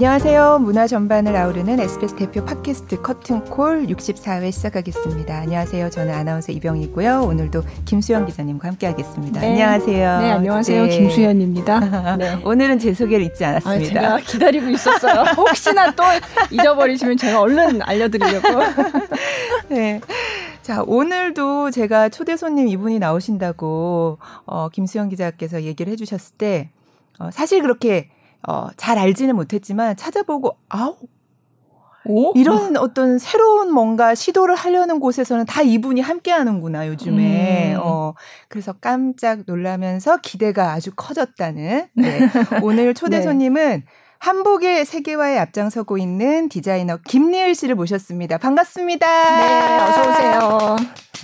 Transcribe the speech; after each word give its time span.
안녕하세요. 0.00 0.60
문화 0.60 0.86
전반을 0.86 1.36
아우르는 1.36 1.78
SBS 1.78 2.16
대표 2.16 2.42
팟캐스트 2.42 3.02
커튼콜 3.02 3.86
64회 3.88 4.50
시작하겠습니다. 4.50 5.40
안녕하세요. 5.40 5.90
저는 5.90 6.14
아나운서 6.14 6.52
이병이고요. 6.52 7.24
오늘도 7.24 7.62
김수현 7.84 8.24
기자님과 8.24 8.68
함께하겠습니다. 8.68 9.42
네. 9.42 9.48
안녕하세요. 9.50 10.20
네, 10.22 10.30
안녕하세요. 10.30 10.84
네. 10.84 10.88
김수현입니다. 10.88 12.16
네. 12.16 12.40
오늘은 12.42 12.78
제 12.78 12.94
소개를 12.94 13.26
잊지 13.26 13.44
않았습니다. 13.44 14.00
아, 14.00 14.02
제가 14.02 14.16
기다리고 14.20 14.70
있었어요. 14.70 15.20
혹시나 15.36 15.90
또 15.90 16.02
잊어버리시면 16.50 17.18
제가 17.18 17.42
얼른 17.42 17.82
알려드리려고. 17.82 18.48
네. 19.68 20.00
자, 20.62 20.82
오늘도 20.86 21.72
제가 21.72 22.08
초대 22.08 22.38
손님 22.38 22.68
이분이 22.68 23.00
나오신다고 23.00 24.16
어, 24.46 24.68
김수현 24.72 25.10
기자께서 25.10 25.60
얘기를 25.60 25.92
해주셨을 25.92 26.36
때 26.38 26.70
어, 27.18 27.30
사실 27.30 27.60
그렇게 27.60 28.08
어, 28.48 28.68
잘 28.76 28.98
알지는 28.98 29.36
못했지만 29.36 29.96
찾아보고 29.96 30.56
아우 30.68 30.96
오? 32.06 32.32
이런 32.34 32.76
어떤 32.76 33.18
새로운 33.18 33.72
뭔가 33.72 34.14
시도를 34.14 34.54
하려는 34.54 35.00
곳에서는 35.00 35.44
다 35.46 35.62
이분이 35.62 36.00
함께 36.00 36.30
하는구나, 36.30 36.88
요즘에. 36.88 37.74
음. 37.74 37.80
어, 37.82 38.14
그래서 38.48 38.72
깜짝 38.72 39.40
놀라면서 39.46 40.18
기대가 40.22 40.72
아주 40.72 40.92
커졌다는. 40.96 41.88
네. 41.94 42.20
오늘 42.62 42.94
초대 42.94 43.18
네. 43.18 43.22
손님은 43.22 43.84
한복의 44.18 44.84
세계화에 44.84 45.38
앞장서고 45.38 45.98
있는 45.98 46.48
디자이너 46.48 46.98
김리을 47.06 47.54
씨를 47.54 47.74
모셨습니다. 47.74 48.38
반갑습니다. 48.38 49.06
네, 49.06 49.78
어서오세요. 49.82 50.76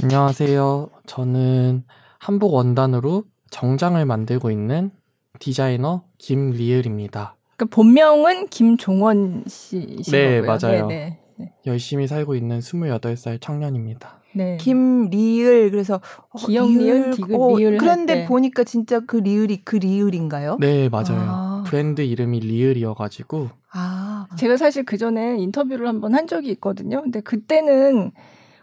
안녕하세요. 0.03 0.91
저는 1.07 1.85
한복 2.19 2.55
원단으로 2.55 3.25
정장을 3.51 4.05
만들고 4.05 4.51
있는 4.51 4.91
디자이너 5.39 6.05
김리을입니다. 6.19 7.37
그 7.57 7.65
본명은 7.67 8.49
김종원 8.49 9.45
씨이신 9.47 10.13
네, 10.13 10.41
거고요. 10.41 10.47
맞아요. 10.47 10.87
네네. 10.87 11.19
네. 11.39 11.53
열심히 11.67 12.07
살고 12.07 12.35
있는 12.35 12.61
28살 12.61 13.41
청년입니다. 13.41 14.21
네. 14.35 14.59
김리을 14.59 15.71
그래서 15.71 16.01
기억 16.39 16.69
리을, 16.69 17.11
디귿 17.13 17.35
어, 17.35 17.57
리을 17.57 17.79
그런데 17.79 18.27
보니까 18.27 18.65
진짜 18.65 19.01
그 19.01 19.17
리을이 19.17 19.63
그 19.65 19.77
리을인가요? 19.77 20.59
네, 20.61 20.91
맞아요. 20.91 21.19
아. 21.19 21.65
브랜드 21.67 22.03
이름이 22.03 22.41
리을이어 22.41 22.95
가지고 22.95 23.49
아. 23.73 24.27
제가 24.37 24.59
사실 24.59 24.85
그 24.85 24.99
전에 24.99 25.39
인터뷰를 25.39 25.89
한번 25.89 26.15
한 26.15 26.27
적이 26.27 26.51
있거든요. 26.51 27.03
근데 27.03 27.21
그때는 27.21 28.13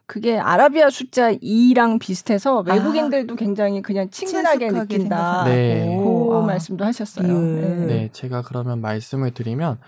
그게 0.05 0.37
아라비아 0.37 0.89
숫자 0.89 1.33
2랑 1.33 1.99
비슷해서 1.99 2.63
아. 2.67 2.73
외국인들도 2.73 3.33
아, 3.33 3.37
굉장히 3.37 3.81
그냥 3.81 4.09
친근하게 4.09 4.69
느낀다. 4.69 5.45
네. 5.45 5.97
그 6.03 6.35
아, 6.35 6.41
말씀도 6.41 6.83
하셨어요. 6.83 7.27
네. 7.27 7.85
네, 7.85 8.09
제가 8.11 8.41
그러면 8.41 8.81
말씀을 8.81 9.31
드리면 9.31 9.79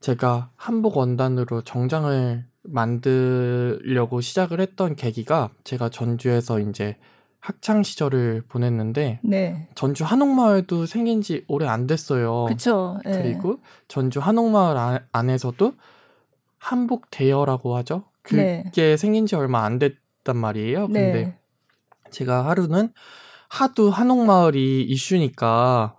제가 0.00 0.50
한복 0.56 0.96
원단으로 0.96 1.62
정장을 1.62 2.44
만들려고 2.64 4.20
시작을 4.20 4.60
했던 4.60 4.96
계기가 4.96 5.50
제가 5.64 5.88
전주에서 5.88 6.60
이제 6.60 6.96
학창 7.40 7.82
시절을 7.82 8.44
보냈는데 8.48 9.18
네. 9.22 9.68
전주 9.74 10.04
한옥마을도 10.04 10.86
생긴 10.86 11.22
지 11.22 11.44
오래 11.48 11.66
안 11.66 11.88
됐어요. 11.88 12.44
그렇죠. 12.44 12.98
네. 13.04 13.10
그리고 13.10 13.58
전주 13.88 14.20
한옥마을 14.20 14.76
안, 14.76 14.98
안에서도 15.10 15.72
한복 16.58 17.10
대여라고 17.10 17.76
하죠. 17.78 18.04
그게 18.22 18.64
네. 18.74 18.96
생긴 18.96 19.26
지 19.26 19.34
얼마 19.36 19.64
안 19.64 19.78
됐단 19.78 20.36
말이에요. 20.36 20.86
근데 20.86 21.12
네. 21.12 21.38
제가 22.10 22.46
하루는 22.46 22.92
하도 23.48 23.90
한옥마을이 23.90 24.82
이슈니까 24.82 25.96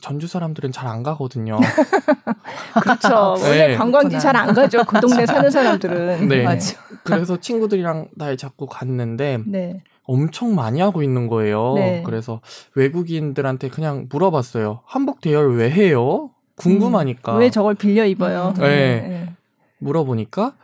전주 0.00 0.26
사람들은 0.26 0.72
잘 0.72 0.88
안 0.88 1.02
가거든요. 1.02 1.58
그렇죠. 2.82 3.34
네. 3.42 3.48
원래 3.48 3.76
관광지 3.76 4.18
잘 4.18 4.36
안 4.36 4.52
가죠. 4.54 4.82
그 4.84 5.00
동네 5.00 5.26
사는 5.26 5.48
사람들은. 5.50 6.28
네. 6.28 6.42
맞죠. 6.42 6.76
그래서 7.04 7.36
친구들이랑 7.38 8.08
날 8.16 8.36
잡고 8.36 8.66
갔는데 8.66 9.38
네. 9.46 9.82
엄청 10.04 10.54
많이 10.54 10.80
하고 10.80 11.02
있는 11.02 11.28
거예요. 11.28 11.74
네. 11.74 12.02
그래서 12.04 12.40
외국인들한테 12.74 13.68
그냥 13.68 14.06
물어봤어요. 14.10 14.80
한복 14.86 15.20
대여를 15.20 15.56
왜 15.56 15.70
해요? 15.70 16.30
궁금하니까. 16.56 17.34
음, 17.36 17.38
왜 17.40 17.50
저걸 17.50 17.74
빌려 17.76 18.04
입어요? 18.04 18.54
네. 18.58 19.00
네. 19.00 19.32
물어보니까 19.78 20.54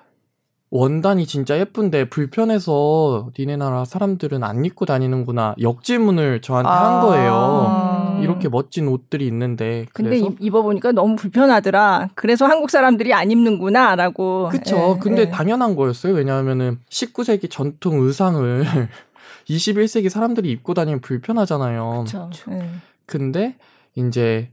원단이 0.71 1.27
진짜 1.27 1.59
예쁜데 1.59 2.11
불편해서 2.11 3.31
니네 3.39 3.57
나라 3.57 3.85
사람들은 3.85 4.45
안 4.45 4.65
입고 4.65 4.85
다니는구나 4.85 5.55
역질문을 5.61 6.43
저한테 6.43 6.69
아~ 6.69 7.01
한 7.01 7.07
거예요. 7.07 8.21
이렇게 8.23 8.49
멋진 8.49 8.89
옷들이 8.89 9.27
있는데 9.27 9.87
근데 9.93 10.11
그래서 10.11 10.35
입어보니까 10.39 10.93
너무 10.93 11.17
불편하더라. 11.17 12.11
그래서 12.15 12.47
한국 12.47 12.71
사람들이 12.71 13.15
안 13.15 13.31
입는구나라고. 13.31 14.49
그쵸. 14.51 14.97
예, 14.97 15.01
근데 15.01 15.23
예. 15.23 15.31
당연한 15.31 15.75
거였어요. 15.75 16.15
왜냐하면은 16.15 16.79
19세기 16.91 17.51
전통 17.51 18.01
의상을 18.01 18.65
21세기 19.49 20.11
사람들이 20.11 20.51
입고 20.51 20.75
다니면 20.75 21.01
불편하잖아요. 21.01 22.05
그쵸. 22.05 22.31
예. 22.51 22.69
근데 23.07 23.57
이제 23.95 24.51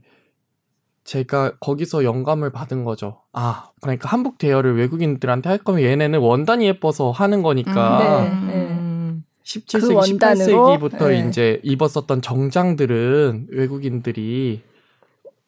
제가 1.06 1.52
거기서 1.60 2.04
영감을 2.04 2.50
받은 2.50 2.84
거죠. 2.84 3.20
아, 3.32 3.70
그러니까 3.80 4.08
한복 4.08 4.38
대여를 4.38 4.76
외국인들한테 4.76 5.48
할 5.48 5.58
거면 5.58 5.82
얘네는 5.82 6.18
원단이 6.18 6.66
예뻐서 6.66 7.12
하는 7.12 7.42
거니까. 7.42 8.22
음, 8.22 8.46
네, 8.48 8.54
네. 8.54 8.76
17세기, 9.44 9.80
그 9.80 10.18
18세기부터 10.18 11.08
네. 11.08 11.28
이제 11.28 11.60
입었었던 11.62 12.20
정장들은 12.20 13.46
외국인들이 13.50 14.62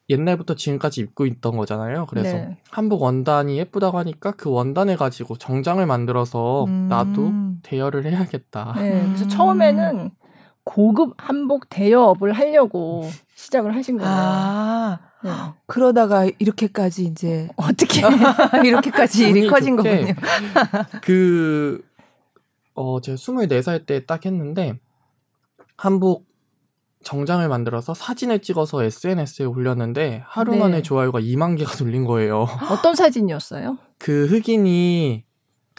옛날부터 0.09 0.55
지금까지 0.55 1.01
입고 1.01 1.25
있던 1.25 1.57
거잖아요. 1.57 2.05
그래서 2.07 2.37
네. 2.37 2.57
한복 2.71 3.01
원단이 3.01 3.57
예쁘다고 3.57 3.99
하니까 3.99 4.31
그 4.31 4.49
원단을 4.49 4.95
가지고 4.95 5.37
정장을 5.37 5.85
만들어서 5.85 6.63
음. 6.65 6.87
나도 6.87 7.33
대여를 7.63 8.05
해야겠다. 8.05 8.75
네, 8.77 9.03
그래서 9.05 9.25
음. 9.25 9.29
처음에는 9.29 10.11
고급 10.69 11.15
한복 11.17 11.67
대여업을 11.69 12.31
하려고 12.33 13.09
시작을 13.33 13.75
하신 13.75 13.97
거예요. 13.97 14.11
아, 14.15 14.99
네. 15.23 15.31
그러다가 15.65 16.27
이렇게까지 16.37 17.05
이제 17.05 17.49
어떻게 17.57 18.01
이렇게까지 18.63 19.29
일이 19.29 19.47
커진 19.47 19.75
거군요. 19.75 20.13
그 21.01 21.83
어, 22.75 23.01
제가 23.01 23.15
24살 23.15 23.87
때 23.87 24.05
딱 24.05 24.27
했는데 24.27 24.79
한복 25.75 26.27
정장을 27.03 27.47
만들어서 27.49 27.95
사진을 27.95 28.43
찍어서 28.43 28.83
SNS에 28.83 29.45
올렸는데 29.47 30.21
하루 30.27 30.51
네. 30.51 30.59
만에 30.59 30.81
좋아요가 30.83 31.19
2만 31.19 31.57
개가 31.57 31.83
눌린 31.83 32.05
거예요. 32.05 32.45
어떤 32.69 32.93
사진이었어요? 32.93 33.79
그 33.97 34.27
흑인이 34.27 35.23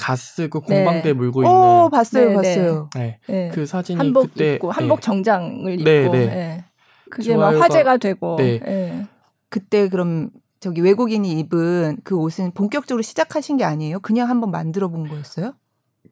gas 0.00 0.34
쓰고 0.36 0.62
공방대 0.62 1.02
네. 1.02 1.12
물고 1.12 1.42
있는. 1.42 1.54
오, 1.54 1.90
봤어요, 1.90 2.24
네, 2.24 2.30
네. 2.30 2.36
봤어요. 2.36 2.90
네. 2.94 3.18
네. 3.28 3.50
그 3.52 3.66
사진이 3.66 3.98
한복 3.98 4.32
그때 4.32 4.54
입고 4.54 4.70
한복 4.70 5.02
정장을 5.02 5.72
입고. 5.80 5.84
네, 5.84 6.08
네. 6.08 6.64
그게 7.10 7.36
막 7.36 7.50
화제가 7.60 7.98
되고. 7.98 8.36
네. 8.36 9.06
그때 9.48 9.88
그럼 9.88 10.30
저기 10.60 10.80
외국인이 10.80 11.38
입은 11.40 11.98
그 12.04 12.16
옷은 12.16 12.52
본격적으로 12.52 13.02
시작하신 13.02 13.56
게 13.56 13.64
아니에요? 13.64 14.00
그냥 14.00 14.28
한번 14.28 14.50
만들어 14.50 14.88
본 14.88 15.08
거였어요? 15.08 15.54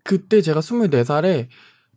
그때 0.04 0.42
제가 0.42 0.60
24살에 0.60 1.48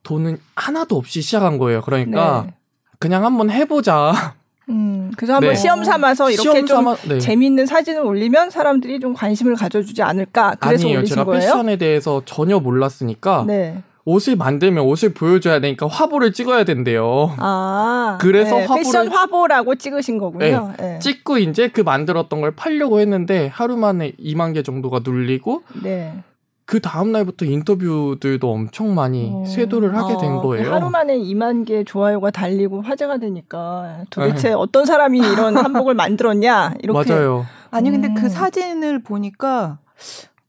돈은 0.03 0.37
하나도 0.55 0.97
없이 0.97 1.21
시작한 1.21 1.57
거예요. 1.57 1.81
그러니까 1.81 2.43
네. 2.45 2.53
그냥 2.99 3.25
한번 3.25 3.49
해보자. 3.49 4.35
음, 4.69 5.11
그래서 5.17 5.33
한번 5.33 5.49
네. 5.49 5.55
시험 5.55 5.83
삼아서 5.83 6.29
이렇게 6.29 6.41
시험 6.41 6.65
좀 6.65 6.77
삼아, 6.77 6.95
네. 7.07 7.19
재미있는 7.19 7.65
사진을 7.65 8.01
올리면 8.01 8.49
사람들이 8.49 8.99
좀 8.99 9.13
관심을 9.13 9.55
가져주지 9.55 10.01
않을까. 10.01 10.55
그래서 10.59 10.85
아니에요. 10.87 11.03
제가 11.03 11.25
거예요? 11.25 11.39
패션에 11.41 11.77
대해서 11.77 12.21
전혀 12.25 12.59
몰랐으니까 12.59 13.43
네. 13.47 13.83
옷을 14.05 14.35
만들면 14.35 14.83
옷을 14.85 15.13
보여줘야 15.13 15.59
되니까 15.59 15.87
화보를 15.87 16.33
찍어야 16.33 16.63
된대요. 16.63 17.35
아, 17.37 18.17
그래서 18.19 18.55
네, 18.55 18.61
화보를 18.61 18.83
패션 18.83 19.07
화보라고 19.09 19.75
찍으신 19.75 20.17
거군요. 20.17 20.73
네, 20.77 20.93
네. 20.93 20.99
찍고 20.99 21.37
이제 21.37 21.67
그 21.67 21.81
만들었던 21.81 22.41
걸 22.41 22.51
팔려고 22.55 22.99
했는데 22.99 23.47
하루 23.47 23.77
만에 23.77 24.13
2만 24.13 24.53
개 24.53 24.63
정도가 24.63 25.01
눌리고 25.03 25.63
네. 25.83 26.23
그 26.71 26.79
다음 26.79 27.11
날부터 27.11 27.43
인터뷰들도 27.43 28.49
엄청 28.49 28.95
많이 28.95 29.29
오. 29.29 29.41
어. 29.41 29.45
쇄도를 29.45 29.93
하게 29.93 30.15
된 30.15 30.37
아, 30.37 30.39
거예요. 30.39 30.73
하루 30.73 30.89
만에 30.89 31.17
2만 31.17 31.65
개 31.67 31.83
좋아요가 31.83 32.31
달리고 32.31 32.81
화제가 32.81 33.17
되니까 33.17 34.05
도대체 34.09 34.47
네. 34.47 34.53
어떤 34.53 34.85
사람이 34.85 35.19
이런 35.19 35.57
한복을 35.59 35.95
만들었냐 35.95 36.75
이렇게 36.81 37.13
맞아요. 37.13 37.45
아니 37.71 37.91
근데 37.91 38.07
그 38.07 38.13
음. 38.13 38.15
그 38.21 38.29
사진을 38.29 39.03
보니까 39.03 39.79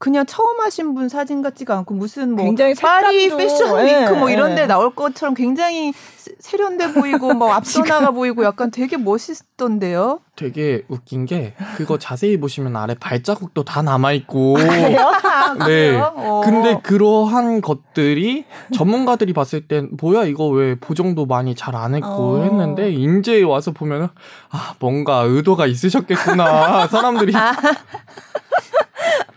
그냥 0.03 0.27
처음 0.27 0.59
하신 0.59 0.95
분 0.95 1.09
사진 1.09 1.43
같지가 1.43 1.79
않고 1.79 1.95
무슨 1.95 2.35
뭐 2.35 2.45
굉장히 2.45 2.75
파리 2.75 3.31
패션 3.37 3.87
위크 3.87 4.15
뭐 4.15 4.31
이런 4.31 4.57
데 4.57 4.67
나올 4.67 4.93
것처럼 4.93 5.33
굉장히 5.33 5.93
세련돼 6.41 6.95
보이고 6.95 7.33
뭐 7.35 7.53
앞서 7.55 7.85
나가 7.85 8.11
보이고 8.11 8.43
약간 8.43 8.73
되게 8.73 8.97
멋있던데요. 8.97 10.19
되게 10.35 10.83
웃긴 10.89 11.25
게 11.25 11.55
그거 11.77 11.99
자세히 11.99 12.41
보시면 12.41 12.75
아래 12.75 12.97
발자국도 12.99 13.63
다 13.63 13.83
남아 13.83 14.11
있고. 14.15 14.57
아, 14.59 15.55
네. 15.69 15.97
어. 15.97 16.41
근데 16.43 16.81
그러한 16.83 17.61
것들이 17.61 18.45
전문가들이 18.75 19.33
봤을 19.33 19.69
땐 19.69 19.91
뭐야 20.01 20.25
이거 20.25 20.49
왜 20.49 20.75
보정도 20.75 21.27
많이 21.27 21.55
잘 21.55 21.77
안 21.77 21.95
했고 21.95 22.09
어. 22.09 22.43
했는데 22.43 22.91
인제 22.91 23.43
와서 23.45 23.71
보면은 23.71 24.09
아 24.51 24.75
뭔가 24.81 25.21
의도가 25.21 25.67
있으셨겠구나 25.67 26.87
사람들이 26.91 27.35
아. 27.37 27.53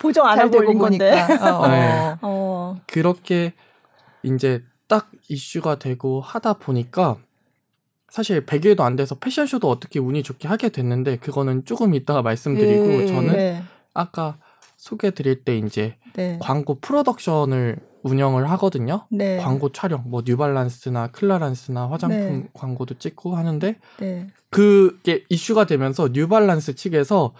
보정 0.06 0.28
안 0.28 0.40
하고 0.40 0.57
올린 0.57 0.78
건데. 0.78 1.12
어. 1.42 1.68
네. 1.68 2.16
어. 2.22 2.80
그렇게 2.86 3.54
이제 4.22 4.63
딱 4.88 5.10
이슈가 5.28 5.80
되고 5.80 6.22
하다 6.22 6.54
보니까 6.54 7.18
사실 8.10 8.46
100일도 8.46 8.81
안 8.81 8.96
돼서 8.96 9.16
패션쇼도 9.16 9.69
어떻게 9.69 10.00
운이 10.00 10.22
좋게 10.24 10.48
하게 10.48 10.69
됐는데 10.69 11.18
그거는 11.18 11.66
조금 11.66 11.96
이따가 11.96 12.22
말씀드리고 12.22 12.88
네. 12.88 13.07
저는 13.07 13.34
네. 13.34 13.63
아까 13.94 14.38
소개 14.78 15.12
드릴 15.12 15.44
때 15.44 15.57
이제 15.57 15.98
네. 16.13 16.38
광고 16.40 16.75
프로덕션을 16.80 17.78
운영을 18.04 18.50
하거든요. 18.51 19.08
네. 19.10 19.38
광고 19.38 19.72
촬영, 19.72 20.04
뭐 20.06 20.22
뉴발란스나 20.24 21.08
클라란스나 21.08 21.90
화장품 21.90 22.18
네. 22.19 22.50
광고도 22.54 23.00
찍고 23.00 23.36
하는데 23.36 23.75
네. 23.98 24.28
그게 24.51 25.24
이슈가 25.30 25.66
되면서 25.66 26.10
뉴발란스 26.13 26.75
측에서 26.75 27.34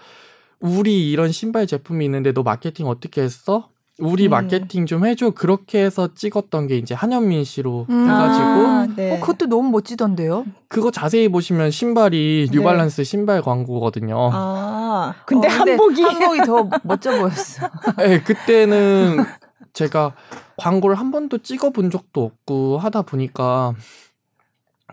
우리 0.60 1.10
이런 1.10 1.32
신발 1.32 1.66
제품이 1.66 2.04
있는데 2.04 2.32
너 2.32 2.42
마케팅 2.42 2.86
어떻게 2.86 3.22
했어? 3.22 3.68
우리 3.98 4.28
음. 4.28 4.30
마케팅 4.30 4.84
좀 4.84 5.06
해줘. 5.06 5.30
그렇게 5.30 5.82
해서 5.82 6.12
찍었던 6.14 6.66
게 6.66 6.76
이제 6.76 6.94
한현민 6.94 7.44
씨로 7.44 7.86
음. 7.88 8.04
해가지고. 8.04 8.44
아, 8.44 8.86
네. 8.94 9.16
어, 9.16 9.20
그것도 9.20 9.46
너무 9.46 9.70
멋지던데요? 9.70 10.44
그거 10.68 10.90
자세히 10.90 11.28
보시면 11.28 11.70
신발이 11.70 12.48
네. 12.50 12.56
뉴발란스 12.58 13.04
신발 13.04 13.40
광고거든요. 13.40 14.30
아, 14.32 15.14
근데, 15.24 15.48
어, 15.48 15.50
근데 15.50 15.70
한복이. 15.72 16.02
한복이 16.02 16.40
더 16.42 16.68
멋져 16.82 17.18
보였어. 17.18 17.68
네, 17.98 18.22
그때는 18.22 19.24
제가 19.72 20.14
광고를 20.58 20.96
한 20.96 21.10
번도 21.10 21.38
찍어본 21.38 21.90
적도 21.90 22.24
없고 22.24 22.78
하다 22.78 23.02
보니까 23.02 23.74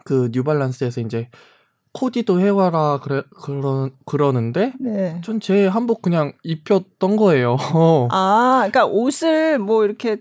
그 0.05 0.29
뉴발란스에서 0.31 1.01
이제 1.01 1.29
코디도 1.93 2.39
해와라 2.39 2.99
그래 3.03 3.21
그러 3.43 3.89
그러는데 4.05 4.73
네. 4.79 5.21
전제 5.23 5.67
한복 5.67 6.01
그냥 6.01 6.33
입혔던 6.43 7.15
거예요. 7.15 7.55
아, 8.11 8.67
그러니까 8.69 8.85
옷을 8.85 9.59
뭐 9.59 9.85
이렇게 9.85 10.17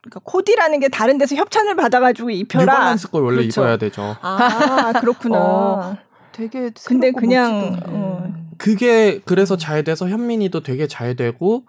그러니까 0.00 0.20
코디라는 0.24 0.80
게 0.80 0.88
다른 0.88 1.18
데서 1.18 1.36
협찬을 1.36 1.76
받아가지고 1.76 2.30
입혀라. 2.30 2.64
뉴발란스 2.64 3.10
걸 3.10 3.22
원래 3.24 3.42
그렇죠. 3.42 3.60
입어야 3.60 3.76
되죠. 3.76 4.16
아, 4.22 4.92
그렇구나. 5.00 5.36
어, 5.38 5.96
되게 6.32 6.70
근데 6.86 7.12
그냥 7.12 7.78
어. 7.86 8.32
그게 8.56 9.20
그래서 9.24 9.56
잘 9.56 9.84
돼서 9.84 10.08
현민이도 10.08 10.62
되게 10.62 10.86
잘 10.86 11.14
되고 11.14 11.64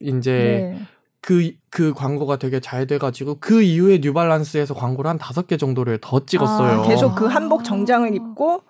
이제 0.00 0.76
네. 0.76 0.86
그, 1.20 1.52
그 1.70 1.92
광고가 1.92 2.36
되게 2.36 2.60
잘 2.60 2.86
돼가지고 2.86 3.38
그 3.40 3.62
이후에 3.62 3.98
뉴발란스에서 3.98 4.74
광고를 4.74 5.08
한 5.08 5.18
다섯 5.18 5.46
개 5.46 5.56
정도를 5.56 5.98
더 6.00 6.24
찍었어요. 6.24 6.82
아, 6.82 6.88
계속 6.88 7.14
그 7.14 7.26
한복 7.26 7.64
정장을 7.64 8.14
입고 8.14 8.62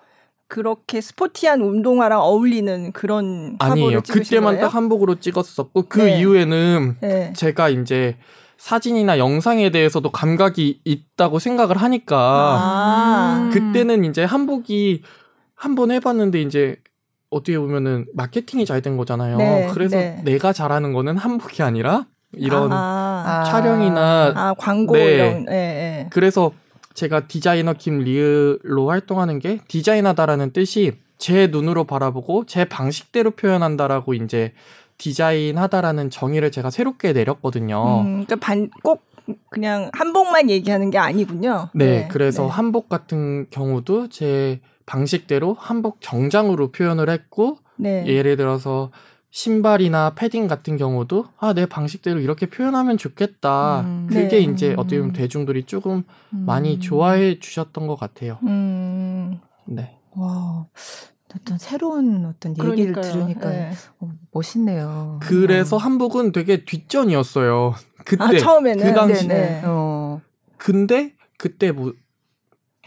그렇게 0.47 0.99
스포티한 0.99 1.61
운동화랑 1.61 2.19
어울리는 2.19 2.91
그런 2.91 3.55
아니에요. 3.59 4.01
그때만 4.01 4.55
거예요? 4.55 4.61
딱 4.65 4.75
한복으로 4.75 5.19
찍었었고 5.19 5.83
그 5.87 6.01
네. 6.01 6.19
이후에는 6.19 6.97
네. 7.01 7.33
제가 7.33 7.69
이제 7.69 8.17
사진이나 8.57 9.19
영상에 9.19 9.69
대해서도 9.69 10.11
감각이 10.11 10.81
있다고 10.83 11.39
생각을 11.39 11.77
하니까 11.77 12.17
아~ 12.17 13.49
그때는 13.53 14.03
이제 14.03 14.23
한복이 14.23 15.03
한번 15.55 15.91
해봤는데 15.91 16.41
이제 16.41 16.77
어떻게 17.29 17.57
보면은 17.59 18.07
마케팅이 18.13 18.65
잘 18.65 18.81
된 18.81 18.97
거잖아요. 18.97 19.37
네, 19.37 19.69
그래서 19.71 19.97
네. 19.97 20.21
내가 20.25 20.51
잘하는 20.51 20.93
거는 20.93 21.15
한복이 21.15 21.61
아니라 21.61 22.07
이런 22.33 22.71
아, 22.71 23.43
촬영이나 23.45 24.33
아, 24.35 24.53
광고 24.57 24.93
네. 24.93 25.15
이런 25.15 25.45
네, 25.45 25.51
네. 25.51 26.07
그래서 26.11 26.51
제가 26.93 27.27
디자이너 27.27 27.73
김리을로 27.73 28.89
활동하는 28.89 29.39
게 29.39 29.59
디자인하다라는 29.67 30.51
뜻이 30.51 30.93
제 31.17 31.47
눈으로 31.47 31.83
바라보고 31.85 32.45
제 32.45 32.65
방식대로 32.65 33.31
표현한다라고 33.31 34.13
이제 34.13 34.53
디자인하다라는 34.97 36.09
정의를 36.09 36.51
제가 36.51 36.69
새롭게 36.69 37.13
내렸거든요. 37.13 38.01
음, 38.01 38.25
그러니까 38.25 38.35
반, 38.35 38.69
꼭 38.83 39.03
그냥 39.49 39.89
한복만 39.93 40.49
얘기하는 40.49 40.89
게 40.89 40.97
아니군요. 40.97 41.69
네, 41.73 41.85
네 41.85 42.07
그래서 42.09 42.43
네. 42.43 42.49
한복 42.49 42.89
같은 42.89 43.47
경우도 43.49 44.09
제 44.09 44.59
방식대로 44.85 45.55
한복 45.57 46.01
정장으로 46.01 46.71
표현을 46.71 47.09
했고 47.09 47.57
네. 47.77 48.05
예를 48.07 48.37
들어서 48.37 48.91
신발이나 49.31 50.15
패딩 50.15 50.47
같은 50.47 50.75
경우도 50.77 51.25
아 51.37 51.53
내 51.53 51.65
방식대로 51.65 52.19
이렇게 52.19 52.47
표현하면 52.47 52.97
좋겠다. 52.97 53.81
음, 53.81 54.07
그게 54.09 54.27
네. 54.27 54.39
이제 54.39 54.73
어떻게 54.77 54.97
보면 54.99 55.13
대중들이 55.13 55.65
조금 55.65 56.03
음. 56.33 56.43
많이 56.45 56.79
좋아해 56.79 57.39
주셨던 57.39 57.87
것 57.87 57.95
같아요. 57.99 58.39
음. 58.43 59.39
네. 59.65 59.97
와. 60.15 60.65
어떤 61.35 61.59
새로운 61.59 62.25
어떤 62.25 62.53
얘기를 62.53 62.91
그러니까요. 62.93 63.03
들으니까 63.13 63.49
네. 63.51 63.71
어, 63.99 64.11
멋있네요. 64.31 65.19
그래서 65.21 65.77
음. 65.77 65.81
한복은 65.81 66.31
되게 66.31 66.65
뒷전이었어요. 66.65 67.75
그때 68.05 68.23
아, 68.23 68.35
처음에는 68.37 68.83
그 68.83 68.93
당시에. 68.95 69.27
네, 69.27 69.35
네. 69.35 69.61
어. 69.65 70.21
근데 70.57 71.13
그때 71.37 71.71
뭐 71.71 71.93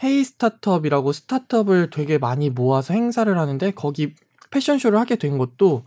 Hey 0.03 0.23
Startup이라고 0.25 1.13
startup을 1.13 1.89
되게 1.89 2.17
많이 2.17 2.49
모아서 2.49 2.93
행사를 2.93 3.37
하는데 3.37 3.71
거기 3.71 4.13
패션쇼를 4.51 4.99
하게 4.99 5.15
된 5.15 5.37
것도 5.37 5.85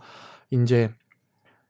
이제 0.51 0.91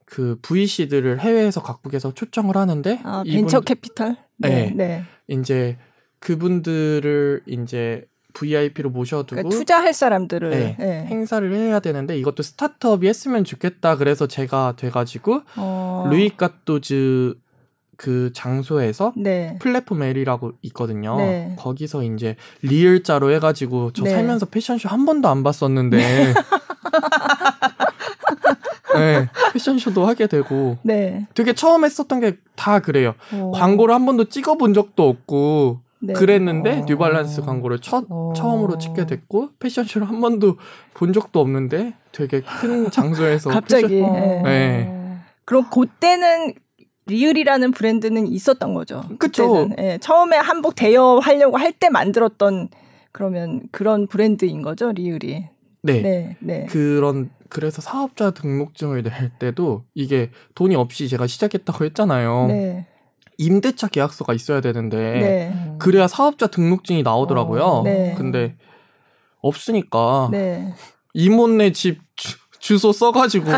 그 0.05 0.39
VC들을 0.41 1.19
해외에서 1.19 1.61
각국에서 1.61 2.13
초청을 2.13 2.55
하는데 2.55 3.01
아, 3.03 3.23
벤처 3.25 3.59
캐피탈 3.59 4.15
네, 4.37 4.49
네. 4.49 4.73
네. 4.75 5.03
이제 5.27 5.77
그분들을 6.19 7.41
이제 7.45 8.05
VIP로 8.33 8.89
모셔두고 8.89 9.35
그러니까 9.35 9.57
투자할 9.57 9.93
사람들을 9.93 10.49
네, 10.51 10.75
네. 10.79 11.05
행사를 11.07 11.51
해야 11.53 11.79
되는데 11.79 12.17
이것도 12.19 12.43
스타트업이 12.43 13.07
했으면 13.07 13.43
좋겠다 13.43 13.97
그래서 13.97 14.27
제가 14.27 14.75
돼가지고 14.77 15.41
어... 15.57 16.07
루이 16.09 16.29
까토즈 16.37 17.35
그 17.97 18.31
장소에서 18.33 19.11
네. 19.17 19.57
플랫폼 19.59 20.03
L이라고 20.03 20.53
있거든요. 20.61 21.17
네. 21.17 21.55
거기서 21.57 22.03
이제 22.03 22.35
리을자로 22.61 23.31
해가지고 23.31 23.91
저 23.93 24.03
네. 24.03 24.11
살면서 24.11 24.45
패션쇼 24.45 24.87
한 24.87 25.05
번도 25.05 25.27
안 25.27 25.41
봤었는데 25.43 25.97
네, 28.99 29.27
패션쇼도 29.53 30.05
하게 30.05 30.27
되고 30.27 30.77
네. 30.83 31.27
되게 31.33 31.53
처음 31.53 31.85
했었던 31.85 32.19
게 32.19 32.37
다 32.57 32.79
그래요. 32.79 33.13
오. 33.33 33.51
광고를 33.51 33.95
한 33.95 34.05
번도 34.05 34.25
찍어본 34.25 34.73
적도 34.73 35.07
없고 35.07 35.79
네. 35.99 36.13
그랬는데 36.13 36.81
오. 36.81 36.85
뉴발란스 36.85 37.43
광고를 37.43 37.79
첫, 37.79 38.05
오. 38.09 38.33
처음으로 38.33 38.77
찍게 38.77 39.05
됐고 39.05 39.51
패션쇼를 39.59 40.09
한 40.09 40.19
번도 40.19 40.57
본 40.93 41.13
적도 41.13 41.39
없는데 41.39 41.93
되게 42.11 42.41
큰 42.41 42.91
장소에서 42.91 43.49
갑자기 43.51 44.01
패션... 44.01 44.43
네. 44.43 45.19
그럼 45.45 45.69
그때는 45.69 46.55
리을이라는 47.05 47.71
브랜드는 47.71 48.27
있었던 48.27 48.73
거죠. 48.73 49.03
그렇죠. 49.17 49.69
네, 49.77 49.97
처음에 49.99 50.35
한복 50.35 50.75
대여하려고 50.75 51.57
할 51.57 51.71
때 51.71 51.89
만들었던 51.89 52.69
그러면 53.13 53.61
그런 53.71 54.07
브랜드인 54.07 54.61
거죠, 54.61 54.91
리을이. 54.91 55.45
네. 55.83 56.01
네. 56.01 56.37
네. 56.39 56.65
그런 56.65 57.29
그래서 57.49 57.81
사업자 57.81 58.31
등록증을 58.31 59.03
낼 59.03 59.31
때도 59.39 59.85
이게 59.93 60.31
돈이 60.55 60.75
없이 60.75 61.07
제가 61.07 61.27
시작했다고 61.27 61.85
했잖아요. 61.85 62.47
네. 62.47 62.87
임대차 63.37 63.87
계약서가 63.87 64.33
있어야 64.33 64.61
되는데 64.61 64.97
네. 64.97 65.75
그래야 65.79 66.07
사업자 66.07 66.47
등록증이 66.47 67.03
나오더라고요. 67.03 67.63
어, 67.63 67.83
네. 67.83 68.15
근데 68.17 68.55
없으니까 69.41 70.29
네. 70.31 70.73
이모네 71.13 71.71
집 71.71 71.99
주, 72.59 72.77
소 72.77 72.91
써가지고 72.91 73.45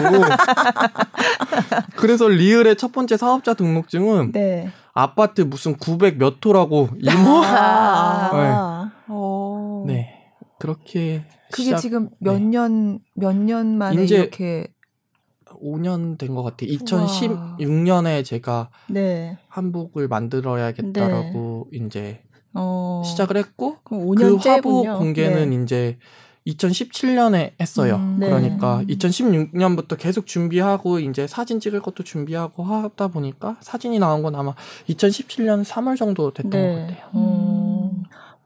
그래서 1.95 2.27
리을의 2.27 2.75
첫 2.75 2.91
번째 2.91 3.17
사업자 3.17 3.53
등록증은 3.53 4.33
네. 4.33 4.69
아파트 4.93 5.41
무슨 5.41 5.77
900 5.77 6.17
몇 6.17 6.45
호라고 6.45 6.89
이모 6.99 7.41
아~ 7.43 8.91
네. 9.87 10.18
네. 10.59 10.65
그렇게 10.67 11.25
그게 11.51 11.63
시작, 11.63 11.77
지금 11.77 12.09
몇 12.19 12.39
년 12.41 12.99
몇년 13.15 13.71
네. 13.71 13.77
만에 13.77 14.03
이렇게 14.05 14.67
5년 15.45 16.17
된 16.17 16.35
것 16.35 16.43
같아요. 16.43 16.69
2016년에 16.71 18.23
제가 18.23 18.69
네. 18.89 19.37
한복을 19.47 20.07
만들어야겠다라고 20.07 21.67
네. 21.71 21.85
이제 21.85 22.21
어... 22.53 23.01
시작을 23.05 23.37
했고 23.37 23.77
그 23.83 23.95
화보 24.37 24.83
공개는 24.83 25.49
네. 25.49 25.63
이제 25.63 25.97
2017년에 26.47 27.51
했어요. 27.59 27.95
음, 27.95 28.17
네. 28.19 28.27
그러니까 28.27 28.81
2016년부터 28.87 29.97
계속 29.97 30.25
준비하고 30.25 30.99
이제 30.99 31.27
사진 31.27 31.59
찍을 31.59 31.81
것도 31.81 32.03
준비하고 32.03 32.63
하다 32.63 33.09
보니까 33.09 33.57
사진이 33.61 33.99
나온 33.99 34.23
건 34.23 34.35
아마 34.35 34.55
2017년 34.87 35.63
3월 35.63 35.97
정도 35.97 36.31
됐던 36.31 36.49
네. 36.49 36.73
것 36.73 36.81
같아요. 36.81 37.09
음. 37.15 37.78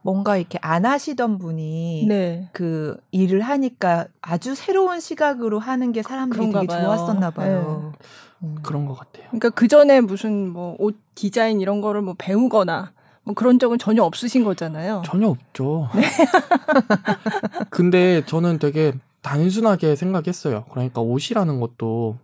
뭔가 0.04 0.38
이렇게 0.38 0.60
안 0.62 0.86
하시던 0.86 1.38
분이 1.40 2.06
네. 2.08 2.50
그 2.54 2.98
일을 3.12 3.42
하니까 3.42 4.08
아주 4.22 4.54
새로운 4.54 5.00
시각으로 5.00 5.60
하는 5.60 5.92
게 5.94 6.04
사람들이 6.04 6.52
되게 6.52 6.68
봐요. 6.68 6.84
좋았었나 6.84 7.32
봐요. 7.32 7.94
네. 7.94 8.08
음. 8.48 8.56
그런 8.62 8.86
것 8.86 8.96
같아요. 8.96 9.26
그러니까 9.28 9.50
그 9.50 9.68
전에 9.70 10.02
무슨 10.02 10.50
뭐 10.50 10.76
옷 10.80 10.98
디자인 11.16 11.62
이런 11.62 11.80
거를 11.80 12.02
뭐 12.02 12.16
배우거나 12.18 12.92
뭐 13.24 13.34
그런 13.34 13.58
적은 13.60 13.78
전혀 13.78 14.04
없으신 14.04 14.44
거잖아요. 14.44 15.02
전혀 15.06 15.28
없죠. 15.30 15.88
네. 15.96 16.02
근데 17.70 18.26
저는 18.26 18.60
되게 18.60 18.94
단순하게 19.22 19.96
생각했어요. 19.96 20.66
그러니까 20.70 21.02
옷이라는 21.02 21.60
것도 21.62 22.18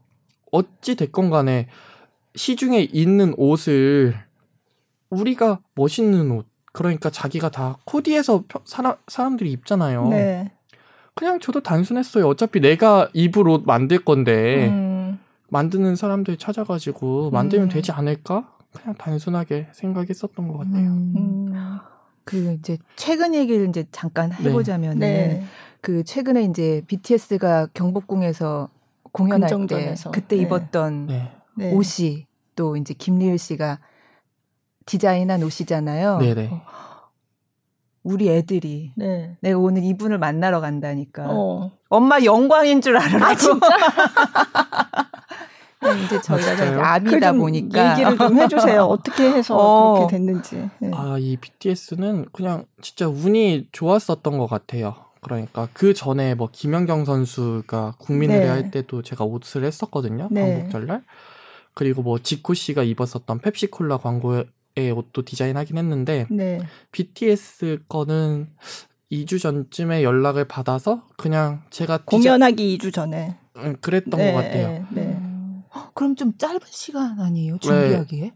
어찌 0.51 0.95
됐건 0.95 1.29
간에 1.29 1.67
시중에 2.35 2.81
있는 2.91 3.33
옷을 3.37 4.15
우리가 5.09 5.59
멋있는 5.75 6.31
옷, 6.31 6.45
그러니까 6.79 7.09
자기가 7.09 7.49
다 7.49 7.77
코디해서 7.83 8.45
사람, 8.63 8.95
사람들이 9.09 9.51
입잖아요. 9.51 10.07
네. 10.07 10.49
그냥 11.13 11.41
저도 11.41 11.59
단순했어요. 11.59 12.25
어차피 12.25 12.61
내가 12.61 13.09
입을 13.11 13.49
옷 13.49 13.63
만들 13.65 13.99
건데, 14.05 14.69
음. 14.69 15.19
만드는 15.49 15.97
사람들 15.97 16.37
찾아가지고 16.37 17.31
만들면 17.31 17.67
음. 17.67 17.69
되지 17.69 17.91
않을까? 17.91 18.55
그냥 18.71 18.95
단순하게 18.95 19.67
생각했었던 19.73 20.47
것 20.47 20.59
같아요. 20.59 20.87
음. 20.87 21.13
음. 21.17 21.77
그 22.23 22.53
이제 22.53 22.77
최근 22.95 23.35
얘기를 23.35 23.67
이제 23.67 23.85
잠깐 23.91 24.29
네. 24.29 24.49
해보자면은 24.49 24.99
네. 24.99 25.43
그 25.81 26.05
최근에 26.05 26.43
이제 26.43 26.81
BTS가 26.87 27.67
경복궁에서 27.73 28.69
공연할 29.11 29.49
때 29.67 29.95
그때 30.13 30.37
네. 30.37 30.43
입었던 30.43 31.07
네. 31.07 31.31
네. 31.57 31.73
옷이 31.73 32.25
또 32.55 32.77
이제 32.77 32.93
김리을 32.93 33.37
씨가 33.37 33.79
디자인한 34.89 35.43
옷이잖아요. 35.43 36.17
네네. 36.17 36.49
어, 36.51 36.61
우리 38.01 38.27
애들이 38.27 38.91
네. 38.95 39.37
내가 39.39 39.59
오늘 39.59 39.83
이분을 39.83 40.17
만나러 40.17 40.61
간다니까 40.61 41.27
어. 41.29 41.71
엄마 41.89 42.23
영광인 42.23 42.81
줄 42.81 42.97
알아. 42.97 43.23
아 43.23 43.35
진짜? 43.35 43.67
이제 46.05 46.19
저희가 46.21 46.53
이제 46.53 46.63
아이다 46.65 47.33
보니까 47.33 47.91
얘기를 47.91 48.17
좀 48.17 48.39
해주세요. 48.39 48.83
어떻게 48.83 49.31
해서 49.31 49.55
어. 49.55 49.93
그렇게 49.93 50.17
됐는지. 50.17 50.67
네. 50.79 50.89
아이 50.91 51.37
BTS는 51.37 52.25
그냥 52.31 52.65
진짜 52.81 53.07
운이 53.07 53.67
좋았었던 53.71 54.39
것 54.39 54.47
같아요. 54.47 54.95
그러니까 55.21 55.67
그 55.73 55.93
전에 55.93 56.33
뭐 56.33 56.49
김연경 56.51 57.05
선수가 57.05 57.95
국민의례 57.99 58.45
네. 58.45 58.49
할 58.49 58.71
때도 58.71 59.03
제가 59.03 59.23
옷을 59.23 59.65
했었거든요. 59.65 60.29
네. 60.31 60.55
광복절날. 60.55 61.03
그리고 61.75 62.01
뭐 62.01 62.17
지코 62.17 62.55
씨가 62.55 62.81
입었었던 62.83 63.39
펩시콜라 63.39 63.97
광고 63.97 64.43
의 64.79 64.91
옷도 64.91 65.23
디자인하긴 65.23 65.77
했는데 65.77 66.27
네. 66.29 66.59
BTS 66.91 67.79
거는 67.87 68.49
2주 69.11 69.41
전쯤에 69.41 70.03
연락을 70.03 70.47
받아서 70.47 71.07
그냥 71.17 71.63
제가 71.69 71.99
공연하기 72.05 72.77
디자... 72.77 72.89
2주 72.89 72.93
전에 72.93 73.37
응, 73.57 73.75
그랬던 73.81 74.19
네, 74.19 74.31
것 74.31 74.41
같아요. 74.41 74.85
네. 74.91 75.19
그럼 75.93 76.15
좀 76.15 76.37
짧은 76.37 76.59
시간 76.65 77.19
아니에요? 77.19 77.57
준비하기에? 77.59 78.21
네. 78.21 78.31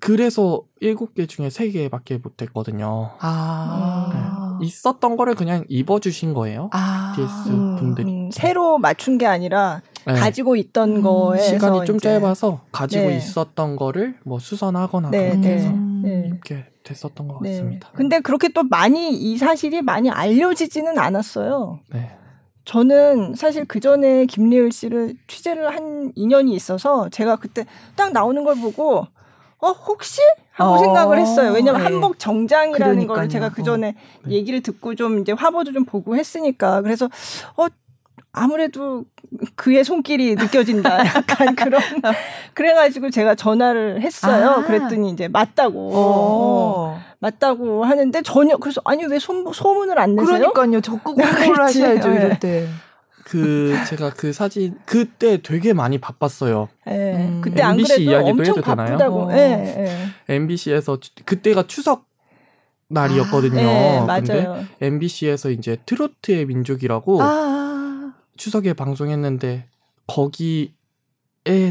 그래서 0.00 0.62
일곱 0.80 1.14
개 1.14 1.26
중에 1.26 1.50
세 1.50 1.70
개밖에 1.70 2.18
못 2.18 2.40
했거든요. 2.42 3.10
아. 3.20 4.58
네. 4.60 4.66
있었던 4.66 5.16
거를 5.16 5.34
그냥 5.34 5.64
입어주신 5.68 6.34
거예요. 6.34 6.68
아. 6.72 7.14
BTS 7.16 7.48
음, 7.48 7.76
분들이. 7.76 8.10
음, 8.10 8.30
새로 8.30 8.78
맞춘 8.78 9.18
게 9.18 9.26
아니라 9.26 9.82
네. 10.08 10.14
가지고 10.14 10.56
있던 10.56 10.96
음. 10.96 11.02
거에 11.02 11.38
시간이 11.38 11.84
좀 11.84 11.96
이제. 11.96 12.08
짧아서 12.08 12.62
가지고 12.72 13.08
네. 13.08 13.16
있었던 13.18 13.76
거를 13.76 14.16
뭐 14.24 14.38
수선하거나 14.38 15.10
네, 15.10 15.30
그렇게 15.30 15.48
해서 15.48 15.70
네. 16.02 16.30
입게 16.32 16.64
됐었던 16.82 17.28
것 17.28 17.42
네. 17.42 17.50
같습니다. 17.50 17.90
근데 17.92 18.20
그렇게 18.20 18.48
또 18.48 18.62
많이 18.62 19.10
이 19.12 19.36
사실이 19.36 19.82
많이 19.82 20.10
알려지지는 20.10 20.98
않았어요. 20.98 21.80
네. 21.92 22.10
저는 22.64 23.34
사실 23.34 23.66
그 23.66 23.80
전에 23.80 24.24
김리을 24.26 24.72
씨를 24.72 25.14
취재를 25.26 25.74
한 25.74 26.12
인연이 26.14 26.54
있어서 26.54 27.08
제가 27.10 27.36
그때 27.36 27.66
딱 27.94 28.12
나오는 28.12 28.42
걸 28.44 28.54
보고 28.56 29.06
어 29.60 29.70
혹시 29.70 30.20
하고 30.52 30.74
어, 30.74 30.78
생각을 30.78 31.18
했어요. 31.18 31.52
왜냐면 31.52 31.80
네. 31.82 31.84
한복 31.84 32.18
정장이라는 32.18 33.06
걸 33.06 33.28
제가 33.28 33.50
그 33.50 33.62
전에 33.62 33.88
어. 33.88 33.92
네. 34.24 34.34
얘기를 34.34 34.62
듣고 34.62 34.94
좀 34.94 35.18
이제 35.18 35.32
화보도 35.32 35.72
좀 35.72 35.84
보고 35.84 36.16
했으니까 36.16 36.80
그래서 36.80 37.08
어 37.56 37.66
아무래도 38.32 39.04
그의 39.56 39.84
손길이 39.84 40.34
느껴진다. 40.34 40.98
약간 41.06 41.54
그런. 41.54 41.80
그래가지고 42.54 43.10
제가 43.10 43.34
전화를 43.34 44.02
했어요. 44.02 44.50
아. 44.50 44.62
그랬더니 44.64 45.10
이제 45.10 45.28
맞다고. 45.28 45.90
어. 45.94 47.00
맞다고 47.20 47.84
하는데 47.84 48.22
전혀, 48.22 48.56
그래서 48.56 48.80
아니 48.84 49.04
왜 49.04 49.18
소, 49.18 49.52
소문을 49.52 49.98
안 49.98 50.14
내세요? 50.14 50.50
그러니까요. 50.52 50.80
적극 50.80 51.16
공부를 51.16 51.64
하셔야죠, 51.64 52.10
이럴 52.10 52.38
때. 52.38 52.68
그 53.24 53.76
제가 53.86 54.10
그 54.14 54.32
사진 54.32 54.78
그때 54.86 55.42
되게 55.42 55.74
많이 55.74 55.98
바빴어요. 55.98 56.68
네, 56.86 57.16
음. 57.16 57.40
그때 57.42 57.62
MBC 57.62 58.04
이야기도 58.04 58.42
해도 58.42 58.62
되나요? 58.62 58.96
어. 58.96 59.28
네, 59.28 59.56
네. 59.56 60.34
MBC에서 60.34 60.98
그때가 61.26 61.66
추석 61.66 62.06
날이었거든요. 62.88 63.60
아, 63.60 63.62
네, 63.62 64.00
맞아요. 64.00 64.20
근데 64.22 64.66
MBC에서 64.80 65.50
이제 65.50 65.76
트로트의 65.84 66.46
민족이라고 66.46 67.22
아. 67.22 67.57
추석에 68.38 68.72
방송했는데 68.72 69.66
거기에 70.06 70.70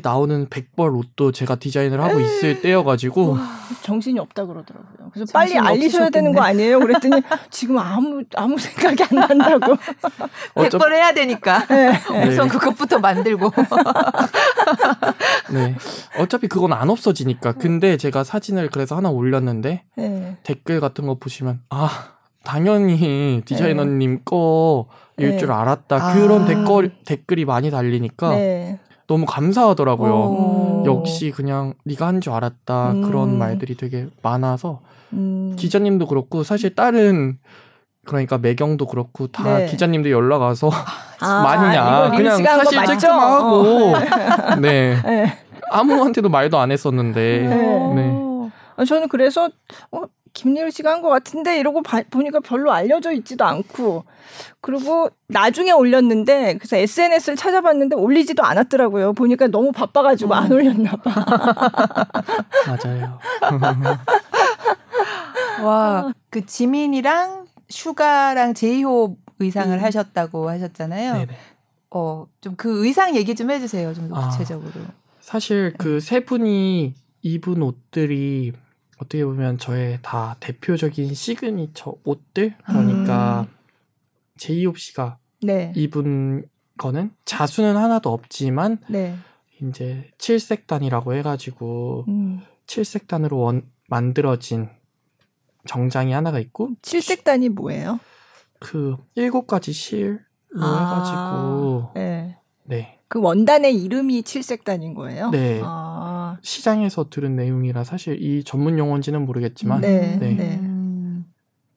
나오는 0.03 0.47
백벌 0.49 0.95
옷도 0.95 1.31
제가 1.31 1.55
디자인을 1.55 2.01
하고 2.01 2.19
있을 2.19 2.61
때여가지고 2.61 3.37
정신이 3.81 4.19
없다 4.19 4.45
그러더라고요. 4.45 5.09
그래서 5.13 5.31
빨리 5.33 5.57
알리셔야 5.57 6.09
되는 6.09 6.33
거 6.33 6.41
아니에요? 6.41 6.79
그랬더니 6.79 7.21
지금 7.49 7.77
아무 7.79 8.23
아무 8.35 8.57
생각이 8.57 9.03
안 9.03 9.37
난다고. 9.37 9.77
백벌 10.55 10.93
해야 10.93 11.13
되니까 11.13 11.65
네. 11.67 11.89
우선 12.27 12.47
네. 12.47 12.53
그것부터 12.53 12.99
만들고. 12.99 13.51
네. 15.53 15.75
어차피 16.19 16.47
그건 16.47 16.73
안 16.73 16.89
없어지니까. 16.89 17.53
근데 17.53 17.97
제가 17.97 18.23
사진을 18.23 18.69
그래서 18.69 18.95
하나 18.95 19.09
올렸는데 19.09 19.85
네. 19.95 20.37
댓글 20.43 20.79
같은 20.79 21.07
거 21.07 21.15
보시면 21.15 21.61
아 21.69 22.17
당연히 22.43 23.41
디자이너님 23.45 24.15
네. 24.15 24.21
거 24.25 24.87
일 25.19 25.31
네. 25.31 25.37
줄 25.37 25.51
알았다. 25.51 25.95
아. 25.95 26.13
그런 26.13 26.45
댓글, 26.45 26.91
댓글이 27.05 27.45
많이 27.45 27.71
달리니까 27.71 28.29
네. 28.31 28.79
너무 29.07 29.25
감사하더라고요. 29.25 30.13
오. 30.13 30.83
역시 30.85 31.31
그냥 31.31 31.73
네가 31.85 32.05
한 32.07 32.21
줄 32.21 32.33
알았다. 32.33 32.91
음. 32.91 33.01
그런 33.01 33.37
말들이 33.37 33.75
되게 33.75 34.07
많아서 34.21 34.81
음. 35.13 35.53
기자님도 35.57 36.07
그렇고 36.07 36.43
사실 36.43 36.75
다른 36.75 37.39
그러니까 38.05 38.37
매경도 38.37 38.85
그렇고 38.85 39.27
다 39.27 39.57
네. 39.57 39.65
기자님들 39.65 40.11
연락 40.11 40.41
와서 40.41 40.69
아, 41.19 41.41
맞냐 41.43 42.11
그냥 42.15 42.43
사실 42.43 42.79
쬐끔하고 42.79 43.95
어. 43.95 44.55
네. 44.61 45.01
네. 45.03 45.33
아무한테도 45.71 46.29
말도 46.29 46.57
안 46.59 46.71
했었는데 46.71 47.47
네. 47.47 47.95
네. 47.95 48.85
저는 48.85 49.09
그래서 49.09 49.49
어, 49.91 50.03
김리을 50.37 50.71
씨가 50.71 50.91
한 50.91 51.01
것 51.01 51.09
같은데 51.09 51.59
이러고 51.59 51.81
바, 51.81 52.01
보니까 52.09 52.39
별로 52.39 52.71
알려져 52.71 53.11
있지도 53.11 53.45
않고 53.45 54.05
그리고 54.61 55.09
나중에 55.27 55.71
올렸는데 55.71 56.57
그래서 56.57 56.77
SNS를 56.77 57.35
찾아봤는데 57.35 57.95
올리지도 57.95 58.43
않았더라고요. 58.43 59.13
보니까 59.13 59.47
너무 59.47 59.71
바빠가지고 59.71 60.31
음. 60.31 60.33
안 60.33 60.51
올렸나 60.51 60.91
봐. 60.97 61.25
맞아요. 62.67 63.19
와, 65.63 66.13
그 66.29 66.45
지민이랑 66.45 67.47
슈가랑 67.69 68.53
제이홉 68.53 69.17
의상을 69.39 69.75
음. 69.77 69.83
하셨다고 69.83 70.49
하셨잖아요. 70.49 71.13
네네. 71.13 71.37
어, 71.91 72.25
좀 72.41 72.55
그 72.57 72.85
의상 72.85 73.15
얘기 73.15 73.35
좀 73.35 73.51
해주세요. 73.51 73.93
좀 73.93 74.13
아, 74.13 74.29
구체적으로. 74.29 74.71
아, 74.87 74.91
사실 75.19 75.73
그 75.77 75.99
세 75.99 76.21
분이 76.25 76.95
입은 77.21 77.61
옷들이 77.61 78.53
어떻게 78.97 79.23
보면 79.23 79.57
저의 79.57 79.99
다 80.01 80.35
대표적인 80.39 81.13
시그니처 81.13 81.95
옷들 82.03 82.55
그러니까 82.65 83.41
음. 83.41 83.55
제이홉 84.37 84.79
씨가 84.79 85.17
네. 85.41 85.71
입은 85.75 86.45
거는 86.77 87.11
자수는 87.25 87.75
하나도 87.75 88.11
없지만 88.11 88.79
네. 88.87 89.15
이제 89.61 90.11
칠색단이라고 90.17 91.13
해가지고 91.15 92.05
음. 92.07 92.41
칠색단으로 92.65 93.37
원, 93.37 93.69
만들어진 93.87 94.69
정장이 95.65 96.11
하나가 96.11 96.39
있고 96.39 96.71
칠색단이 96.81 97.49
뭐예요? 97.49 97.99
그 98.59 98.97
일곱 99.15 99.47
가지 99.47 99.73
실로 99.73 100.19
아, 100.59 101.83
해가지고 101.83 101.91
네. 101.95 102.37
네. 102.63 102.96
그 103.07 103.21
원단의 103.21 103.75
이름이 103.81 104.23
칠색단인 104.23 104.93
거예요? 104.93 105.29
네. 105.29 105.61
아. 105.63 106.37
시장에서 106.41 107.09
들은 107.09 107.35
내용이라 107.35 107.83
사실 107.83 108.21
이 108.21 108.43
전문 108.43 108.77
용어인지는 108.77 109.25
모르겠지만. 109.25 109.81
네. 109.81 110.17
네. 110.17 110.33
네. 110.33 110.61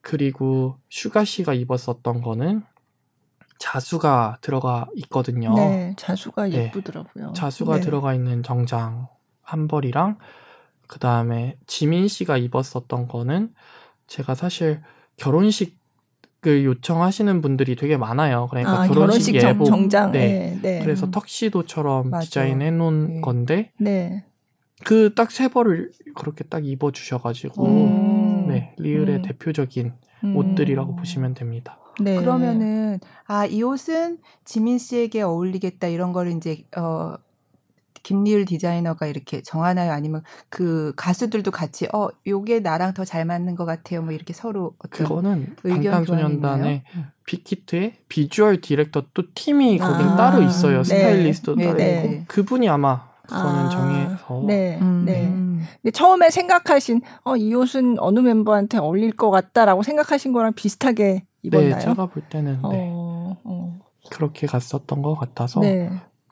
그리고 0.01 0.77
슈가 0.89 1.23
씨가 1.23 1.53
입었었던 1.53 2.21
거는 2.21 2.63
자수가 3.59 4.39
들어가 4.41 4.87
있거든요. 4.95 5.53
네, 5.53 5.93
자수가 5.95 6.47
네. 6.47 6.65
예쁘더라고요. 6.65 7.27
네, 7.27 7.33
자수가 7.33 7.75
네. 7.75 7.81
들어가 7.81 8.15
있는 8.15 8.41
정장 8.41 9.07
한 9.43 9.67
벌이랑 9.67 10.17
그 10.87 10.97
다음에 10.97 11.57
지민 11.67 12.07
씨가 12.07 12.37
입었었던 12.37 13.07
거는 13.07 13.53
제가 14.07 14.33
사실 14.33 14.81
결혼식 15.15 15.77
그 16.41 16.65
요청하시는 16.65 17.41
분들이 17.41 17.75
되게 17.75 17.97
많아요. 17.97 18.47
그러니까 18.49 18.71
아, 18.81 18.87
결혼식, 18.87 19.33
결혼식 19.33 19.35
예복, 19.35 19.65
정장. 19.65 20.11
네. 20.11 20.57
네, 20.59 20.59
네. 20.61 20.83
그래서 20.83 21.05
음. 21.05 21.11
턱시도처럼 21.11 22.09
맞아. 22.09 22.25
디자인해 22.25 22.71
놓은 22.71 23.07
네. 23.07 23.21
건데, 23.21 23.71
네. 23.77 24.25
그딱 24.83 25.29
세 25.31 25.47
벌을 25.47 25.91
그렇게 26.15 26.43
딱 26.43 26.65
입어 26.65 26.91
주셔가지고, 26.91 27.65
음. 27.65 28.47
네 28.47 28.73
리을의 28.79 29.17
음. 29.17 29.21
대표적인 29.21 29.93
음. 30.23 30.35
옷들이라고 30.35 30.95
보시면 30.95 31.35
됩니다. 31.35 31.77
네. 31.99 32.15
그러면은 32.15 32.99
아 33.27 33.45
이 33.45 33.61
옷은 33.61 34.17
지민 34.43 34.79
씨에게 34.79 35.21
어울리겠다 35.21 35.87
이런 35.87 36.11
거를 36.11 36.31
이제 36.31 36.63
어 36.75 37.15
김리을 38.03 38.45
디자이너가 38.45 39.05
이렇게 39.07 39.41
정하나요? 39.41 39.91
아니면 39.91 40.23
그 40.49 40.93
가수들도 40.95 41.51
같이 41.51 41.87
어 41.93 42.07
요게 42.27 42.61
나랑 42.61 42.93
더 42.93 43.05
잘 43.05 43.25
맞는 43.25 43.55
것 43.55 43.65
같아요. 43.65 44.01
뭐 44.01 44.11
이렇게 44.13 44.33
서로 44.33 44.73
어떤 44.79 44.89
그거는 45.07 45.55
방탄소년단의 45.63 46.83
빅히트의 47.25 47.93
비주얼 48.07 48.61
디렉터 48.61 49.03
또 49.13 49.23
팀이 49.33 49.79
아, 49.81 49.87
거긴 49.87 50.07
따로 50.15 50.41
있어요. 50.41 50.77
네. 50.77 50.83
스타일리스트도 50.83 51.55
네, 51.55 51.65
따로 51.65 51.77
네. 51.77 52.03
있고 52.15 52.23
그분이 52.27 52.67
아마 52.69 53.09
그거는 53.27 53.65
아, 53.65 53.69
정해서 53.69 54.43
네, 54.45 54.77
음. 54.81 55.03
네. 55.05 55.67
근데 55.81 55.91
처음에 55.91 56.29
생각하신 56.29 57.01
어 57.23 57.35
이 57.37 57.53
옷은 57.53 57.97
어느 57.99 58.19
member한테 58.19 58.77
어울릴 58.77 59.11
것 59.13 59.29
같다라고 59.31 59.83
생각하신 59.83 60.33
거랑 60.33 60.53
비슷하게 60.53 61.23
입었나요? 61.43 61.75
네, 61.75 61.79
제가 61.79 62.07
볼 62.07 62.23
때는 62.29 62.53
네. 62.55 62.59
어, 62.63 63.37
어. 63.43 63.79
그렇게 64.11 64.47
갔었던 64.47 65.01
것 65.01 65.15
같아서 65.15 65.61
네. 65.61 65.89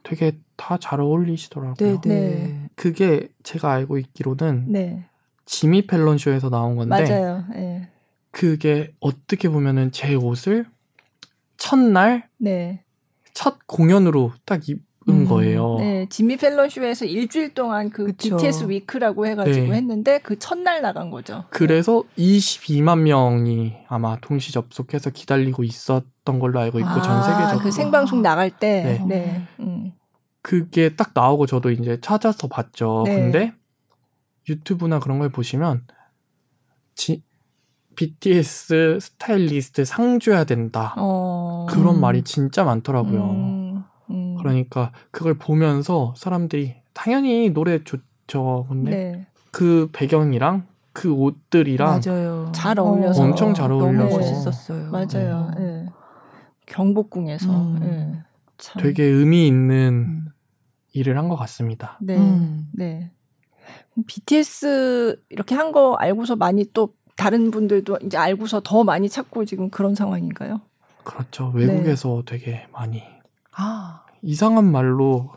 되게 0.10 0.40
다 0.56 0.78
잘 0.78 1.00
어울리시더라고요. 1.02 2.02
네, 2.02 2.10
네. 2.10 2.70
그게 2.76 3.28
제가 3.44 3.72
알고 3.72 3.98
있기로는 4.00 4.66
네. 4.72 5.06
지미 5.46 5.86
펠런 5.88 6.18
쇼에서 6.18 6.50
나온 6.50 6.76
건데 6.76 7.04
맞아요. 7.04 7.44
네. 7.54 7.90
그게 8.32 8.92
어떻게 9.00 9.50
보면은 9.50 9.92
제 9.92 10.16
옷을 10.16 10.66
첫날 11.58 12.28
네. 12.38 12.84
첫 13.34 13.68
공연으로 13.68 14.34
딱 14.46 14.68
입은 14.68 14.80
음, 15.10 15.26
거예요. 15.28 15.78
네, 15.80 16.08
지미 16.10 16.38
펠런 16.38 16.70
쇼에서 16.70 17.06
일주일 17.06 17.54
동안 17.54 17.90
그 17.90 18.06
그쵸. 18.08 18.38
BTS 18.38 18.66
위크라고 18.68 19.28
해가지고 19.28 19.68
네. 19.68 19.78
했는데 19.78 20.20
그 20.20 20.38
첫날 20.40 20.82
나간 20.82 21.10
거죠. 21.10 21.46
그래서 21.50 22.04
22만 22.18 23.00
명이 23.02 23.74
아마 23.88 24.18
동시 24.22 24.52
접속해서 24.52 25.10
기다리고 25.12 25.64
있었던 25.64 26.40
걸로 26.40 26.60
알고 26.60 26.80
있고 26.80 26.90
아, 26.90 27.02
전 27.02 27.24
세계적으로 27.24 27.60
그 27.60 27.72
생방송 27.72 28.22
나갈 28.22 28.50
때. 28.52 29.00
네. 29.00 29.06
네. 29.08 29.48
음. 29.60 29.94
그게 30.42 30.96
딱 30.96 31.12
나오고 31.14 31.46
저도 31.46 31.72
이제 31.72 32.00
찾아서 32.02 32.48
봤죠. 32.48 33.04
네. 33.06 33.16
근데 33.16 33.54
유튜브나 34.48 35.00
그런 35.00 35.20
걸 35.20 35.30
보시면 35.30 35.86
지, 36.96 37.24
BTS 37.96 39.00
스타일리스트 39.02 39.86
상 39.86 40.20
줘야 40.20 40.46
된다. 40.46 40.94
어... 40.98 41.68
그런 41.70 42.00
말이 42.00 42.24
진짜 42.24 42.64
많더라고요. 42.64 43.24
음, 43.32 43.84
음. 44.10 44.36
그러니까 44.38 44.92
그걸 45.12 45.38
보면서 45.38 46.14
사람들이 46.16 46.76
당연히 46.94 47.50
노래 47.50 47.84
좋죠. 47.84 48.66
근데 48.70 48.92
네. 48.92 49.28
그 49.52 49.90
배경이랑 49.92 50.66
그 50.94 51.12
옷들이랑 51.12 52.02
맞아요. 52.06 52.52
잘 52.54 52.80
어울려서 52.80 53.24
엄청 53.24 53.54
잘 53.54 53.72
어울려서 53.72 54.18
멋있었어요. 54.18 54.92
맞아요. 54.92 55.52
네. 55.58 55.64
네. 55.64 55.86
경복궁에서 56.66 57.52
음. 57.52 57.80
네. 57.82 58.24
되게 58.80 59.04
의미 59.04 59.48
있는 59.48 60.06
음. 60.08 60.29
일을 60.94 61.18
한 61.18 61.30
것 61.30 61.36
같습니다. 61.36 61.98
네. 62.02 62.16
음. 62.18 62.68
네. 62.74 63.12
BTS 64.08 65.22
이렇게 65.30 65.56
한 65.56 65.72
거 65.72 65.96
알고서 65.96 66.36
많이 66.36 66.66
또 66.74 66.94
다른 67.16 67.52
분들도 67.52 68.00
이제 68.06 68.18
알고서 68.18 68.62
더 68.64 68.84
많이 68.84 69.10
찾고 69.10 69.46
지금 69.46 69.70
그런 69.70 69.94
상황인가요? 69.94 70.62
그렇죠. 71.04 71.52
외국에서 71.54 72.24
네. 72.26 72.38
되게 72.38 72.68
많이 72.72 73.04
아. 73.56 74.02
이상한 74.22 74.72
말로 74.72 75.32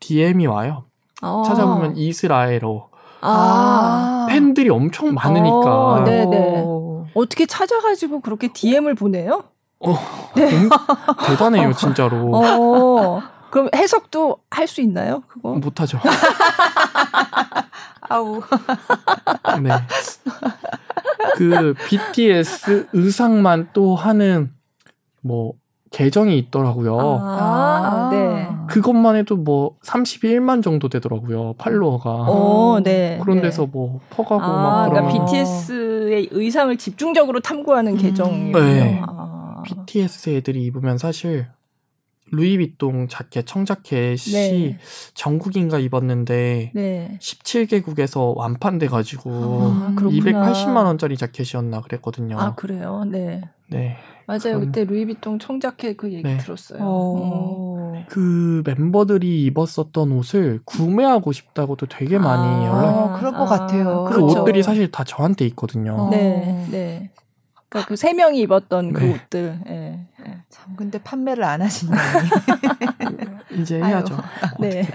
DM이 0.00 0.46
와요. 0.46 0.84
아. 1.20 1.42
찾아보면 1.46 1.96
이스라엘어. 1.96 2.88
아. 3.22 4.26
팬들이 4.28 4.68
엄청 4.70 5.14
많으니까. 5.14 5.54
어, 5.92 6.04
네네. 6.04 6.64
어떻게 7.14 7.46
찾아가지고 7.46 8.20
그렇게 8.20 8.48
DM을 8.52 8.94
보내요? 8.94 9.44
어, 9.80 9.94
네. 10.36 10.48
대단해요, 11.26 11.72
진짜로. 11.74 12.30
어. 12.36 13.20
그럼 13.52 13.68
해석도 13.76 14.38
할 14.50 14.66
수 14.66 14.80
있나요? 14.80 15.22
그거? 15.28 15.54
못하죠. 15.54 15.98
아우. 18.08 18.40
네. 19.62 19.70
그 21.36 21.74
BTS 21.86 22.88
의상만 22.94 23.68
또 23.74 23.94
하는 23.94 24.52
뭐 25.20 25.52
계정이 25.90 26.38
있더라고요. 26.38 26.98
아, 27.20 28.08
네. 28.10 28.48
그것만 28.68 29.16
해도 29.16 29.36
뭐 29.36 29.76
31만 29.84 30.62
정도 30.62 30.88
되더라고요. 30.88 31.52
팔로워가. 31.58 32.10
오, 32.30 32.80
네. 32.82 33.18
그런 33.20 33.36
네. 33.36 33.42
데서 33.42 33.66
뭐 33.66 34.00
퍼가고 34.08 34.42
아, 34.42 34.48
막 34.48 34.88
그러면 34.88 35.10
그러니까 35.10 35.26
BTS의 35.26 36.28
의상을 36.30 36.74
집중적으로 36.78 37.40
탐구하는 37.40 37.92
음. 37.92 37.98
계정이에요. 37.98 38.58
네. 38.58 39.02
아. 39.06 39.62
BTS 39.64 40.30
애들이 40.30 40.62
입으면 40.64 40.96
사실 40.96 41.48
루이비통 42.32 43.08
자켓 43.08 43.46
청자켓이 43.46 44.32
네. 44.32 44.78
전국인가 45.14 45.78
입었는데 45.78 46.72
네. 46.74 47.18
17개국에서 47.20 48.34
완판돼 48.36 48.88
가지고 48.88 49.30
아, 49.30 49.94
280만 49.96 50.84
원짜리 50.86 51.16
자켓이었나 51.16 51.82
그랬거든요. 51.82 52.38
아 52.38 52.54
그래요? 52.54 53.04
네. 53.06 53.42
네. 53.68 53.96
맞아요. 54.26 54.40
그런... 54.58 54.60
그때 54.66 54.84
루이비통 54.84 55.38
청자켓 55.38 55.96
그 55.96 56.10
얘기 56.12 56.22
네. 56.22 56.38
들었어요. 56.38 56.78
어... 56.82 57.92
음. 57.94 58.04
그 58.08 58.62
멤버들이 58.64 59.44
입었었던 59.44 60.10
옷을 60.12 60.60
구매하고 60.64 61.32
싶다고도 61.32 61.86
되게 61.86 62.18
많이 62.18 62.66
아, 62.66 62.66
연락. 62.66 63.18
그럴 63.18 63.32
것 63.32 63.42
아, 63.42 63.44
같아요. 63.44 64.04
그 64.04 64.14
그렇죠. 64.14 64.40
옷들이 64.40 64.62
사실 64.62 64.90
다 64.90 65.04
저한테 65.04 65.44
있거든요. 65.46 66.08
네, 66.10 66.66
네. 66.70 67.10
그러니까 67.68 67.88
그 67.88 67.96
세 67.96 68.12
명이 68.12 68.40
입었던 68.40 68.92
그 68.92 69.02
네. 69.02 69.14
옷들. 69.14 69.60
예. 69.68 70.06
예. 70.52 70.56
참 70.56 70.76
근데 70.76 70.98
판매를 70.98 71.44
안 71.44 71.62
하시네. 71.62 71.92
이제 73.58 73.76
해야죠. 73.76 74.16
네. 74.60 74.88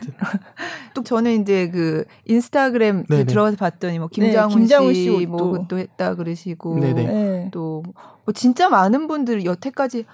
또 0.93 1.03
저는 1.03 1.41
이제 1.41 1.69
그 1.69 2.05
인스타그램 2.25 3.05
그 3.07 3.25
들어가서 3.25 3.57
봤더니 3.57 3.99
뭐 3.99 4.07
김장훈, 4.07 4.49
네, 4.49 4.55
김장훈 4.55 4.93
씨, 4.93 5.03
씨 5.03 5.25
뭐또 5.25 5.77
했다 5.77 6.15
그러시고 6.15 6.79
네네. 6.79 7.49
또뭐 7.51 8.33
진짜 8.33 8.69
많은 8.69 9.07
분들 9.07 9.45
여태까지 9.45 10.05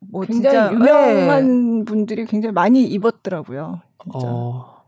뭐 0.00 0.22
굉장히 0.22 0.56
진짜 0.56 0.72
유명한 0.72 1.78
네. 1.78 1.84
분들이 1.84 2.26
굉장히 2.26 2.52
많이 2.52 2.84
입었더라고요. 2.84 3.80
진짜. 4.02 4.18
어, 4.26 4.84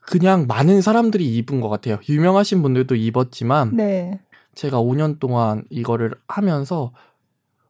그냥 0.00 0.46
많은 0.46 0.82
사람들이 0.82 1.24
입은 1.36 1.60
것 1.60 1.68
같아요. 1.68 1.98
유명하신 2.08 2.62
분들도 2.62 2.94
입었지만 2.96 3.76
네. 3.76 4.20
제가 4.54 4.80
5년 4.80 5.18
동안 5.18 5.64
이거를 5.70 6.14
하면서 6.28 6.92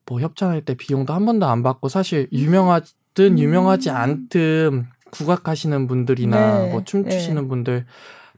뭐 0.06 0.20
협찬할 0.20 0.64
때 0.64 0.74
비용도 0.74 1.12
한 1.12 1.24
번도 1.24 1.46
안 1.46 1.62
받고 1.62 1.88
사실 1.88 2.28
음. 2.32 2.38
유명하든 2.38 3.38
유명하지 3.38 3.90
음. 3.90 3.96
않든 3.96 4.86
국악하시는 5.10 5.86
분들이나 5.86 6.58
네. 6.62 6.72
뭐 6.72 6.84
춤추시는 6.84 7.42
네. 7.42 7.48
분들 7.48 7.86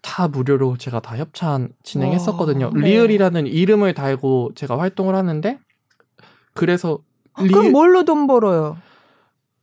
다 0.02 0.28
무료로 0.28 0.76
제가 0.76 1.00
다 1.00 1.16
협찬 1.16 1.70
진행했었거든요. 1.82 2.66
와, 2.66 2.72
네. 2.74 2.80
리을이라는 2.80 3.46
이름을 3.46 3.94
달고 3.94 4.52
제가 4.54 4.78
활동을 4.78 5.14
하는데 5.14 5.58
그래서 6.52 6.98
아, 7.32 7.42
리... 7.42 7.48
그럼 7.48 7.72
뭘로 7.72 8.04
돈 8.04 8.26
벌어요? 8.26 8.76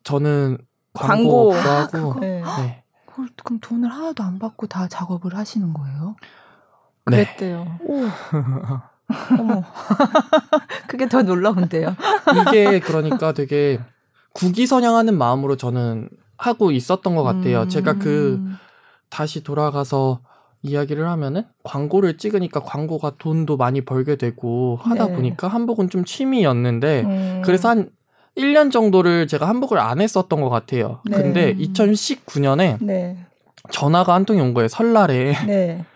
저는 0.04 0.58
광고, 0.94 1.50
광고. 1.50 1.70
아, 1.70 1.88
하고 1.94 2.20
네. 2.20 2.42
네. 2.42 2.84
그럼 3.44 3.60
돈을 3.62 3.92
하나도 3.92 4.24
안 4.24 4.40
받고 4.40 4.68
다 4.68 4.88
작업을 4.88 5.36
하시는 5.36 5.74
거예요? 5.74 6.16
네. 7.06 7.26
그랬대요. 7.26 7.78
오. 7.86 8.08
어머. 9.39 9.63
그게 10.88 11.08
더 11.08 11.21
놀라운데요. 11.21 11.95
이게 12.41 12.80
그러니까 12.80 13.34
되게 13.34 13.80
국위선양하는 14.34 15.17
마음으로 15.17 15.58
저는 15.58 16.10
하고 16.38 16.71
있었던 16.71 17.15
것 17.15 17.24
같아요. 17.24 17.62
음. 17.62 17.69
제가 17.69 17.93
그 17.93 18.41
다시 19.10 19.43
돌아가서 19.43 20.21
이야기를 20.63 21.08
하면은 21.08 21.43
광고를 21.63 22.17
찍으니까 22.17 22.62
광고가 22.62 23.13
돈도 23.17 23.58
많이 23.58 23.82
벌게 23.82 24.15
되고 24.15 24.80
하다 24.82 25.08
네. 25.08 25.15
보니까 25.15 25.47
한복은 25.47 25.89
좀 25.89 26.06
취미였는데 26.06 27.02
음. 27.02 27.41
그래서 27.43 27.69
한 27.69 27.89
1년 28.38 28.71
정도를 28.71 29.28
제가 29.28 29.47
한복을 29.47 29.78
안 29.78 30.00
했었던 30.00 30.39
것 30.41 30.50
같아요. 30.50 31.02
네. 31.06 31.17
근데 31.17 31.56
2019년에 31.56 32.78
네. 32.80 33.17
전화가 33.71 34.13
한 34.13 34.26
통이 34.26 34.39
온 34.39 34.54
거예요. 34.54 34.67
설날에. 34.67 35.36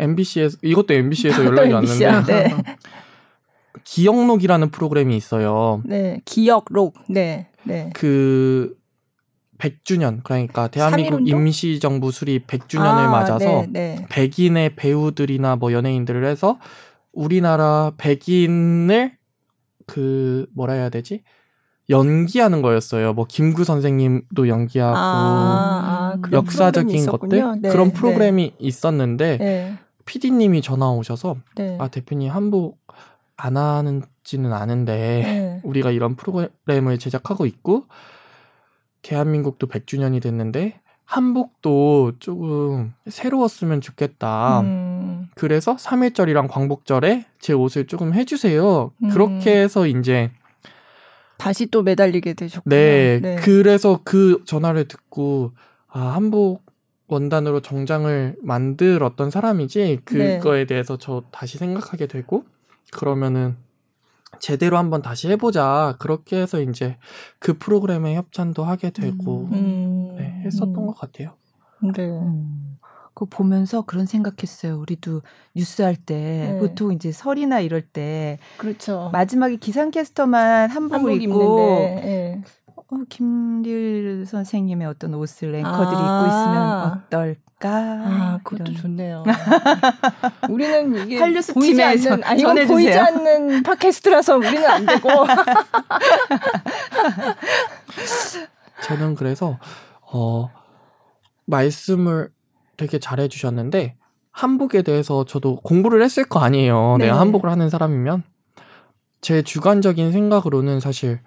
네. 0.00 0.04
MBC에서 0.04 0.58
이것도 0.62 0.94
MBC에서 0.94 1.44
연락이 1.44 1.72
왔는데 1.72 2.22
네. 2.26 2.50
기억록이라는 3.84 4.70
프로그램이 4.70 5.16
있어요. 5.16 5.82
네, 5.84 6.20
기억록. 6.24 6.94
네. 7.08 7.48
네. 7.64 7.90
그 7.94 8.76
100주년 9.58 10.22
그러니까 10.24 10.68
대한민국 10.68 11.28
임시정부 11.28 12.10
수립 12.10 12.46
100주년을 12.46 12.80
아, 12.80 13.10
맞아서 13.10 13.66
네, 13.68 13.96
네. 13.96 14.06
백인의 14.08 14.74
배우들이나 14.76 15.56
뭐 15.56 15.72
연예인들을 15.72 16.24
해서 16.24 16.58
우리나라 17.12 17.92
백인을 17.98 19.12
그 19.86 20.46
뭐라 20.54 20.74
해야 20.74 20.88
되지? 20.88 21.22
연기하는 21.90 22.62
거였어요. 22.62 23.12
뭐 23.12 23.26
김구 23.28 23.64
선생님도 23.64 24.48
연기하고 24.48 24.96
아, 24.96 26.14
아, 26.14 26.30
역사적인 26.32 27.06
것들 27.06 27.60
네, 27.60 27.68
그런 27.68 27.88
네. 27.88 27.94
프로그램이 27.94 28.50
네. 28.50 28.56
있었는데 28.58 29.38
네. 29.38 29.78
PD님이 30.10 30.60
전화 30.60 30.90
오셔서 30.90 31.36
네. 31.54 31.76
아 31.78 31.86
대표님 31.86 32.32
한복 32.32 32.80
안 33.36 33.56
하는지는 33.56 34.52
아는데 34.52 34.96
네. 34.96 35.60
우리가 35.62 35.92
이런 35.92 36.16
프로그램을 36.16 36.98
제작하고 36.98 37.46
있고 37.46 37.84
대한민국도 39.02 39.68
100주년이 39.68 40.20
됐는데 40.20 40.80
한복도 41.04 42.14
조금 42.18 42.92
새로웠으면 43.08 43.80
좋겠다. 43.80 44.60
음. 44.60 45.28
그래서 45.36 45.76
3일절이랑 45.76 46.48
광복절에 46.48 47.26
제 47.38 47.52
옷을 47.52 47.86
조금 47.86 48.12
해주세요. 48.12 48.90
음. 49.04 49.08
그렇게 49.10 49.60
해서 49.60 49.86
이제 49.86 50.32
다시 51.38 51.66
또 51.66 51.82
매달리게 51.82 52.34
되셨군요. 52.34 52.74
네, 52.74 53.20
네. 53.22 53.36
그래서 53.36 54.00
그 54.02 54.42
전화를 54.44 54.88
듣고 54.88 55.52
아 55.88 56.00
한복 56.14 56.69
원단으로 57.10 57.60
정장을 57.60 58.36
만들었던 58.40 59.30
사람이지 59.30 60.02
그거에 60.04 60.60
네. 60.60 60.66
대해서 60.66 60.96
저 60.96 61.24
다시 61.32 61.58
생각하게 61.58 62.06
되고 62.06 62.44
그러면은 62.92 63.56
제대로 64.38 64.78
한번 64.78 65.02
다시 65.02 65.28
해보자 65.28 65.96
그렇게 65.98 66.40
해서 66.40 66.60
이제 66.60 66.96
그 67.40 67.58
프로그램에 67.58 68.14
협찬도 68.14 68.62
하게 68.62 68.90
되고 68.90 69.48
음. 69.50 69.52
음. 69.52 70.16
네, 70.16 70.42
했었던 70.44 70.76
음. 70.76 70.86
것 70.86 70.96
같아요. 70.96 71.34
네. 71.94 72.06
음. 72.06 72.78
그 73.12 73.26
보면서 73.26 73.82
그런 73.82 74.06
생각했어요. 74.06 74.78
우리도 74.78 75.22
뉴스 75.54 75.82
할때 75.82 76.52
네. 76.52 76.58
보통 76.58 76.92
이제 76.92 77.10
설이나 77.10 77.60
이럴 77.60 77.82
때 77.82 78.38
그렇죠. 78.56 79.10
마지막에 79.12 79.56
기상캐스터만 79.56 80.70
한복을 80.70 81.20
입고 81.20 81.56
네. 81.56 82.42
어, 82.88 82.96
김릴 83.08 84.24
선생님의 84.26 84.86
어떤 84.86 85.14
옷을 85.14 85.54
앵커들이 85.54 85.96
아~ 86.00 86.22
입고 86.22 86.26
있으면 86.26 86.92
어떨까? 86.92 87.70
아, 87.70 88.40
그것도 88.42 88.70
이런. 88.70 88.82
좋네요. 88.82 89.24
우리는 90.48 90.96
이게 91.06 91.18
보이지 91.52 91.82
않는 91.82 92.24
아니 92.24 92.40
이건 92.40 92.66
보이지 92.66 92.98
않는 92.98 93.62
팟캐스트라서 93.62 94.36
우리는 94.36 94.64
안 94.66 94.86
되고. 94.86 95.08
저는 98.84 99.14
그래서 99.14 99.58
어 100.12 100.50
말씀을 101.46 102.30
되게 102.76 102.98
잘해 102.98 103.28
주셨는데 103.28 103.96
한복에 104.32 104.82
대해서 104.82 105.24
저도 105.24 105.56
공부를 105.56 106.02
했을 106.02 106.24
거 106.24 106.40
아니에요. 106.40 106.96
네. 106.98 107.06
내가 107.06 107.20
한복을 107.20 107.50
하는 107.50 107.68
사람이면 107.68 108.22
제 109.20 109.42
주관적인 109.42 110.12
생각으로는 110.12 110.80
사실 110.80 111.20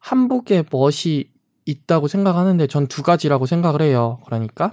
한복에 0.00 0.64
멋이 0.70 1.24
있다고 1.66 2.08
생각하는데 2.08 2.66
전 2.66 2.86
두 2.88 3.02
가지라고 3.02 3.46
생각을 3.46 3.82
해요. 3.82 4.18
그러니까 4.24 4.72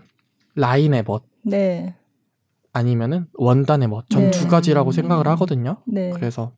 라인의 0.56 1.04
멋. 1.06 1.24
네. 1.44 1.96
아니면은 2.74 3.28
원단의 3.36 3.88
멋. 3.88 4.10
전두 4.10 4.44
네. 4.44 4.48
가지라고 4.48 4.92
생각을 4.92 5.28
하거든요. 5.30 5.78
네. 5.86 6.12
그래서 6.12 6.52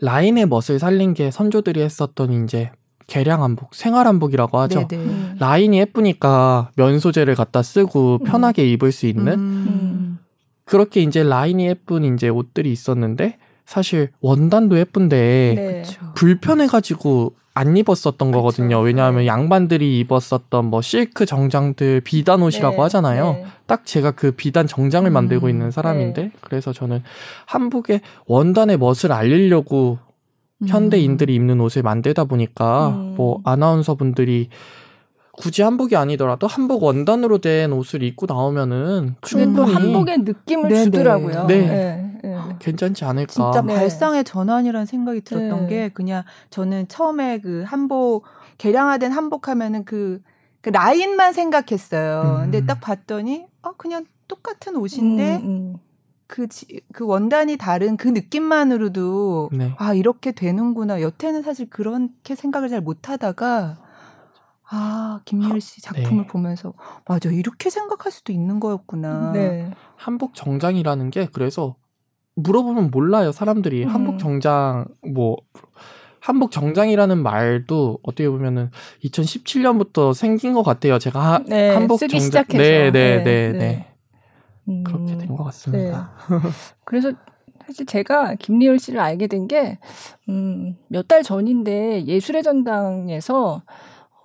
라인의 0.00 0.46
멋을 0.46 0.78
살린 0.78 1.14
게 1.14 1.30
선조들이 1.30 1.80
했었던 1.80 2.44
이제 2.44 2.70
개량 3.06 3.42
한복, 3.42 3.74
생활 3.74 4.06
한복이라고 4.06 4.58
하죠. 4.58 4.88
네네. 4.88 5.04
네. 5.04 5.10
음. 5.10 5.36
라인이 5.38 5.78
예쁘니까 5.78 6.70
면 6.76 6.98
소재를 6.98 7.34
갖다 7.34 7.62
쓰고 7.62 8.18
음. 8.20 8.24
편하게 8.24 8.62
음. 8.64 8.68
입을 8.68 8.92
수 8.92 9.06
있는 9.06 9.34
음. 9.34 10.18
그렇게 10.64 11.02
이제 11.02 11.22
라인이 11.22 11.64
예쁜 11.66 12.14
이제 12.14 12.28
옷들이 12.28 12.70
있었는데 12.72 13.38
사실 13.64 14.10
원단도 14.20 14.78
예쁜데 14.78 15.54
네. 15.56 15.82
불편해가지고 16.14 17.34
안 17.56 17.74
입었었던 17.74 18.28
그쵸. 18.28 18.32
거거든요. 18.32 18.80
왜냐하면 18.80 19.22
네. 19.22 19.26
양반들이 19.28 19.98
입었었던 20.00 20.66
뭐 20.66 20.82
실크 20.82 21.24
정장들 21.24 22.02
비단 22.02 22.42
옷이라고 22.42 22.76
네. 22.76 22.82
하잖아요. 22.82 23.32
네. 23.32 23.46
딱 23.64 23.86
제가 23.86 24.10
그 24.10 24.32
비단 24.32 24.66
정장을 24.66 25.10
음. 25.10 25.12
만들고 25.14 25.48
있는 25.48 25.70
사람인데 25.70 26.22
네. 26.22 26.30
그래서 26.42 26.74
저는 26.74 27.02
한복의 27.46 28.02
원단의 28.26 28.76
멋을 28.76 29.10
알리려고 29.10 29.96
음. 30.58 30.68
현대인들이 30.68 31.34
입는 31.34 31.58
옷을 31.62 31.82
만들다 31.82 32.24
보니까 32.24 32.88
음. 32.88 33.14
뭐 33.16 33.40
아나운서분들이 33.44 34.50
굳이 35.36 35.62
한복이 35.62 35.96
아니더라도 35.96 36.46
한복 36.46 36.82
원단으로 36.82 37.38
된 37.38 37.72
옷을 37.72 38.02
입고 38.02 38.26
나오면은 38.26 39.16
충분히 39.22 39.72
한복의 39.72 40.18
느낌을 40.18 40.68
네네. 40.68 40.84
주더라고요. 40.84 41.46
네. 41.46 41.66
네. 41.66 42.18
네. 42.22 42.36
괜찮지 42.58 43.04
않을까. 43.04 43.32
진짜 43.32 43.62
네. 43.62 43.74
발상의 43.74 44.24
전환이라는 44.24 44.86
생각이 44.86 45.20
들었던 45.20 45.62
네. 45.62 45.68
게 45.68 45.88
그냥 45.90 46.24
저는 46.50 46.88
처음에 46.88 47.40
그 47.40 47.64
한복 47.66 48.24
개량화된 48.58 49.12
한복 49.12 49.48
하면은 49.48 49.84
그, 49.84 50.20
그 50.60 50.70
라인만 50.70 51.32
생각했어요. 51.32 52.38
음. 52.38 52.42
근데 52.44 52.66
딱 52.66 52.80
봤더니 52.80 53.46
아 53.62 53.72
그냥 53.76 54.06
똑같은 54.28 54.76
옷인데 54.76 55.36
음, 55.36 55.44
음. 55.44 55.76
그, 56.26 56.48
지, 56.48 56.80
그 56.92 57.06
원단이 57.06 57.56
다른 57.56 57.96
그 57.96 58.08
느낌만으로도 58.08 59.50
네. 59.52 59.72
아 59.76 59.94
이렇게 59.94 60.32
되는구나. 60.32 61.00
여태는 61.00 61.42
사실 61.42 61.70
그렇게 61.70 62.34
생각을 62.34 62.68
잘 62.68 62.80
못하다가 62.80 63.76
아, 64.68 65.20
김미일 65.24 65.60
씨 65.60 65.80
작품을 65.80 66.24
네. 66.24 66.26
보면서 66.26 66.72
맞아 67.06 67.30
이렇게 67.30 67.70
생각할 67.70 68.10
수도 68.12 68.32
있는 68.32 68.58
거였구나. 68.60 69.32
네. 69.32 69.70
한복 69.96 70.34
정장이라는 70.34 71.10
게 71.10 71.28
그래서 71.32 71.76
물어보면 72.34 72.90
몰라요 72.90 73.32
사람들이 73.32 73.84
음. 73.84 73.88
한복 73.88 74.18
정장 74.18 74.86
뭐 75.14 75.36
한복 76.20 76.50
정장이라는 76.50 77.22
말도 77.22 78.00
어떻게 78.02 78.28
보면은 78.28 78.70
2017년부터 79.04 80.12
생긴 80.12 80.52
것 80.52 80.62
같아요. 80.64 80.98
제가 80.98 81.20
하, 81.34 81.38
네, 81.38 81.70
한복 81.72 82.00
정장 82.00 82.20
시작해서. 82.20 82.58
네, 82.58 82.90
네, 82.90 83.22
네, 83.22 83.52
네. 83.52 83.58
네. 83.58 83.92
음, 84.68 84.82
그렇게 84.82 85.16
된 85.16 85.28
것 85.28 85.44
같습니다. 85.44 86.10
네. 86.28 86.36
그래서 86.84 87.12
사실 87.64 87.86
제가 87.86 88.34
김리열 88.34 88.78
씨를 88.80 88.98
알게 89.00 89.28
된 89.28 89.46
게 89.46 89.78
음, 90.28 90.76
몇 90.88 91.06
달 91.06 91.22
전인데 91.22 92.04
예술의 92.06 92.42
전당에서 92.42 93.62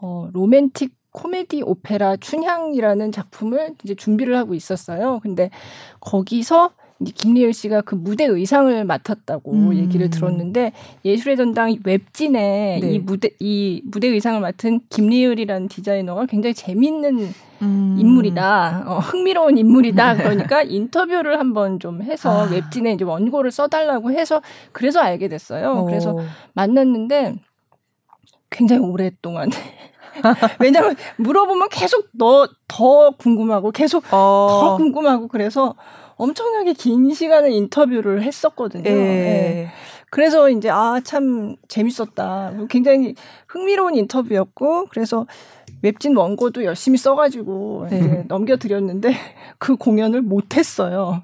어, 0.01 0.29
로맨틱 0.33 0.93
코미디 1.11 1.63
오페라 1.63 2.15
춘향이라는 2.15 3.11
작품을 3.11 3.75
이제 3.83 3.95
준비를 3.95 4.37
하고 4.37 4.53
있었어요. 4.53 5.19
근데 5.21 5.49
거기서 5.99 6.71
김리을 7.03 7.53
씨가 7.53 7.81
그 7.81 7.95
무대 7.95 8.25
의상을 8.25 8.83
맡았다고 8.85 9.51
음. 9.51 9.75
얘기를 9.75 10.09
들었는데 10.09 10.71
예술의 11.03 11.35
전당 11.35 11.75
웹진에 11.83 12.79
네. 12.81 12.91
이 12.91 12.99
무대 12.99 13.31
이 13.39 13.81
무대 13.85 14.07
의상을 14.07 14.39
맡은 14.39 14.81
김리을이라는 14.89 15.67
디자이너가 15.67 16.27
굉장히 16.27 16.53
재밌는 16.53 17.33
음. 17.63 17.95
인물이다, 17.99 18.85
어, 18.87 18.99
흥미로운 18.99 19.57
인물이다. 19.57 20.15
그러니까 20.17 20.63
인터뷰를 20.63 21.39
한번 21.39 21.79
좀 21.79 22.01
해서 22.01 22.45
아. 22.45 22.49
웹진에 22.49 22.93
이제 22.93 23.03
원고를 23.03 23.51
써달라고 23.51 24.11
해서 24.11 24.41
그래서 24.71 24.99
알게 24.99 25.27
됐어요. 25.27 25.81
오. 25.81 25.85
그래서 25.85 26.17
만났는데 26.53 27.35
굉장히 28.49 28.83
오랫동안 28.83 29.49
왜냐면 30.59 30.95
물어보면 31.17 31.69
계속 31.69 32.07
너 32.13 32.47
더 32.67 33.11
궁금하고 33.17 33.71
계속 33.71 34.03
어. 34.11 34.47
더 34.49 34.77
궁금하고 34.77 35.27
그래서 35.27 35.75
엄청나게 36.15 36.71
긴 36.73 37.13
시간을 37.13 37.51
인터뷰를 37.51 38.23
했었거든요. 38.23 38.89
예. 38.89 38.93
네. 38.93 39.71
그래서 40.09 40.49
이제 40.49 40.69
아 40.69 41.01
참 41.03 41.55
재밌었다. 41.67 42.53
굉장히 42.69 43.15
흥미로운 43.47 43.95
인터뷰였고 43.95 44.85
그래서 44.89 45.25
웹진 45.81 46.15
원고도 46.15 46.63
열심히 46.63 46.97
써가지고 46.97 47.87
네. 47.89 48.23
넘겨드렸는데 48.27 49.15
그 49.59 49.75
공연을 49.75 50.21
못했어요. 50.21 51.21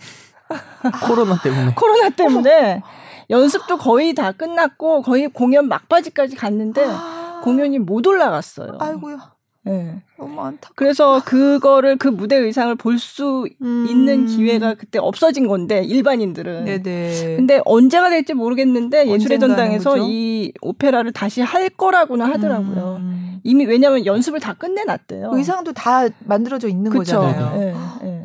코로나 1.07 1.39
때문에. 1.41 1.73
코로나 1.75 2.09
때문에 2.09 2.81
연습도 3.29 3.77
거의 3.77 4.13
다 4.13 4.31
끝났고 4.31 5.01
거의 5.01 5.27
공연 5.27 5.67
막바지까지 5.67 6.35
갔는데 6.35 6.83
아. 6.85 7.16
공연이 7.43 7.79
못 7.79 8.05
올라갔어요. 8.07 8.77
아이고야. 8.79 9.37
네. 9.63 10.01
너무 10.17 10.39
안타. 10.41 10.69
그래서 10.75 11.21
그거를 11.25 11.97
그 11.97 12.07
무대 12.07 12.37
의상을 12.37 12.73
볼 12.75 12.97
수 12.99 13.45
음. 13.61 13.85
있는 13.89 14.25
기회가 14.25 14.75
그때 14.75 14.97
없어진 14.97 15.45
건데 15.47 15.83
일반인들은. 15.83 16.63
네네. 16.65 17.35
근데 17.35 17.61
언제가 17.65 18.09
될지 18.09 18.33
모르겠는데 18.33 19.07
예술의 19.09 19.39
전당에서 19.41 19.91
그죠? 19.95 20.05
이 20.07 20.53
오페라를 20.61 21.11
다시 21.11 21.41
할 21.41 21.67
거라고는 21.69 22.25
하더라고요. 22.25 22.97
음. 23.01 23.39
이미 23.43 23.65
왜냐하면 23.65 24.05
연습을 24.05 24.39
다 24.39 24.53
끝내놨대요. 24.53 25.31
의상도 25.33 25.73
다 25.73 26.07
만들어져 26.19 26.69
있는 26.69 26.89
그쵸? 26.91 27.19
거잖아요. 27.19 27.59
네. 27.59 27.73
네. 28.03 28.21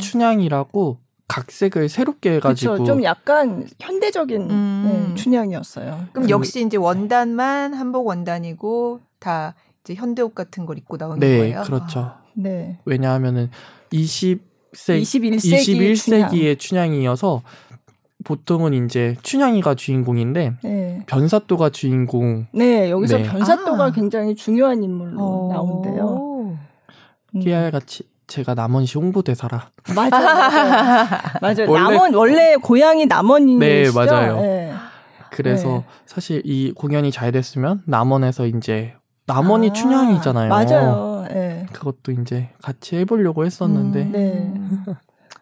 춘향이라고 0.00 0.98
각색을 1.32 1.88
새롭게 1.88 2.34
해가지고 2.34 2.72
그쵸, 2.74 2.84
좀 2.84 3.02
약간 3.04 3.66
현대적인 3.80 4.50
음. 4.50 4.84
네, 5.08 5.14
춘향이었어요. 5.14 6.08
그럼 6.12 6.26
그, 6.26 6.30
역시 6.30 6.62
이제 6.62 6.76
원단만 6.76 7.72
한복 7.72 8.06
원단이고 8.06 9.00
다 9.18 9.54
이제 9.82 9.94
현대 9.94 10.20
옷 10.20 10.34
같은 10.34 10.66
걸 10.66 10.76
입고 10.76 10.98
나오는 10.98 11.18
네, 11.18 11.38
거예요. 11.38 11.62
그렇죠. 11.62 12.00
아. 12.00 12.22
네. 12.34 12.78
왜냐하면은 12.84 13.50
20세 13.92 14.40
21세기 15.00 15.96
21세기의 15.96 16.58
춘향. 16.58 16.92
이어서 16.92 17.42
보통은 18.24 18.84
이제 18.84 19.16
춘향이가 19.22 19.74
주인공인데 19.74 20.54
네. 20.62 21.02
변사또가 21.06 21.70
주인공. 21.70 22.46
네, 22.52 22.90
여기서 22.90 23.16
네. 23.16 23.22
변사또가 23.22 23.84
아. 23.84 23.90
굉장히 23.90 24.34
중요한 24.34 24.82
인물로 24.82 25.18
오. 25.18 25.52
나오는데요. 25.52 26.58
깨알 27.42 27.70
같이 27.70 28.11
제가 28.26 28.54
남원시 28.54 28.98
홍보대사라. 28.98 29.70
맞아요. 29.94 30.10
맞아요. 30.10 31.08
맞아요. 31.40 31.70
원래, 31.70 31.82
남원 31.82 32.14
원래 32.14 32.56
고향이 32.56 33.06
남원이시죠? 33.06 33.60
네, 33.60 33.90
맞아요. 33.92 34.40
네. 34.40 34.72
그래서 35.30 35.68
네. 35.68 35.84
사실 36.06 36.42
이 36.44 36.72
공연이 36.72 37.10
잘 37.10 37.32
됐으면 37.32 37.82
남원에서 37.86 38.46
이제 38.46 38.94
남원이 39.26 39.70
아, 39.70 39.72
춘향이잖아요. 39.72 40.48
맞아요. 40.48 41.24
네. 41.28 41.66
그것도 41.72 42.12
이제 42.12 42.50
같이 42.62 42.96
해보려고 42.96 43.44
했었는데. 43.46 44.02
음, 44.02 44.84
네. 44.86 44.94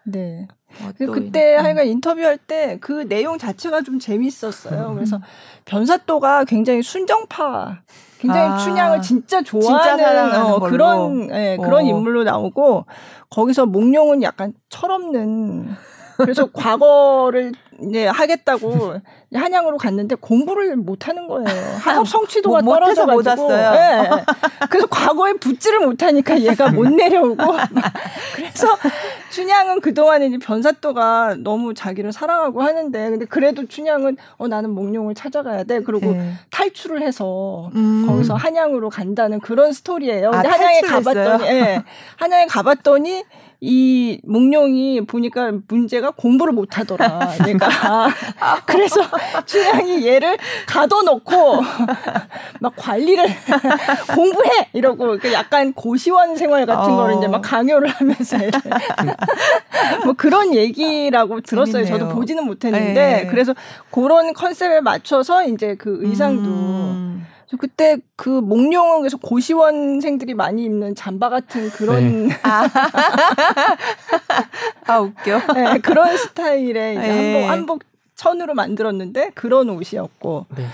네. 0.04 0.48
어, 0.82 0.92
그때 1.12 1.56
음. 1.56 1.64
하여간 1.64 1.86
인터뷰할 1.86 2.38
때 2.38 2.78
그 2.80 3.06
내용 3.08 3.38
자체가 3.38 3.82
좀 3.82 3.98
재밌었어요. 3.98 4.94
그래서 4.94 5.20
변사또가 5.64 6.44
굉장히 6.44 6.82
순정파, 6.82 7.80
굉장히 8.18 8.48
아, 8.48 8.56
춘향을 8.56 9.02
진짜 9.02 9.42
좋아하는 9.42 9.96
진짜 9.98 10.44
어, 10.44 10.60
그런 10.60 11.30
예, 11.32 11.56
그런 11.60 11.84
어. 11.84 11.88
인물로 11.88 12.24
나오고 12.24 12.86
거기서 13.30 13.66
몽룡은 13.66 14.22
약간 14.22 14.52
철없는 14.68 15.70
그래서 16.20 16.46
과거를 16.52 17.52
이제 17.82 18.06
하겠다고 18.06 19.00
한양으로 19.34 19.78
갔는데 19.78 20.16
공부를 20.16 20.76
못 20.76 21.08
하는 21.08 21.28
거예요. 21.28 21.46
학업 21.78 22.08
성취도가 22.08 22.62
뭐, 22.62 22.74
떨어져 22.74 23.06
못 23.06 23.26
왔어요. 23.26 23.70
네. 23.72 24.10
그래서 24.68 24.86
과거에 24.88 25.34
붙지를 25.34 25.80
못하니까 25.80 26.40
얘가 26.40 26.70
못 26.70 26.88
내려오고 26.88 27.42
그래서 28.34 28.76
춘향은 29.30 29.80
그동안에 29.80 30.26
이제 30.26 30.38
변사또가 30.38 31.36
너무 31.38 31.74
자기를 31.74 32.12
사랑하고 32.12 32.62
하는데 32.62 33.10
근데 33.10 33.24
그래도 33.24 33.66
춘향은 33.66 34.16
어 34.36 34.48
나는 34.48 34.70
몽룡을 34.70 35.14
찾아가야 35.14 35.64
돼. 35.64 35.80
그리고 35.80 36.12
네. 36.12 36.32
탈출을 36.50 37.02
해서 37.02 37.70
음. 37.74 38.06
거기서 38.06 38.34
한양으로 38.34 38.90
간다는 38.90 39.40
그런 39.40 39.72
스토리예요. 39.72 40.30
아, 40.32 40.38
한양에 40.38 40.80
가봤더니 40.80 41.44
예. 41.46 41.82
한양에 42.16 42.46
가봤더니 42.46 43.24
이 43.60 44.18
몽룡이 44.24 45.02
보니까 45.06 45.52
문제가 45.68 46.10
공부를 46.10 46.54
못 46.54 46.78
하더라. 46.78 47.20
얘가. 47.46 48.08
그래서 48.64 49.02
춘향이 49.44 50.06
얘를 50.06 50.38
가둬놓고 50.66 51.60
막 52.60 52.72
관리를 52.76 53.26
공부해 54.14 54.70
이러고 54.72 55.18
그 55.18 55.32
약간 55.32 55.74
고시원 55.74 56.36
생활 56.36 56.64
같은 56.64 56.92
어. 56.92 56.96
거를 56.96 57.18
이제 57.18 57.28
막 57.28 57.42
강요를 57.42 57.88
하면서 57.88 58.38
뭐 60.04 60.14
그런 60.14 60.54
얘기라고 60.54 61.42
들었어요. 61.42 61.84
재밌네요. 61.84 61.98
저도 61.98 62.14
보지는 62.14 62.44
못했는데 62.46 62.94
네. 62.94 63.26
그래서 63.26 63.54
그런 63.90 64.32
컨셉에 64.32 64.80
맞춰서 64.80 65.44
이제 65.44 65.74
그 65.78 65.98
의상도 66.00 66.48
음. 66.48 67.26
그때 67.58 67.98
그 68.16 68.28
몽룡은 68.28 69.00
그래서 69.00 69.16
고시원생들이 69.16 70.34
많이 70.34 70.64
입는 70.64 70.94
잠바 70.94 71.28
같은 71.28 71.68
그런 71.70 72.28
네. 72.28 72.34
아. 72.42 72.68
아 74.86 74.98
웃겨. 75.00 75.52
네, 75.54 75.78
그런 75.78 76.16
스타일의 76.16 76.96
이제 76.96 77.06
네. 77.08 77.46
한복 77.46 77.50
한복 77.50 77.82
천으로 78.14 78.54
만들었는데 78.54 79.30
그런 79.34 79.70
옷이었고 79.70 80.46
네. 80.56 80.66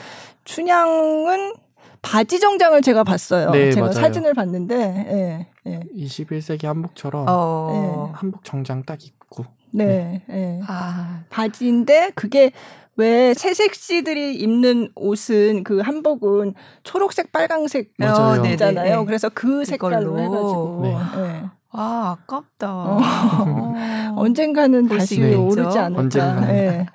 춘향은 0.44 1.54
바지 2.02 2.38
정장을 2.40 2.82
제가 2.82 3.04
봤어요. 3.04 3.50
네, 3.50 3.70
제가 3.72 3.86
맞아요. 3.88 4.00
사진을 4.00 4.34
봤는데 4.34 5.46
예, 5.66 5.70
예. 5.70 5.80
21세기 5.96 6.66
한복처럼 6.66 7.26
어. 7.28 8.12
한복 8.14 8.44
정장 8.44 8.84
딱 8.84 9.04
입고 9.04 9.44
네, 9.72 10.22
네. 10.28 10.58
예. 10.58 10.60
아. 10.66 11.22
바지인데 11.30 12.12
그게 12.14 12.52
왜 12.96 13.34
새색시들이 13.34 14.36
입는 14.36 14.90
옷은 14.94 15.64
그 15.64 15.80
한복은 15.80 16.54
초록색, 16.82 17.30
빨강색 17.32 17.92
어, 18.02 18.46
있잖아요. 18.46 19.04
그래서 19.04 19.28
그 19.32 19.64
색깔로 19.64 20.18
해가지고. 20.18 20.80
네. 20.82 20.96
네. 21.22 21.42
아 21.78 22.16
아깝다. 22.22 22.74
어. 22.74 22.98
어. 22.98 24.14
언젠가는 24.16 24.88
다시 24.88 25.22
오르지 25.22 25.78
않을까. 25.78 26.00
언젠가. 26.00 26.40
네. 26.46 26.86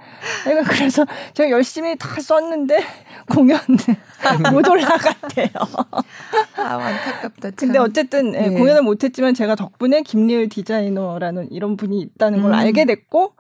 그러니까 0.44 0.74
그래서 0.74 1.06
제가 1.36 1.52
열심히 1.52 1.96
다 1.98 2.20
썼는데 2.20 2.80
공연 3.30 3.60
못 4.52 4.68
올라갔대요. 4.68 5.50
아 6.58 6.64
안타깝다. 6.64 7.52
참. 7.52 7.56
근데 7.56 7.78
어쨌든 7.78 8.32
네. 8.32 8.50
공연을 8.50 8.82
못했지만 8.82 9.36
제가 9.36 9.54
덕분에 9.54 10.02
김리을 10.02 10.50
디자이너라는 10.50 11.52
이런 11.52 11.78
분이 11.78 12.02
있다는 12.02 12.42
걸 12.42 12.52
음. 12.52 12.56
알게 12.56 12.86
됐고 12.86 13.34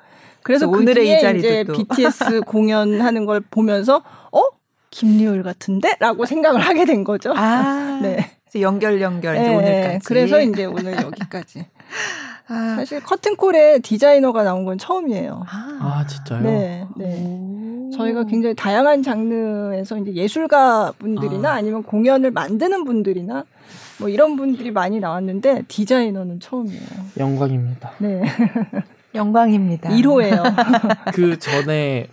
그래서 0.43 0.67
그 0.67 0.77
오늘의 0.77 1.07
이 1.07 1.21
자리도 1.21 1.47
이제 1.47 1.63
또. 1.63 1.73
BTS 1.73 2.41
공연하는 2.47 3.25
걸 3.25 3.41
보면서 3.41 4.03
어 4.31 4.41
김리을 4.89 5.43
같은데라고 5.43 6.25
생각을 6.25 6.59
하게 6.61 6.85
된 6.85 7.03
거죠. 7.03 7.33
아, 7.35 7.99
네. 8.03 8.31
연결 8.59 9.01
연결 9.01 9.35
네, 9.35 9.55
오늘까지. 9.55 10.05
그래서 10.05 10.41
이제 10.41 10.65
오늘 10.65 10.93
여기까지. 11.01 11.65
아. 12.47 12.75
사실 12.75 13.01
커튼콜에 13.01 13.79
디자이너가 13.79 14.43
나온 14.43 14.65
건 14.65 14.77
처음이에요. 14.77 15.45
아, 15.47 15.77
아 15.79 16.05
진짜요? 16.05 16.41
네, 16.41 16.85
네. 16.97 17.89
저희가 17.95 18.25
굉장히 18.25 18.53
다양한 18.55 19.03
장르에서 19.03 19.97
이제 19.97 20.13
예술가 20.13 20.91
분들이나 20.99 21.53
아. 21.53 21.61
니면 21.61 21.83
공연을 21.83 22.31
만드는 22.31 22.83
분들이나 22.83 23.45
뭐 23.99 24.09
이런 24.09 24.35
분들이 24.35 24.71
많이 24.71 24.99
나왔는데 24.99 25.63
디자이너는 25.69 26.41
처음이에요. 26.41 26.87
영광입니다. 27.17 27.91
네. 27.99 28.23
영광입니다. 29.15 29.89
1호예요. 29.89 30.43
그 31.13 31.37
전에 31.39 32.07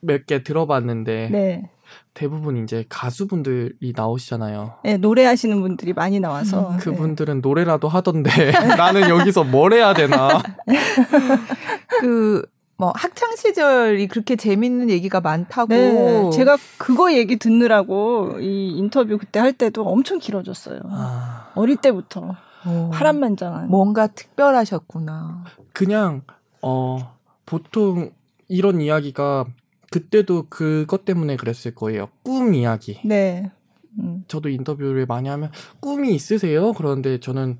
몇 0.00 0.26
개 0.26 0.42
들어봤는데 0.42 1.28
네. 1.30 1.70
대부분 2.14 2.56
이제 2.56 2.84
가수분들이 2.88 3.92
나오시잖아요. 3.94 4.74
네, 4.84 4.96
노래하시는 4.96 5.60
분들이 5.60 5.92
많이 5.92 6.20
나와서 6.20 6.70
음, 6.70 6.76
그분들은 6.78 7.34
네. 7.36 7.40
노래라도 7.40 7.88
하던데 7.88 8.30
나는 8.76 9.08
여기서 9.08 9.44
뭘 9.44 9.72
해야 9.72 9.92
되나? 9.94 10.42
그 12.00 12.46
뭐 12.78 12.92
학창 12.94 13.34
시절이 13.36 14.06
그렇게 14.08 14.36
재밌는 14.36 14.90
얘기가 14.90 15.20
많다고. 15.20 15.68
네, 15.68 16.30
제가 16.30 16.58
그거 16.76 17.12
얘기 17.14 17.36
듣느라고 17.38 18.38
이 18.40 18.76
인터뷰 18.76 19.16
그때 19.18 19.40
할 19.40 19.52
때도 19.54 19.86
엄청 19.86 20.18
길어졌어요. 20.18 20.80
아... 20.90 21.50
어릴 21.54 21.76
때부터. 21.76 22.36
오, 22.66 22.90
파란만장한. 22.90 23.68
뭔가 23.68 24.06
특별하셨구나. 24.06 25.44
그냥 25.72 26.22
어 26.62 27.16
보통 27.44 28.12
이런 28.48 28.80
이야기가 28.80 29.46
그때도 29.90 30.46
그것 30.48 31.04
때문에 31.04 31.36
그랬을 31.36 31.74
거예요. 31.74 32.08
꿈 32.22 32.54
이야기. 32.54 33.00
네. 33.04 33.50
음. 33.98 34.24
저도 34.28 34.48
인터뷰를 34.48 35.06
많이 35.06 35.28
하면 35.28 35.50
꿈이 35.80 36.14
있으세요? 36.14 36.72
그런데 36.72 37.18
저는 37.18 37.58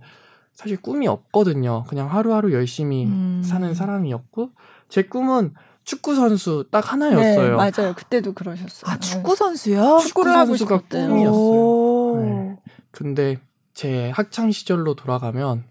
사실 0.52 0.80
꿈이 0.80 1.06
없거든요. 1.06 1.84
그냥 1.84 2.10
하루하루 2.10 2.52
열심히 2.52 3.04
음. 3.04 3.42
사는 3.44 3.74
사람이었고 3.74 4.50
제 4.88 5.02
꿈은 5.02 5.54
축구 5.84 6.14
선수 6.14 6.66
딱 6.70 6.92
하나였어요. 6.92 7.50
네, 7.50 7.56
맞아요. 7.56 7.94
그때도 7.94 8.32
그러셨어요. 8.32 8.90
아 8.90 8.98
축구 8.98 9.36
선수요? 9.36 9.98
축구를 10.00 10.32
하고 10.32 10.56
싶가 10.56 10.80
꿈이었어요. 10.80 12.22
네. 12.22 12.56
근데 12.90 13.36
제 13.76 14.10
학창 14.10 14.50
시절로 14.50 14.94
돌아가면 14.94 15.64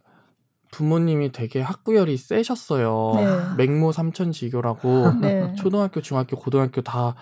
부모님이 0.72 1.32
되게 1.32 1.60
학구열이 1.60 2.18
세셨어요. 2.18 3.14
네. 3.16 3.26
맹모 3.66 3.92
삼천지교라고 3.92 5.12
네. 5.22 5.54
초등학교, 5.56 6.02
중학교, 6.02 6.38
고등학교 6.38 6.82
다 6.82 7.16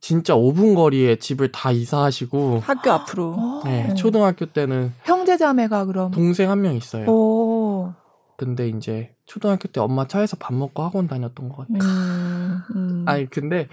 진짜 0.00 0.34
5분 0.34 0.76
거리에 0.76 1.16
집을 1.16 1.50
다 1.50 1.72
이사하시고 1.72 2.60
학교 2.62 2.92
앞으로. 2.92 3.62
네, 3.64 3.88
네. 3.88 3.94
초등학교 3.94 4.46
때는 4.46 4.92
형제자매가 5.02 5.86
그럼 5.86 6.12
동생 6.12 6.48
한 6.50 6.60
명 6.60 6.74
있어요. 6.76 7.06
오. 7.10 7.92
근데 8.36 8.68
이제 8.68 9.16
초등학교 9.26 9.66
때 9.68 9.80
엄마 9.80 10.06
차에서 10.06 10.36
밥 10.36 10.54
먹고 10.54 10.82
학원 10.84 11.08
다녔던 11.08 11.48
것 11.48 11.56
같아요. 11.66 11.78
음, 11.90 12.60
음. 12.76 13.04
아니 13.08 13.28
근데 13.30 13.68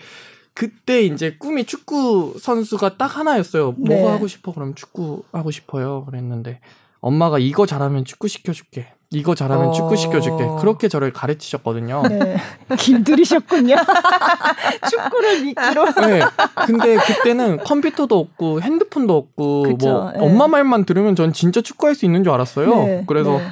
그때 0.54 1.02
이제 1.04 1.36
꿈이 1.40 1.66
축구 1.66 2.36
선수가 2.40 2.98
딱 2.98 3.18
하나였어요. 3.18 3.74
뭐가 3.74 3.96
네. 3.96 4.08
하고 4.08 4.28
싶어? 4.28 4.54
그럼 4.54 4.76
축구 4.76 5.24
하고 5.32 5.52
싶어요. 5.52 6.06
그랬는데 6.06 6.60
엄마가 7.00 7.40
이거 7.40 7.66
잘하면 7.66 8.06
축구 8.06 8.28
시켜줄게. 8.28 8.94
이거 9.14 9.36
잘하면 9.36 9.68
어... 9.68 9.72
축구 9.72 9.98
시켜줄게. 9.98 10.48
그렇게 10.60 10.88
저를 10.88 11.12
가르치셨거든요. 11.12 12.04
네. 12.08 12.38
길들이셨군요. 12.78 13.76
축구를 14.90 15.42
믿기로. 15.42 15.86
네. 16.08 16.22
근데 16.66 16.96
그때는 16.96 17.58
컴퓨터도 17.58 18.18
없고 18.18 18.62
핸드폰도 18.62 19.18
없고 19.18 19.64
그쵸, 19.64 19.88
뭐 19.90 20.12
네. 20.12 20.20
엄마 20.20 20.48
말만 20.48 20.86
들으면 20.86 21.16
전 21.16 21.34
진짜 21.34 21.62
축구할 21.62 21.96
수 21.96 22.06
있는 22.06 22.24
줄 22.24 22.32
알았어요. 22.32 22.84
네. 22.86 23.04
그래서 23.08 23.38
네. 23.38 23.48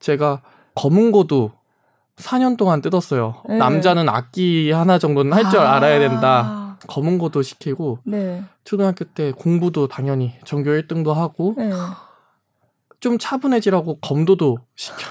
제가 0.00 0.40
검은고도 0.74 1.52
4년 2.18 2.56
동안 2.56 2.80
뜯었어요. 2.82 3.42
네. 3.48 3.56
남자는 3.56 4.08
악기 4.08 4.70
하나 4.70 4.98
정도는 4.98 5.32
할 5.32 5.48
줄 5.50 5.60
아~ 5.60 5.76
알아야 5.76 5.98
된다. 5.98 6.76
검은고도 6.86 7.42
시키고 7.42 7.98
네. 8.04 8.42
초등학교 8.64 9.04
때 9.04 9.32
공부도 9.32 9.88
당연히 9.88 10.34
전교 10.44 10.70
1등도 10.70 11.12
하고 11.14 11.54
네. 11.56 11.70
좀 13.00 13.18
차분해지라고 13.18 13.98
검도도 14.00 14.58
시켜. 14.76 15.06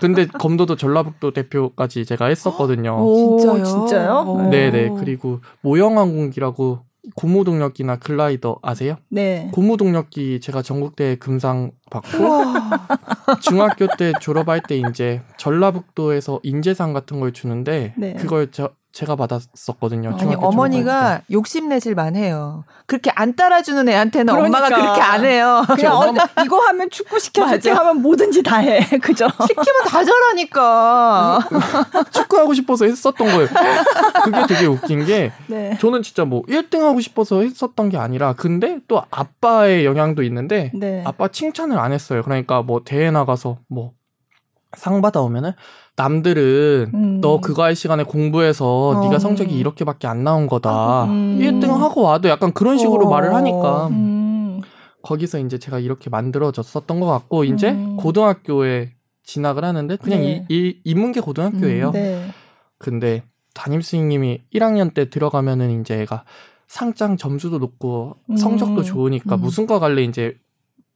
근데 0.00 0.26
검도도 0.26 0.74
전라북도 0.76 1.32
대표까지 1.32 2.04
제가 2.04 2.26
했었거든요. 2.26 2.96
오, 2.98 3.38
진짜요? 3.38 3.64
진짜요? 3.64 4.48
네네. 4.50 4.94
그리고 4.98 5.40
모형항공기라고 5.62 6.80
고무 7.14 7.44
동력기나 7.44 7.96
글라이더 7.96 8.58
아세요? 8.62 8.96
네. 9.08 9.50
고무 9.52 9.76
동력기 9.76 10.40
제가 10.40 10.62
전국대 10.62 11.16
금상 11.16 11.72
받고 11.90 12.08
중학교 13.42 13.86
때 13.98 14.12
졸업할 14.20 14.62
때 14.68 14.76
이제 14.76 15.22
전라북도에서 15.38 16.40
인재상 16.42 16.92
같은 16.92 17.20
걸 17.20 17.32
주는데 17.32 17.94
네. 17.96 18.14
그걸 18.14 18.50
저 18.50 18.70
제가 18.92 19.14
받았었거든요. 19.14 20.16
아니 20.20 20.34
어머니가 20.34 21.20
욕심내실 21.30 21.94
만 21.94 22.16
해요. 22.16 22.64
그렇게 22.86 23.10
안 23.14 23.36
따라주는 23.36 23.88
애한테는 23.88 24.34
그러니까. 24.34 24.58
엄마가 24.58 24.76
그렇게 24.76 25.00
안 25.00 25.24
해요. 25.24 25.62
그냥 25.76 25.96
어, 25.96 26.14
이거 26.44 26.58
하면 26.66 26.90
축구 26.90 27.20
시켜줄게 27.20 27.70
하면 27.70 28.02
뭐든지 28.02 28.42
다 28.42 28.56
해. 28.56 28.80
그죠? 28.98 29.28
시키면 29.46 29.84
다 29.86 30.02
잘하니까. 30.04 31.38
축구하고 32.10 32.52
싶어서 32.54 32.84
했었던 32.84 33.26
거예요. 33.28 33.48
그게 34.24 34.46
되게 34.48 34.66
웃긴 34.66 35.04
게 35.06 35.32
네. 35.46 35.78
저는 35.80 36.02
진짜 36.02 36.24
뭐 36.24 36.42
1등 36.42 36.80
하고 36.80 37.00
싶어서 37.00 37.42
했었던 37.42 37.90
게 37.90 37.96
아니라 37.96 38.32
근데 38.32 38.80
또 38.88 39.02
아빠의 39.10 39.84
영향도 39.84 40.24
있는데 40.24 40.72
네. 40.74 41.04
아빠 41.06 41.28
칭찬을 41.28 41.78
안 41.78 41.92
했어요. 41.92 42.22
그러니까 42.22 42.62
뭐 42.62 42.82
대회 42.84 43.12
나가서 43.12 43.58
뭐 43.68 43.92
상 44.76 45.00
받아오면은 45.00 45.52
남들은 46.00 46.90
음. 46.94 47.20
너 47.20 47.40
그거 47.40 47.62
할 47.62 47.74
시간에 47.74 48.04
공부해서 48.04 48.88
어. 48.88 49.04
네가 49.04 49.18
성적이 49.18 49.58
이렇게밖에 49.58 50.06
안 50.06 50.24
나온 50.24 50.46
거다. 50.46 51.04
음. 51.04 51.38
1등 51.38 51.68
하고 51.68 52.02
와도 52.02 52.30
약간 52.30 52.52
그런 52.52 52.78
식으로 52.78 53.06
어. 53.06 53.10
말을 53.10 53.34
하니까 53.34 53.88
음. 53.88 54.62
거기서 55.02 55.40
이제 55.40 55.58
제가 55.58 55.78
이렇게 55.78 56.08
만들어졌었던 56.08 57.00
것 57.00 57.06
같고 57.06 57.44
이제 57.44 57.70
음. 57.70 57.96
고등학교에 57.98 58.92
진학을 59.24 59.64
하는데 59.64 59.96
그냥 59.96 60.20
네. 60.20 60.46
이, 60.48 60.54
이 60.54 60.80
인문계 60.84 61.20
고등학교예요. 61.20 61.88
음, 61.88 61.92
네. 61.92 62.30
근데 62.78 63.22
담임 63.54 63.82
스님이 63.82 64.40
1학년 64.54 64.94
때 64.94 65.10
들어가면은 65.10 65.80
이제 65.80 66.00
애가 66.00 66.24
상장 66.66 67.16
점수도 67.16 67.58
높고 67.58 68.16
성적도 68.38 68.80
음. 68.80 68.84
좋으니까 68.84 69.36
무슨 69.36 69.66
과 69.66 69.78
갈래 69.78 70.02
이제 70.02 70.36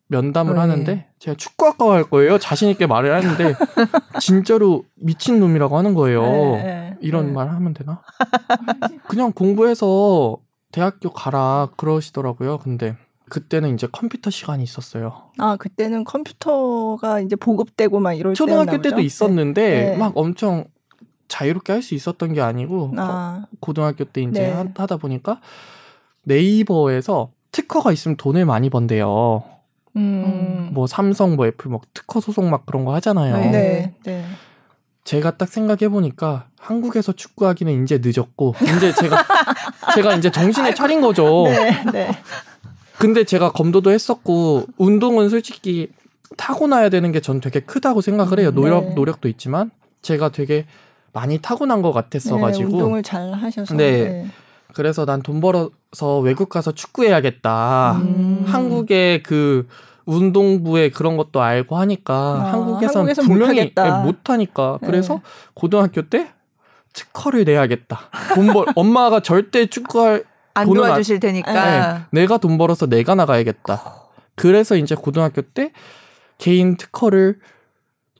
면담을 0.09 0.55
네. 0.55 0.61
하는데 0.61 1.09
제가 1.19 1.37
축구학과 1.37 1.87
갈 1.87 2.05
거예요. 2.05 2.39
자신 2.39 2.69
있게 2.69 2.87
말을 2.87 3.15
하는데 3.15 3.55
진짜로 4.21 4.85
미친 4.97 5.41
놈이라고 5.41 5.77
하는 5.79 5.95
거예요. 5.95 6.23
네, 6.23 6.63
네, 6.63 6.97
이런 7.01 7.27
네. 7.27 7.33
말 7.33 7.49
하면 7.51 7.75
되나? 7.75 8.03
그냥 9.09 9.33
공부해서 9.33 10.39
대학교 10.73 11.11
가라 11.11 11.69
그러시더라고요. 11.77 12.59
근데 12.59 12.97
그때는 13.31 13.75
이제 13.75 13.89
컴퓨터 13.91 14.31
시간이 14.31 14.63
있었어요. 14.63 15.31
아 15.39 15.57
그때는 15.57 16.05
컴퓨터가 16.05 17.21
이제 17.21 17.37
보급되고 17.37 17.99
막 18.01 18.13
이럴 18.13 18.35
초등학교 18.35 18.81
때도 18.83 19.01
있었는데 19.01 19.91
네. 19.93 19.97
막 19.97 20.13
엄청 20.17 20.67
자유롭게 21.29 21.73
할 21.73 21.83
수 21.83 21.95
있었던 21.95 22.35
게 22.35 22.41
아니고 22.43 22.93
아. 22.99 23.47
고등학교 23.61 24.05
때 24.05 24.21
이제 24.23 24.41
네. 24.41 24.73
하다 24.77 24.99
보니까 24.99 25.41
네이버에서 26.25 27.31
특허가 27.51 27.93
있으면 27.93 28.17
돈을 28.17 28.45
많이 28.45 28.69
번대요. 28.71 29.43
음. 29.97 30.71
뭐 30.73 30.87
삼성, 30.87 31.37
뭐 31.37 31.47
애플, 31.47 31.71
뭐 31.71 31.81
특허 31.95 32.21
소송 32.21 32.51
막 32.51 32.67
그런 32.67 32.85
거 32.85 32.95
하잖아요. 32.95 33.37
네. 33.51 33.93
네. 34.05 34.25
제가 35.05 35.37
딱 35.37 35.49
생각해 35.49 35.89
보니까 35.91 36.47
한국에서 36.59 37.13
축구하기는 37.13 37.85
이제 37.85 38.01
늦었고 38.03 38.55
이제 38.63 38.93
제가 38.93 39.25
제가 39.95 40.15
이제 40.15 40.31
정신을 40.31 40.75
차린 40.75 41.01
거죠. 41.03 41.45
네, 41.47 41.85
네. 41.93 42.11
근데 42.99 43.25
제가 43.25 43.53
검도도 43.53 43.91
했었고 43.91 44.65
운동은 44.79 45.29
솔직히 45.29 45.91
타고나야 46.37 46.89
되는 46.89 47.13
게 47.13 47.21
전 47.21 47.41
되게 47.41 47.61
크다고 47.61 48.01
생각을 48.01 48.41
해요. 48.41 48.51
노력 48.51 48.89
네. 48.89 48.95
노력도 48.95 49.29
있지만 49.29 49.71
제가 50.01 50.31
되게 50.31 50.65
많이 51.13 51.39
타고난 51.39 51.83
것 51.83 51.93
같았어 51.93 52.39
가지고 52.39 52.69
네, 52.69 52.75
운동을 52.75 53.03
잘 53.03 53.33
하셔서 53.33 53.75
네. 53.77 54.05
네. 54.05 54.27
그래서 54.75 55.05
난 55.07 55.23
돈 55.23 55.41
벌어서 55.41 56.19
외국 56.23 56.49
가서 56.49 56.73
축구해야겠다. 56.73 57.93
음. 58.03 58.45
한국의 58.47 59.23
그 59.23 59.67
운동부의 60.07 60.91
그런 60.91 61.17
것도 61.17 61.41
알고 61.41 61.77
하니까 61.77 62.15
아, 62.15 62.53
한국에선 62.53 63.07
분명히 63.25 63.73
못 64.05 64.29
하니까 64.29 64.79
네. 64.83 64.87
그래서 64.87 65.23
고등학교 65.55 66.03
때 66.03 66.33
특허를 66.93 67.45
내야겠다. 67.45 68.11
돈 68.35 68.53
벌 68.53 68.67
엄마가 68.77 69.21
절대 69.21 69.67
축구할 69.67 70.25
안 70.53 70.67
도와주실 70.73 71.21
테니까 71.21 71.53
네, 71.53 72.21
내가 72.21 72.37
돈 72.39 72.59
벌어서 72.59 72.87
내가 72.87 73.15
나가야겠다. 73.15 73.83
그래서 74.37 74.77
이제 74.77 74.95
고등학교 74.95 75.41
때 75.43 75.73
개인 76.39 76.77
특허를 76.77 77.39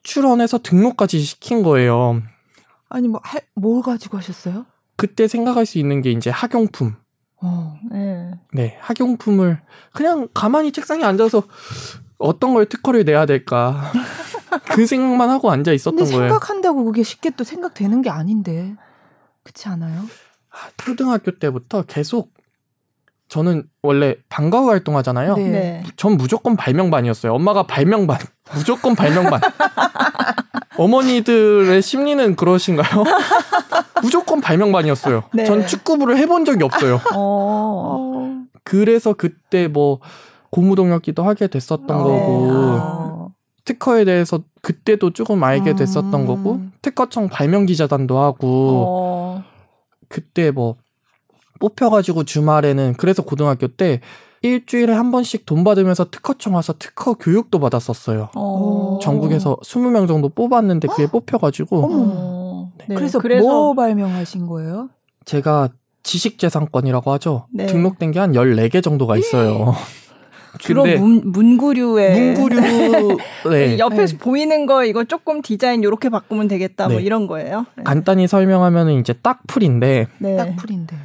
출원해서 0.03 0.59
등록까지 0.59 1.21
시킨 1.21 1.63
거예요. 1.63 2.23
아니 2.89 3.09
뭐뭘 3.09 3.83
가지고 3.83 4.19
하셨어요? 4.19 4.67
그때 4.97 5.29
생각할 5.29 5.67
수 5.67 5.79
있는 5.79 6.03
게 6.03 6.11
이제 6.11 6.31
학용품. 6.31 6.95
어, 7.43 7.79
네. 7.91 8.31
네, 8.53 8.79
학용품을 8.81 9.61
그냥 9.93 10.29
가만히 10.33 10.73
책상에 10.73 11.05
앉아서 11.05 11.43
어떤 12.19 12.55
걸 12.55 12.67
특허를 12.67 13.05
내야 13.05 13.27
될까 13.27 13.93
그 14.73 14.87
생각만 14.87 15.29
하고 15.31 15.51
앉아 15.51 15.73
있었던 15.73 15.97
근데 15.97 16.11
거예요. 16.11 16.29
생각한다고 16.31 16.85
그게 16.85 17.03
쉽게 17.03 17.31
또 17.31 17.45
생각되는 17.45 18.01
게 18.03 18.09
아닌데 18.11 18.75
그렇지 19.43 19.69
않아요? 19.69 20.03
아, 20.51 20.57
초등학교 20.79 21.33
때부터 21.39 21.83
계속 21.83 22.33
저는 23.35 23.65
원래 23.83 24.15
방과후 24.29 24.71
활동하잖아요. 24.71 25.37
네. 25.37 25.49
네. 25.49 25.83
전 25.97 26.17
무조건 26.17 26.55
발명반이었어요. 26.55 27.35
엄마가 27.35 27.65
발명반, 27.65 28.17
무조건 28.55 28.95
발명반. 28.95 29.41
어머니들의 30.77 31.83
심리는 31.83 32.37
그러신가요? 32.37 33.03
무조건 34.03 34.41
발명반이었어요. 34.41 35.25
네. 35.35 35.47
전 35.47 35.67
축구부를 35.67 36.17
해본 36.17 36.45
적이 36.45 36.63
없어요. 36.63 37.01
어. 37.13 38.45
그래서 38.63 39.15
그때 39.15 39.67
뭐 39.67 39.99
고무동력기도 40.51 41.25
하게 41.25 41.49
됐었던 41.49 41.91
어. 41.91 42.05
거고 42.05 42.51
아. 42.81 43.29
특허에 43.65 44.05
대해서 44.05 44.45
그때도 44.63 45.11
조금 45.11 45.43
알게 45.43 45.73
음. 45.73 45.77
됐었던 45.77 46.15
음. 46.15 46.27
거고 46.27 46.61
특허청 46.83 47.29
발명 47.29 47.67
기자단도 47.67 48.17
하고 48.17 48.85
어. 48.87 49.45
그때 50.09 50.53
뭐 50.53 50.77
뽑혀가지고 51.61 52.25
주말에는 52.25 52.95
그래서 52.99 53.23
고등학교 53.23 53.69
때 53.69 54.01
일주일에 54.43 54.93
한 54.93 55.11
번씩 55.11 55.47
돈 55.47 55.65
받으면서 55.65 56.11
특허청 56.11 56.55
와서 56.55 56.75
특허 56.79 57.15
교육도 57.15 57.59
받았었어요. 57.61 58.29
어. 58.37 58.99
전국에서 59.03 59.57
20명 59.63 60.07
정도 60.07 60.29
뽑았는데 60.29 60.89
그게 60.89 61.07
뽑혀가지고. 61.07 62.71
네. 62.89 62.95
그래서, 62.95 63.19
그래서 63.19 63.47
뭐 63.47 63.75
발명하신 63.75 64.47
거예요? 64.47 64.91
제가 65.25 65.71
지식재산권이라고 66.03 67.11
하죠. 67.13 67.47
네. 67.53 67.65
등록된 67.67 68.13
게 68.13 68.19
한 68.21 68.33
14개 68.33 68.83
정도가 68.83 69.17
있어요. 69.17 69.75
주로 70.61 70.85
문, 70.85 71.23
문구류에 71.33 72.35
문구류 72.35 72.61
네. 73.51 73.79
옆에서 73.79 74.13
네. 74.13 74.19
보이는 74.19 74.67
거 74.67 74.85
이거 74.85 75.03
조금 75.05 75.43
디자인 75.43 75.83
이렇게 75.83 76.09
바꾸면 76.11 76.47
되겠다 76.49 76.87
뭐 76.89 76.99
네. 76.99 77.03
이런 77.05 77.27
거예요. 77.27 77.67
네. 77.77 77.83
간단히 77.83 78.29
설명하면 78.29 78.91
이제 78.91 79.15
딱풀인데 79.15 80.07
네. 80.19 80.37
딱풀인데 80.37 80.97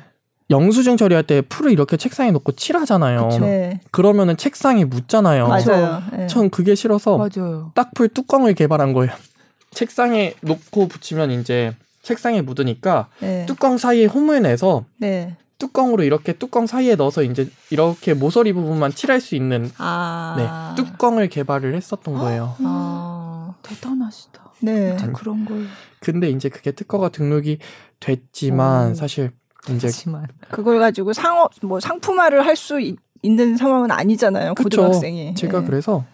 영수증 0.49 0.97
처리할 0.97 1.23
때 1.23 1.41
풀을 1.41 1.71
이렇게 1.71 1.95
책상에 1.95 2.31
놓고 2.31 2.53
칠하잖아요. 2.53 3.29
네. 3.39 3.79
그러면은 3.91 4.35
책상이 4.35 4.85
묻잖아요. 4.85 5.47
맞아요. 5.47 6.03
네. 6.11 6.27
전 6.27 6.49
그게 6.49 6.75
싫어서 6.75 7.17
맞아요. 7.17 7.71
딱풀 7.75 8.09
뚜껑을 8.09 8.55
개발한 8.55 8.93
거예요. 8.93 9.11
책상에 9.71 10.33
놓고 10.41 10.87
붙이면 10.87 11.31
이제 11.31 11.75
책상에 12.01 12.41
묻으니까 12.41 13.07
네. 13.19 13.45
뚜껑 13.45 13.77
사이에 13.77 14.05
홈을 14.05 14.41
내서 14.41 14.85
네. 14.97 15.35
뚜껑으로 15.59 16.03
이렇게 16.03 16.33
뚜껑 16.33 16.65
사이에 16.65 16.95
넣어서 16.95 17.21
이제 17.21 17.49
이렇게 17.69 18.13
모서리 18.13 18.53
부분만 18.53 18.91
칠할 18.93 19.19
수 19.21 19.35
있는 19.35 19.69
아. 19.77 20.75
네, 20.75 20.83
뚜껑을 20.83 21.27
개발을 21.27 21.75
했었던 21.75 22.13
거예요. 22.15 22.55
아. 22.63 23.53
대단하시다. 23.61 24.53
네. 24.61 24.97
그런 25.13 25.45
걸. 25.45 25.67
근데 25.99 26.29
이제 26.29 26.49
그게 26.49 26.71
특허가 26.71 27.09
등록이 27.09 27.59
됐지만 27.99 28.91
오. 28.91 28.93
사실 28.95 29.31
이제 29.67 29.87
그렇지만. 29.87 30.27
그걸 30.51 30.79
가지고 30.79 31.13
상업 31.13 31.51
뭐 31.61 31.79
상품화를 31.79 32.45
할 32.45 32.55
수 32.55 32.79
있는 33.21 33.57
상황은 33.57 33.91
아니잖아요. 33.91 34.53
그쵸. 34.55 34.83
고등학생이. 34.83 35.35
제가 35.35 35.59
네. 35.61 35.65
그래서 35.67 36.05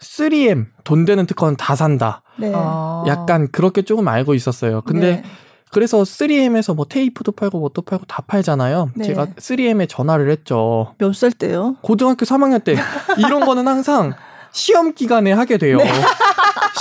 3M 0.00 0.66
돈 0.84 1.04
되는 1.04 1.26
특허는 1.26 1.56
다 1.56 1.76
산다. 1.76 2.22
네. 2.38 2.50
아. 2.54 3.04
약간 3.06 3.48
그렇게 3.52 3.82
조금 3.82 4.08
알고 4.08 4.34
있었어요. 4.34 4.80
근데 4.82 5.16
네. 5.16 5.24
그래서 5.72 6.02
3M에서 6.02 6.74
뭐 6.74 6.86
테이프도 6.88 7.32
팔고 7.32 7.60
뭣도 7.60 7.82
팔고 7.82 8.06
다 8.06 8.22
팔잖아요. 8.26 8.90
네. 8.96 9.04
제가 9.04 9.26
3M에 9.36 9.88
전화를 9.88 10.30
했죠. 10.30 10.94
몇 10.98 11.12
살 11.14 11.30
때요? 11.32 11.76
고등학교 11.82 12.24
3학년 12.24 12.64
때. 12.64 12.74
이런 13.18 13.44
거는 13.44 13.68
항상 13.68 14.14
시험 14.52 14.94
기간에 14.94 15.32
하게 15.32 15.58
돼요. 15.58 15.76
네. 15.78 15.90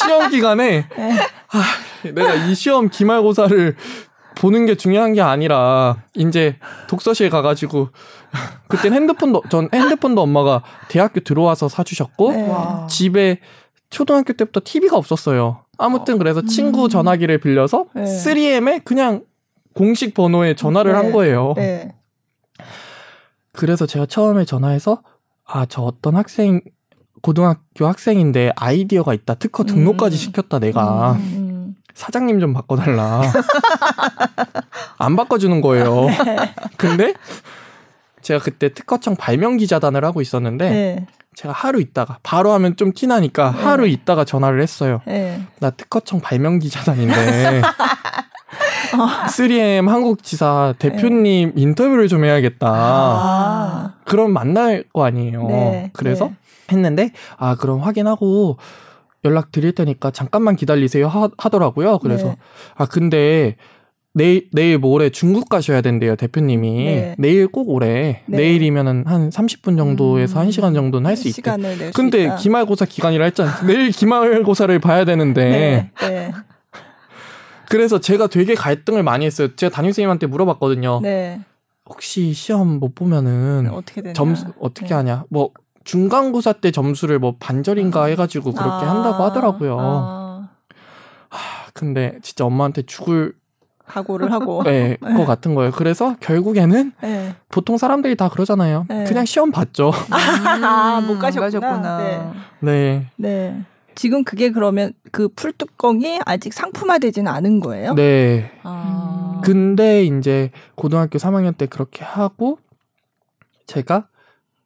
시험 0.01 0.29
기간에 0.31 0.87
네. 0.95 1.19
아, 1.51 1.63
내가 2.13 2.33
이 2.33 2.55
시험 2.55 2.89
기말고사를 2.89 3.75
보는 4.35 4.65
게 4.65 4.75
중요한 4.75 5.13
게 5.13 5.21
아니라 5.21 6.03
이제 6.15 6.57
독서실 6.87 7.29
가가지고 7.29 7.89
그땐 8.69 8.93
핸드폰도 8.93 9.43
전 9.49 9.69
핸드폰도 9.73 10.21
엄마가 10.21 10.63
대학교 10.87 11.19
들어와서 11.19 11.67
사주셨고 11.67 12.31
네. 12.31 12.51
집에 12.89 13.39
초등학교 13.89 14.33
때부터 14.33 14.61
TV가 14.63 14.97
없었어요. 14.97 15.65
아무튼 15.77 16.17
그래서 16.17 16.41
친구 16.43 16.85
음. 16.85 16.89
전화기를 16.89 17.39
빌려서 17.39 17.85
네. 17.95 18.03
3M에 18.03 18.83
그냥 18.83 19.23
공식 19.73 20.13
번호에 20.13 20.55
전화를 20.55 20.91
네. 20.91 20.97
한 20.97 21.11
거예요. 21.11 21.53
네. 21.55 21.95
그래서 23.53 23.85
제가 23.85 24.05
처음에 24.05 24.45
전화해서 24.45 25.01
아 25.45 25.65
저 25.67 25.81
어떤 25.81 26.15
학생 26.15 26.61
고등학교 27.21 27.87
학생인데 27.87 28.51
아이디어가 28.55 29.13
있다 29.13 29.33
특허 29.35 29.63
등록까지 29.63 30.15
음. 30.15 30.17
시켰다 30.17 30.59
내가 30.59 31.13
음. 31.13 31.38
음. 31.99 32.01
사장님 32.01 32.39
좀 32.39 32.53
바꿔달라 32.53 33.21
안 34.97 35.15
바꿔주는 35.15 35.59
거예요. 35.61 36.05
네. 36.05 36.53
근데 36.77 37.13
제가 38.21 38.39
그때 38.43 38.73
특허청 38.73 39.15
발명 39.15 39.57
기자단을 39.57 40.05
하고 40.05 40.21
있었는데 40.21 40.69
네. 40.69 41.07
제가 41.35 41.53
하루 41.53 41.79
있다가 41.81 42.19
바로 42.23 42.51
하면 42.53 42.75
좀 42.75 42.93
티나니까 42.93 43.51
네. 43.51 43.63
하루 43.63 43.87
있다가 43.87 44.23
전화를 44.23 44.61
했어요. 44.61 45.01
네. 45.05 45.41
나 45.59 45.69
특허청 45.69 46.21
발명 46.21 46.59
기자단인데 46.59 47.61
3M 49.29 49.87
한국지사 49.87 50.75
대표님 50.79 51.53
네. 51.55 51.61
인터뷰를 51.61 52.07
좀 52.07 52.23
해야겠다. 52.25 52.67
아. 52.69 53.93
그럼 54.05 54.31
만날 54.33 54.83
거 54.91 55.05
아니에요. 55.05 55.47
네. 55.47 55.89
그래서 55.93 56.25
네. 56.25 56.35
했는데 56.71 57.11
아 57.37 57.55
그럼 57.55 57.79
확인하고 57.81 58.57
연락 59.25 59.51
드릴 59.51 59.73
테니까 59.73 60.11
잠깐만 60.11 60.55
기다리세요 60.55 61.07
하, 61.07 61.29
더라고요 61.49 61.99
그래서 61.99 62.27
네. 62.27 62.35
아 62.75 62.85
근데 62.85 63.55
내일 64.13 64.49
내일 64.53 64.77
모레 64.79 65.09
중국 65.11 65.49
가셔야 65.49 65.81
된대요 65.81 66.15
대표님이 66.15 66.85
네. 66.85 67.15
내일 67.17 67.47
꼭 67.47 67.69
오래 67.69 68.23
네. 68.25 68.37
내일이면은 68.37 69.03
한 69.05 69.29
30분 69.29 69.77
정도에서 69.77 70.41
음, 70.41 70.45
1 70.47 70.51
시간 70.51 70.73
정도는 70.73 71.07
할 71.07 71.15
수 71.15 71.27
있대. 71.27 71.41
근데 71.93 72.35
기말고사 72.39 72.85
기간이라 72.85 73.25
했잖아. 73.25 73.59
내일 73.67 73.91
기말고사를 73.91 74.77
봐야 74.79 75.05
되는데. 75.05 75.91
네. 76.01 76.07
네. 76.07 76.31
그래서 77.69 77.99
제가 77.99 78.27
되게 78.27 78.55
갈등을 78.55 79.03
많이 79.03 79.25
했어요. 79.25 79.55
제가 79.55 79.73
담임 79.73 79.91
선생님한테 79.91 80.25
물어봤거든요. 80.27 81.01
네. 81.03 81.39
혹시 81.87 82.33
시험 82.33 82.79
못 82.79 82.95
보면은 82.95 83.69
어떻게 83.71 84.01
되냐? 84.01 84.13
점수 84.13 84.45
어떻게 84.59 84.87
네. 84.87 84.93
하냐? 84.95 85.25
뭐 85.29 85.51
중간고사 85.89 86.53
때 86.53 86.69
점수를 86.69 87.17
뭐 87.17 87.35
반절인가 87.39 88.03
아. 88.03 88.05
해가지고 88.05 88.51
그렇게 88.51 88.85
아. 88.85 88.93
한다고 88.93 89.23
하더라고요. 89.23 89.77
아. 89.79 90.49
하, 91.29 91.71
근데 91.73 92.19
진짜 92.21 92.45
엄마한테 92.45 92.83
죽을 92.83 93.33
각오를 93.87 94.31
하고. 94.31 94.61
네, 94.69 94.97
거 94.97 95.25
같은 95.25 95.55
거예요. 95.55 95.71
그래서 95.71 96.15
결국에는 96.19 96.91
네. 97.01 97.35
보통 97.49 97.79
사람들이 97.79 98.15
다 98.17 98.29
그러잖아요. 98.29 98.85
네. 98.87 99.05
그냥 99.05 99.25
시험 99.25 99.49
봤죠. 99.49 99.91
아, 100.11 101.01
못 101.07 101.17
가셨구나. 101.17 101.97
네. 101.97 102.31
네. 102.59 103.07
네. 103.15 103.65
지금 103.95 104.23
그게 104.23 104.51
그러면 104.51 104.93
그 105.11 105.27
풀뚜껑이 105.29 106.19
아직 106.23 106.53
상품화되지는 106.53 107.31
않은 107.31 107.61
거예요? 107.61 107.95
네. 107.95 108.51
아. 108.61 109.41
근데 109.43 110.03
이제 110.03 110.51
고등학교 110.75 111.17
3학년 111.17 111.57
때 111.57 111.65
그렇게 111.65 112.05
하고 112.05 112.59
제가 113.65 114.07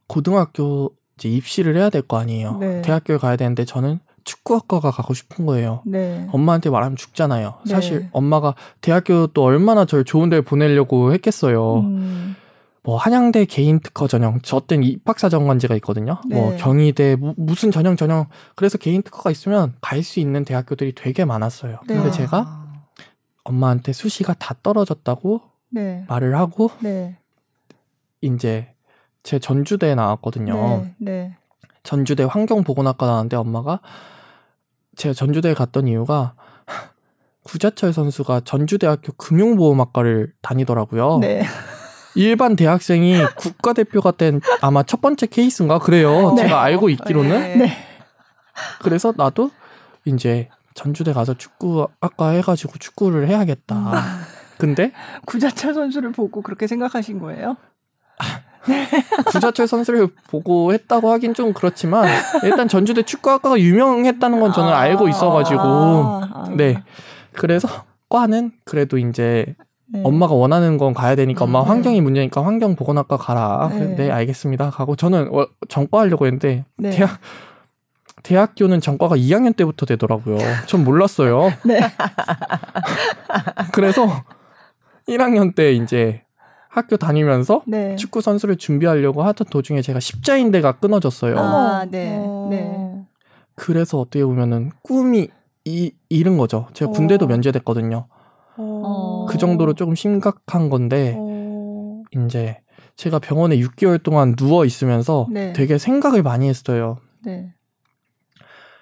고등학교 0.08 0.92
이제 1.24 1.30
입시를 1.30 1.78
해야 1.78 1.90
될 1.90 2.02
거 2.04 2.18
아니에요. 2.18 2.58
네. 2.58 2.82
대학교에 2.82 3.18
가야 3.18 3.38
되는데 3.38 3.64
저는 3.66 4.00
축구학과가 4.26 4.92
가고 4.92 5.14
싶은 5.14 5.46
거예요. 5.46 5.82
네. 5.86 6.28
엄마한테 6.32 6.70
말하면 6.70 6.96
죽잖아요. 6.98 7.56
네. 7.66 7.72
사실 7.74 8.10
엄마가 8.12 8.56
대학교 8.82 9.28
또 9.28 9.44
얼마나 9.44 9.86
절 9.86 10.04
좋은 10.04 10.30
데를 10.30 10.42
보내려고 10.44 11.14
했겠어요. 11.14 11.80
음. 11.80 12.36
뭐 12.84 12.98
한양대 12.98 13.46
개인 13.46 13.80
특허 13.80 14.08
전형 14.08 14.40
저 14.44 14.60
때는 14.60 14.84
입학사정관제가 14.86 15.76
있거든요. 15.76 16.20
뭐 16.30 16.30
네. 16.30 16.36
뭐 16.36 16.58
경희대 16.58 17.16
무, 17.16 17.34
무슨 17.38 17.72
전형 17.72 17.96
전형 17.96 18.28
그래서 18.56 18.78
개인 18.78 19.02
특허가 19.02 19.32
있으면 19.32 19.74
갈 19.80 20.04
수 20.04 20.20
있는 20.20 20.44
대학교들이 20.44 20.94
되게 20.94 21.24
많았어요. 21.24 21.80
네. 21.88 21.96
근데 21.96 22.12
제가 22.12 22.66
엄마한테 23.46 23.94
수시가 23.94 24.34
다 24.34 24.56
떨어졌다고 24.62 25.42
네. 25.70 26.04
말을 26.10 26.36
하고 26.36 26.72
네. 26.82 27.18
이제 28.22 28.73
제 29.24 29.40
전주대에 29.40 29.96
나왔거든요. 29.96 30.84
네. 30.84 30.96
네. 30.98 31.38
전주대 31.84 32.24
환경보건학과 32.24 33.06
나왔는데 33.06 33.36
엄마가 33.38 33.80
제가 34.96 35.14
전주대에 35.14 35.54
갔던 35.54 35.88
이유가 35.88 36.36
구자철 37.44 37.94
선수가 37.94 38.42
전주대학교 38.42 39.14
금융보험학과를 39.14 40.34
다니더라고요. 40.42 41.20
네. 41.20 41.44
일반 42.16 42.56
대학생이 42.56 43.16
국가대표가 43.38 44.12
된 44.12 44.40
아마 44.62 44.84
첫 44.84 45.02
번째 45.02 45.26
케이스인가 45.26 45.80
그래요. 45.80 46.34
네. 46.36 46.44
제가 46.44 46.62
알고 46.62 46.90
있기로는. 46.90 47.30
네. 47.40 47.56
네. 47.56 47.78
그래서 48.82 49.14
나도 49.18 49.52
이제 50.06 50.50
전주대 50.76 51.14
가서 51.14 51.34
축구 51.34 51.88
아까 52.00 52.30
해가지고 52.30 52.78
축구를 52.78 53.28
해야겠다. 53.28 53.76
음. 53.76 53.98
근데 54.58 54.92
구자철 55.26 55.74
선수를 55.74 56.12
보고 56.12 56.42
그렇게 56.42 56.68
생각하신 56.68 57.20
거예요? 57.20 57.58
구자철 59.28 59.68
선수를 59.68 60.08
보고 60.30 60.74
했다고 60.74 61.12
하긴 61.12 61.34
좀 61.34 61.54
그렇지만 61.54 62.08
일단 62.44 62.68
전주대 62.68 63.04
축구학과가 63.04 63.60
유명했다는 63.60 64.40
건 64.40 64.54
저는 64.54 64.72
아~ 64.72 64.80
알고 64.80 65.08
있어가지고 65.10 65.62
아~ 65.62 66.50
네 66.56 66.82
그래서 67.34 67.68
과는 68.10 68.52
그래도 68.64 68.98
이제 68.98 69.56
네. 69.88 70.02
엄마가 70.04 70.34
원하는 70.34 70.78
건 70.78 70.94
가야 70.94 71.16
되니까 71.16 71.46
엄마 71.46 71.62
음, 71.62 71.68
환경이 71.68 72.02
문제니까 72.02 72.44
환경 72.44 72.76
보건학과 72.76 73.18
가라. 73.18 73.70
네. 73.74 73.96
네, 73.96 74.12
알겠습니다. 74.12 74.72
가고 74.72 74.96
저는 74.96 75.30
전과 75.70 76.00
하려고 76.00 76.26
했는데 76.26 76.66
네. 76.78 76.90
대학 76.90 77.20
대학교는 78.24 78.80
전과가 78.80 79.18
2학년 79.18 79.56
때부터 79.56 79.86
되더라고요. 79.86 80.38
전 80.66 80.84
몰랐어요. 80.84 81.52
네. 81.66 81.80
그래서 83.74 84.24
1학년 85.08 85.54
때 85.54 85.74
이제 85.74 86.24
학교 86.74 86.98
다니면서 86.98 87.62
네. 87.68 87.96
축구 87.98 88.20
선수를 88.22 88.56
준비하려고 88.58 89.22
하던 89.22 89.46
도중에 89.52 89.84
제가 89.84 90.00
십자인대가 90.00 90.80
끊어졌어요. 90.80 91.38
아, 91.38 91.86
네. 91.86 92.18
어. 92.20 92.48
네. 92.50 93.06
그래서 93.54 94.00
어떻게 94.00 94.26
보면은 94.26 94.72
꿈이 94.82 95.28
이, 95.66 95.92
잃은 96.10 96.36
거죠. 96.38 96.68
제가 96.74 96.90
군대도 96.92 97.26
어. 97.26 97.28
면제됐거든요. 97.28 98.08
어. 98.58 99.26
그 99.30 99.38
정도로 99.38 99.74
조금 99.74 99.94
심각한 99.94 100.72
건데 100.72 101.14
어. 101.16 102.02
이제 102.18 102.60
제가 102.96 103.20
병원에 103.20 103.58
6개월 103.58 104.02
동안 104.02 104.36
누워 104.36 104.66
있으면서 104.66 105.28
네. 105.30 105.54
되게 105.54 105.78
생각을 105.78 106.24
많이 106.24 106.50
했어요. 106.50 106.98
네. 107.24 107.54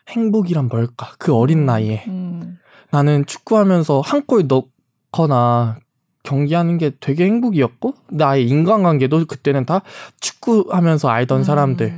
행복이란 0.08 0.70
뭘까? 0.70 1.12
그 1.20 1.36
어린 1.36 1.60
음. 1.60 1.66
나이에 1.66 2.06
음. 2.08 2.58
나는 2.90 3.26
축구하면서 3.26 4.00
한 4.00 4.26
골 4.26 4.48
넣거나 4.48 5.80
경기하는 6.24 6.78
게 6.78 6.92
되게 7.00 7.26
행복이었고 7.26 7.94
나의 8.12 8.48
인간관계도 8.48 9.26
그때는 9.26 9.66
다 9.66 9.82
축구하면서 10.20 11.10
알던 11.10 11.40
음. 11.40 11.44
사람들 11.44 11.94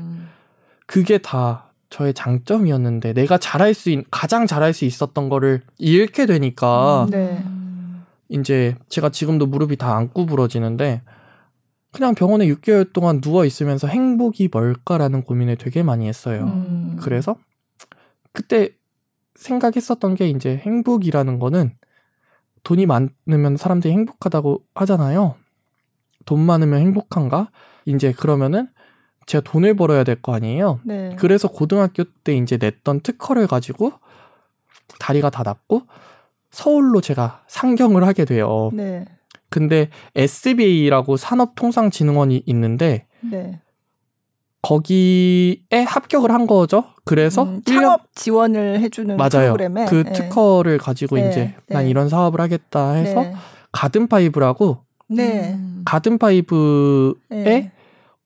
그게 0.86 1.17
다 1.17 1.71
저의 1.89 2.13
장점이었는데 2.13 3.13
내가 3.13 3.38
잘할 3.38 3.74
수 3.74 3.89
있, 3.91 4.03
가장 4.09 4.47
잘할 4.47 4.74
수 4.74 4.86
있었던 4.86 5.30
거를 5.30 5.61
잃게 5.78 6.26
되니까 6.26 7.03
음, 7.05 7.09
네. 7.11 7.43
이제 8.30 8.76
제가 8.89 9.09
지금도 9.09 9.45
무릎이 9.45 9.76
다 9.76 9.95
안 9.95 10.09
구부러지는데 10.09 11.03
그냥 11.91 12.15
병원에 12.15 12.47
6개월 12.47 12.91
동안 12.91 13.21
누워 13.21 13.45
있으면서 13.45 13.88
행복이 13.88 14.49
뭘까라는 14.51 15.24
고민을 15.24 15.57
되게 15.57 15.84
많이 15.84 16.07
했어요. 16.07 16.45
음. 16.45 16.97
그래서 16.99 17.36
그때 18.32 18.69
생각했었던 19.36 20.15
게 20.15 20.28
이제 20.30 20.57
행복이라는 20.57 21.38
거는 21.38 21.74
돈이 22.64 22.86
많으면 22.86 23.57
사람들이 23.57 23.93
행복하다고 23.93 24.64
하잖아요. 24.76 25.36
돈 26.26 26.39
많으면 26.39 26.80
행복한가? 26.80 27.49
이제 27.86 28.11
그러면은 28.14 28.70
제가 29.26 29.41
돈을 29.49 29.76
벌어야 29.76 30.03
될 30.03 30.22
거 30.22 30.34
아니에요. 30.34 30.80
네. 30.84 31.16
그래서 31.20 31.47
고등학교 31.47 32.03
때 32.24 32.36
이제 32.36 32.57
냈던 32.57 33.01
특허를 33.01 33.47
가지고 33.47 33.91
다리가 34.99 35.30
다 35.30 35.43
낫고 35.43 35.84
서울로 36.51 37.01
제가 37.01 37.43
상경을 37.47 38.05
하게 38.05 38.26
돼요. 38.26 38.70
네. 38.74 39.05
근데 39.49 39.89
SBA라고 40.16 41.18
산업통상진흥원이 41.18 42.43
있는데 42.47 43.07
네. 43.22 43.61
거기에 44.64 45.84
합격을 45.86 46.32
한 46.32 46.47
거죠. 46.47 46.86
그래서 47.05 47.43
음, 47.43 47.61
창업 47.66 48.01
1년... 48.01 48.07
지원을 48.16 48.80
해주는 48.80 49.16
맞아요. 49.18 49.53
프로그램에 49.53 49.86
그 49.86 50.03
네. 50.05 50.14
특허를 50.14 50.78
가지고 50.78 51.18
네. 51.18 51.30
이제 51.30 51.39
네. 51.68 51.76
난 51.76 51.86
이런 51.88 52.09
사업을 52.09 52.39
하겠다 52.41 52.93
해서 52.93 53.22
네. 53.22 53.36
가든 53.74 54.07
파이브라고 54.07 54.78
네. 55.09 55.59
가든 55.86 56.18
파이브의 56.18 57.72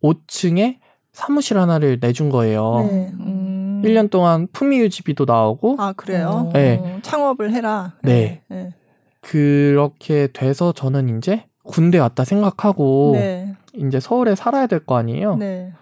5층에 0.03 0.77
사무실 1.11 1.57
하나를 1.57 1.97
내준 1.99 2.29
거예요. 2.29 2.87
네. 2.89 3.11
음. 3.13 3.19
음. 3.19 3.81
1년 3.83 4.09
동안 4.11 4.47
품위 4.53 4.79
유지비도 4.79 5.25
나오고 5.25 5.77
아 5.79 5.93
그래요? 5.93 6.51
네. 6.53 6.99
창업을 7.01 7.51
해라. 7.51 7.93
네. 8.03 8.41
네. 8.47 8.73
그렇게 9.21 10.27
돼서 10.33 10.71
저는 10.71 11.17
이제 11.17 11.45
군대 11.63 11.97
왔다 11.97 12.23
생각하고 12.23 13.13
네. 13.15 13.55
이제 13.75 13.99
서울에 13.99 14.35
살아야 14.35 14.67
될 14.67 14.85
거 14.85 14.97
아니에요. 14.97 15.35
네. 15.37 15.73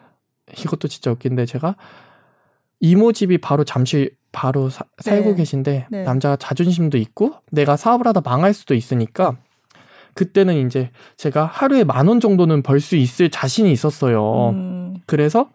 이것도 0.59 0.87
진짜 0.87 1.11
웃긴데 1.11 1.45
제가 1.45 1.75
이모 2.79 3.11
집이 3.11 3.39
바로 3.39 3.63
잠시 3.63 4.11
바로 4.31 4.69
사, 4.69 4.83
살고 4.99 5.31
네. 5.31 5.35
계신데 5.37 5.87
네. 5.89 6.03
남자가 6.03 6.35
자존심도 6.35 6.97
있고 6.97 7.33
내가 7.51 7.77
사업을 7.77 8.05
하다 8.07 8.21
망할 8.21 8.53
수도 8.53 8.75
있으니까 8.75 9.37
그때는 10.13 10.65
이제 10.65 10.91
제가 11.17 11.45
하루에 11.45 11.83
만 11.83 12.07
원 12.07 12.19
정도는 12.19 12.61
벌 12.63 12.79
수 12.79 12.95
있을 12.95 13.29
자신이 13.29 13.71
있었어요. 13.71 14.49
음. 14.51 14.95
그래서 15.07 15.49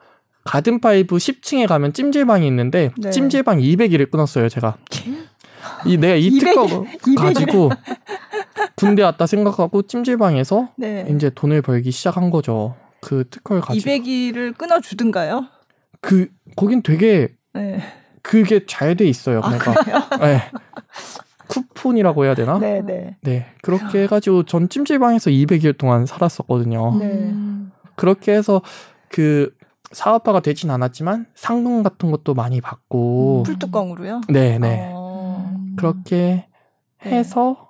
가든파이브 0.44 1.16
10층에 1.16 1.66
가면 1.66 1.92
찜질방이 1.92 2.46
있는데 2.46 2.90
네. 2.98 3.10
찜질방 3.10 3.58
200일을 3.58 4.10
끊었어요, 4.10 4.48
제가. 4.48 4.76
이 5.86 5.96
내가 5.98 6.14
이 6.14 6.26
200, 6.26 6.54
특허 6.54 6.84
가지고 7.16 7.70
군대 8.76 9.02
왔다 9.02 9.26
생각하고 9.26 9.82
찜질방에서 9.82 10.70
네. 10.76 11.06
이제 11.14 11.30
돈을 11.30 11.62
벌기 11.62 11.90
시작한 11.90 12.30
거죠. 12.30 12.74
그 13.00 13.28
특허를 13.28 13.62
가지고. 13.62 13.90
200일을 13.90 14.56
끊어 14.56 14.80
주든가요? 14.80 15.46
그 16.00 16.28
거긴 16.56 16.82
되게 16.82 17.28
네. 17.52 17.80
그게 18.22 18.66
잘 18.66 18.96
돼 18.96 19.06
있어요. 19.06 19.40
아, 19.42 19.56
그러니까. 19.56 20.14
아, 20.16 20.18
네. 20.26 20.40
쿠폰이라고 21.48 22.24
해야 22.24 22.34
되나? 22.34 22.58
네, 22.58 22.82
네. 22.82 23.16
네. 23.22 23.46
그렇게 23.62 24.02
해 24.02 24.06
가지고 24.06 24.44
전 24.44 24.68
찜질방에서 24.68 25.30
200일 25.30 25.76
동안 25.78 26.06
살았었거든요. 26.06 26.98
네. 26.98 27.34
그렇게 27.96 28.32
해서 28.32 28.62
그 29.08 29.52
사업화가 29.92 30.40
되진 30.40 30.70
않았지만 30.70 31.26
상금 31.34 31.82
같은 31.82 32.10
것도 32.12 32.34
많이 32.34 32.60
받고 32.60 33.38
음, 33.38 33.42
풀뚜껑으로요? 33.42 34.20
네, 34.28 34.58
네. 34.58 34.92
어... 34.94 35.52
그렇게 35.76 36.46
네. 37.02 37.10
해서 37.10 37.56
네. 37.58 37.66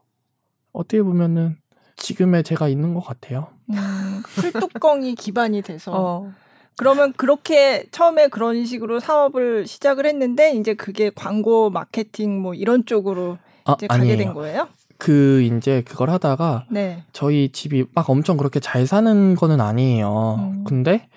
어떻게 0.72 1.02
보면은 1.02 1.56
지금의 1.96 2.44
제가 2.44 2.68
있는 2.68 2.92
것 2.94 3.00
같아요. 3.00 3.48
음, 3.74 4.22
풀뚜껑이 4.24 5.14
기반이 5.14 5.62
돼서. 5.62 5.92
어. 5.94 6.32
그러면 6.76 7.12
그렇게 7.14 7.84
처음에 7.90 8.28
그런 8.28 8.64
식으로 8.64 9.00
사업을 9.00 9.66
시작을 9.66 10.06
했는데 10.06 10.52
이제 10.54 10.74
그게 10.74 11.10
광고 11.14 11.68
마케팅 11.68 12.40
뭐 12.40 12.54
이런 12.54 12.86
쪽으로 12.86 13.38
아, 13.64 13.74
이제 13.76 13.86
가게 13.86 14.02
아니에요. 14.02 14.16
된 14.16 14.34
거예요? 14.34 14.68
그 14.96 15.42
이제 15.42 15.82
그걸 15.82 16.10
하다가 16.10 16.66
네. 16.70 17.04
저희 17.12 17.50
집이 17.50 17.86
막 17.94 18.08
엄청 18.08 18.36
그렇게 18.36 18.60
잘 18.60 18.86
사는 18.86 19.34
거는 19.34 19.60
아니에요. 19.60 20.36
음. 20.38 20.64
근데 20.64 21.08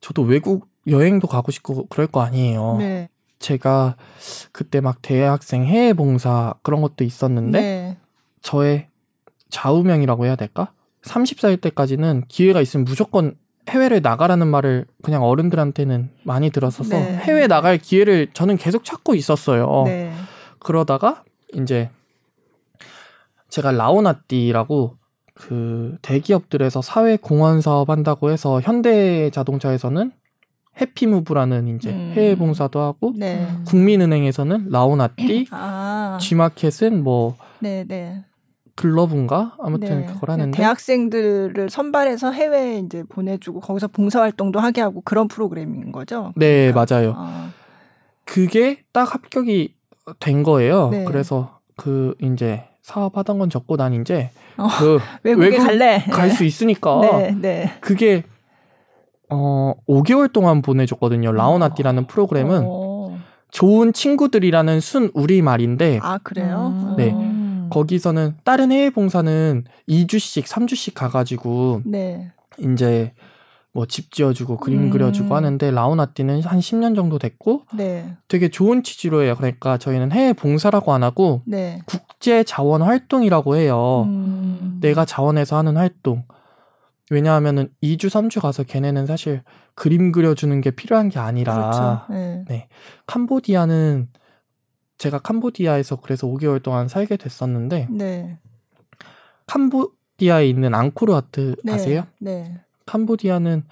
저도 0.00 0.22
외국 0.22 0.68
여행도 0.86 1.26
가고 1.28 1.50
싶고 1.52 1.86
그럴 1.86 2.06
거 2.06 2.20
아니에요. 2.20 2.76
네. 2.78 3.08
제가 3.38 3.96
그때 4.52 4.80
막 4.80 5.02
대학생 5.02 5.64
해외 5.64 5.92
봉사 5.92 6.54
그런 6.62 6.80
것도 6.82 7.04
있었는데 7.04 7.60
네. 7.60 7.96
저의 8.42 8.88
좌우명이라고 9.50 10.26
해야 10.26 10.36
될까? 10.36 10.72
30살 11.04 11.60
때까지는 11.60 12.24
기회가 12.28 12.60
있으면 12.60 12.84
무조건 12.84 13.34
해외를 13.68 14.00
나가라는 14.02 14.48
말을 14.48 14.86
그냥 15.02 15.22
어른들한테는 15.22 16.10
많이 16.24 16.50
들었어서 16.50 16.96
네. 16.96 17.16
해외 17.18 17.46
나갈 17.46 17.78
기회를 17.78 18.28
저는 18.32 18.56
계속 18.56 18.84
찾고 18.84 19.14
있었어요. 19.14 19.84
네. 19.86 20.12
그러다가 20.58 21.22
이제 21.54 21.90
제가 23.48 23.72
라오나띠라고 23.72 24.96
그 25.34 25.96
대기업들에서 26.02 26.82
사회 26.82 27.16
공헌 27.16 27.60
사업 27.60 27.90
한다고 27.90 28.30
해서 28.30 28.60
현대 28.60 29.30
자동차에서는 29.30 30.12
해피무브라는 30.80 31.76
이제 31.76 31.90
음. 31.90 32.12
해외 32.14 32.34
봉사도 32.34 32.80
하고 32.80 33.12
네. 33.16 33.46
국민은행에서는 33.66 34.70
라오나띠, 34.70 35.46
아. 35.50 36.18
G마켓은 36.20 37.02
뭐 37.02 37.36
네, 37.60 37.84
네. 37.86 38.24
글러브인가 38.74 39.54
아무튼 39.60 40.00
네. 40.00 40.06
그걸 40.06 40.30
하는데 40.30 40.56
대학생들을 40.56 41.68
선발해서 41.70 42.32
해외에 42.32 42.78
이제 42.78 43.02
보내주고 43.08 43.60
거기서 43.60 43.88
봉사 43.88 44.20
활동도 44.20 44.60
하게 44.60 44.80
하고 44.80 45.02
그런 45.02 45.28
프로그램인 45.28 45.92
거죠. 45.92 46.32
네 46.36 46.72
그러니까. 46.72 46.94
맞아요. 46.96 47.14
아. 47.16 47.50
그게 48.24 48.82
딱 48.92 49.14
합격이 49.14 49.74
된 50.20 50.42
거예요. 50.42 50.88
네. 50.90 51.04
그래서 51.04 51.58
그 51.76 52.14
이제 52.22 52.64
사업하던 52.82 53.38
건 53.38 53.50
적고 53.50 53.76
난 53.76 53.92
이제 53.94 54.30
어, 54.56 54.66
그 54.78 54.98
외국에 55.22 55.50
외국 55.50 55.64
갈래 55.64 56.04
갈 56.10 56.30
수 56.30 56.44
있으니까 56.44 57.00
네, 57.00 57.34
네. 57.40 57.72
그게 57.80 58.24
어 59.28 59.74
5개월 59.88 60.32
동안 60.32 60.62
보내줬거든요. 60.62 61.32
라오나띠라는 61.32 62.06
프로그램은 62.06 62.62
어. 62.66 63.18
좋은 63.50 63.92
친구들이라는 63.92 64.80
순 64.80 65.10
우리 65.14 65.42
말인데 65.42 66.00
아 66.02 66.18
그래요? 66.22 66.94
네. 66.96 67.14
거기서는 67.72 68.36
다른 68.44 68.70
해외 68.72 68.90
봉사는 68.90 69.64
2주씩, 69.88 70.44
3주씩 70.44 70.94
가가지고 70.94 71.82
네. 71.84 72.32
이제 72.58 73.12
뭐 73.74 73.86
집 73.86 74.12
지어주고 74.12 74.58
그림 74.58 74.82
음. 74.82 74.90
그려주고 74.90 75.34
하는데 75.34 75.70
라오나띠는 75.70 76.42
한 76.42 76.60
10년 76.60 76.94
정도 76.94 77.18
됐고 77.18 77.62
네. 77.74 78.16
되게 78.28 78.48
좋은 78.50 78.82
취지로 78.82 79.22
해요. 79.22 79.34
그러니까 79.36 79.78
저희는 79.78 80.12
해외 80.12 80.32
봉사라고 80.34 80.92
안 80.92 81.02
하고 81.02 81.42
네. 81.46 81.80
국제 81.86 82.44
자원 82.44 82.82
활동이라고 82.82 83.56
해요. 83.56 84.04
음. 84.06 84.78
내가 84.82 85.04
자원해서 85.06 85.56
하는 85.56 85.76
활동. 85.78 86.24
왜냐하면은 87.10 87.68
2주, 87.82 88.06
3주 88.06 88.40
가서 88.40 88.62
걔네는 88.62 89.06
사실 89.06 89.42
그림 89.74 90.12
그려주는 90.12 90.60
게 90.60 90.70
필요한 90.70 91.08
게 91.08 91.18
아니라 91.18 91.54
그렇죠. 91.54 92.00
네. 92.10 92.44
네. 92.48 92.68
캄보디아는 93.06 94.08
제가 95.02 95.18
캄보디아에서 95.18 95.96
그래서 95.96 96.28
5개월 96.28 96.62
동안 96.62 96.86
살게 96.86 97.16
됐었는데 97.16 97.88
네. 97.90 98.38
캄보디아에 99.46 100.46
있는 100.46 100.74
앙코르와트 100.74 101.56
네. 101.64 101.72
아세요? 101.72 102.06
네. 102.20 102.60
캄보디아는 102.86 103.64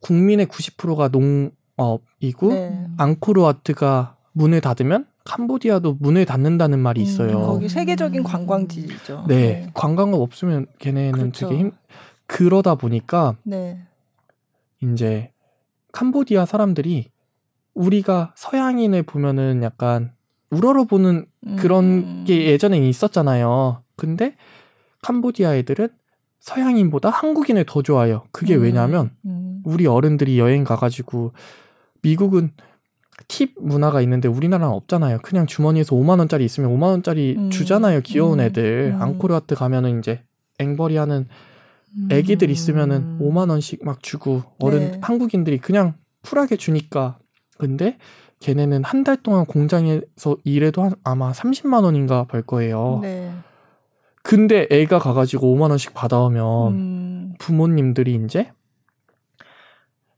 국민의 0.00 0.46
90%가 0.46 1.08
농업이고 1.08 2.48
네. 2.48 2.88
앙코르와트가 2.96 4.16
문을 4.32 4.60
닫으면 4.60 5.06
캄보디아도 5.22 5.98
문을 6.00 6.24
닫는다는 6.24 6.80
말이 6.80 7.00
음, 7.00 7.04
있어요. 7.04 7.38
음, 7.38 7.46
거기 7.46 7.68
세계적인 7.68 8.24
관광지죠. 8.24 9.26
네, 9.28 9.36
네. 9.36 9.70
관광업 9.74 10.20
없으면 10.20 10.66
걔네는 10.80 11.12
그렇죠. 11.12 11.48
되게 11.50 11.60
힘. 11.60 11.70
그러다 12.26 12.74
보니까 12.74 13.36
네. 13.44 13.78
이제 14.82 15.30
캄보디아 15.92 16.46
사람들이 16.46 17.12
우리가 17.74 18.34
서양인을 18.36 19.04
보면은 19.04 19.62
약간 19.62 20.12
우러러보는 20.52 21.26
그런 21.56 21.84
음. 21.84 22.24
게 22.26 22.46
예전에 22.46 22.78
있었잖아요. 22.78 23.82
근데 23.96 24.36
캄보디아 25.02 25.56
애들은 25.56 25.88
서양인보다 26.40 27.08
한국인을 27.08 27.64
더 27.66 27.82
좋아해요. 27.82 28.24
그게 28.32 28.54
음. 28.56 28.62
왜냐면 28.62 29.10
음. 29.24 29.62
우리 29.64 29.86
어른들이 29.86 30.38
여행 30.38 30.64
가가지고 30.64 31.32
미국은 32.02 32.50
팁 33.28 33.54
문화가 33.58 34.02
있는데 34.02 34.28
우리나라는 34.28 34.74
없잖아요. 34.74 35.18
그냥 35.22 35.46
주머니에서 35.46 35.96
5만 35.96 36.18
원짜리 36.18 36.44
있으면 36.44 36.70
5만 36.70 36.82
원짜리 36.82 37.36
음. 37.38 37.50
주잖아요. 37.50 38.00
귀여운 38.02 38.40
음. 38.40 38.44
애들. 38.44 38.92
음. 38.94 39.02
앙코르와트 39.02 39.54
가면은 39.54 39.98
이제 40.00 40.22
앵벌이 40.58 40.96
하는 40.96 41.26
애기들 42.10 42.50
있으면은 42.50 43.18
5만 43.20 43.50
원씩 43.50 43.84
막 43.84 44.02
주고 44.02 44.42
어른 44.58 44.92
네. 44.92 44.98
한국인들이 45.02 45.58
그냥 45.58 45.94
쿨하게 46.22 46.56
주니까 46.56 47.18
근데 47.58 47.98
걔네는 48.42 48.82
한 48.84 49.04
달 49.04 49.16
동안 49.22 49.46
공장에서 49.46 50.36
일해도 50.44 50.82
한 50.82 50.92
아마 51.04 51.32
30만 51.32 51.84
원인가 51.84 52.24
벌 52.24 52.42
거예요. 52.42 52.98
네. 53.02 53.32
근데 54.22 54.66
애가 54.70 54.98
가가지고 54.98 55.56
5만 55.56 55.70
원씩 55.70 55.94
받아오면 55.94 56.72
음. 56.72 57.34
부모님들이 57.38 58.20
이제 58.24 58.50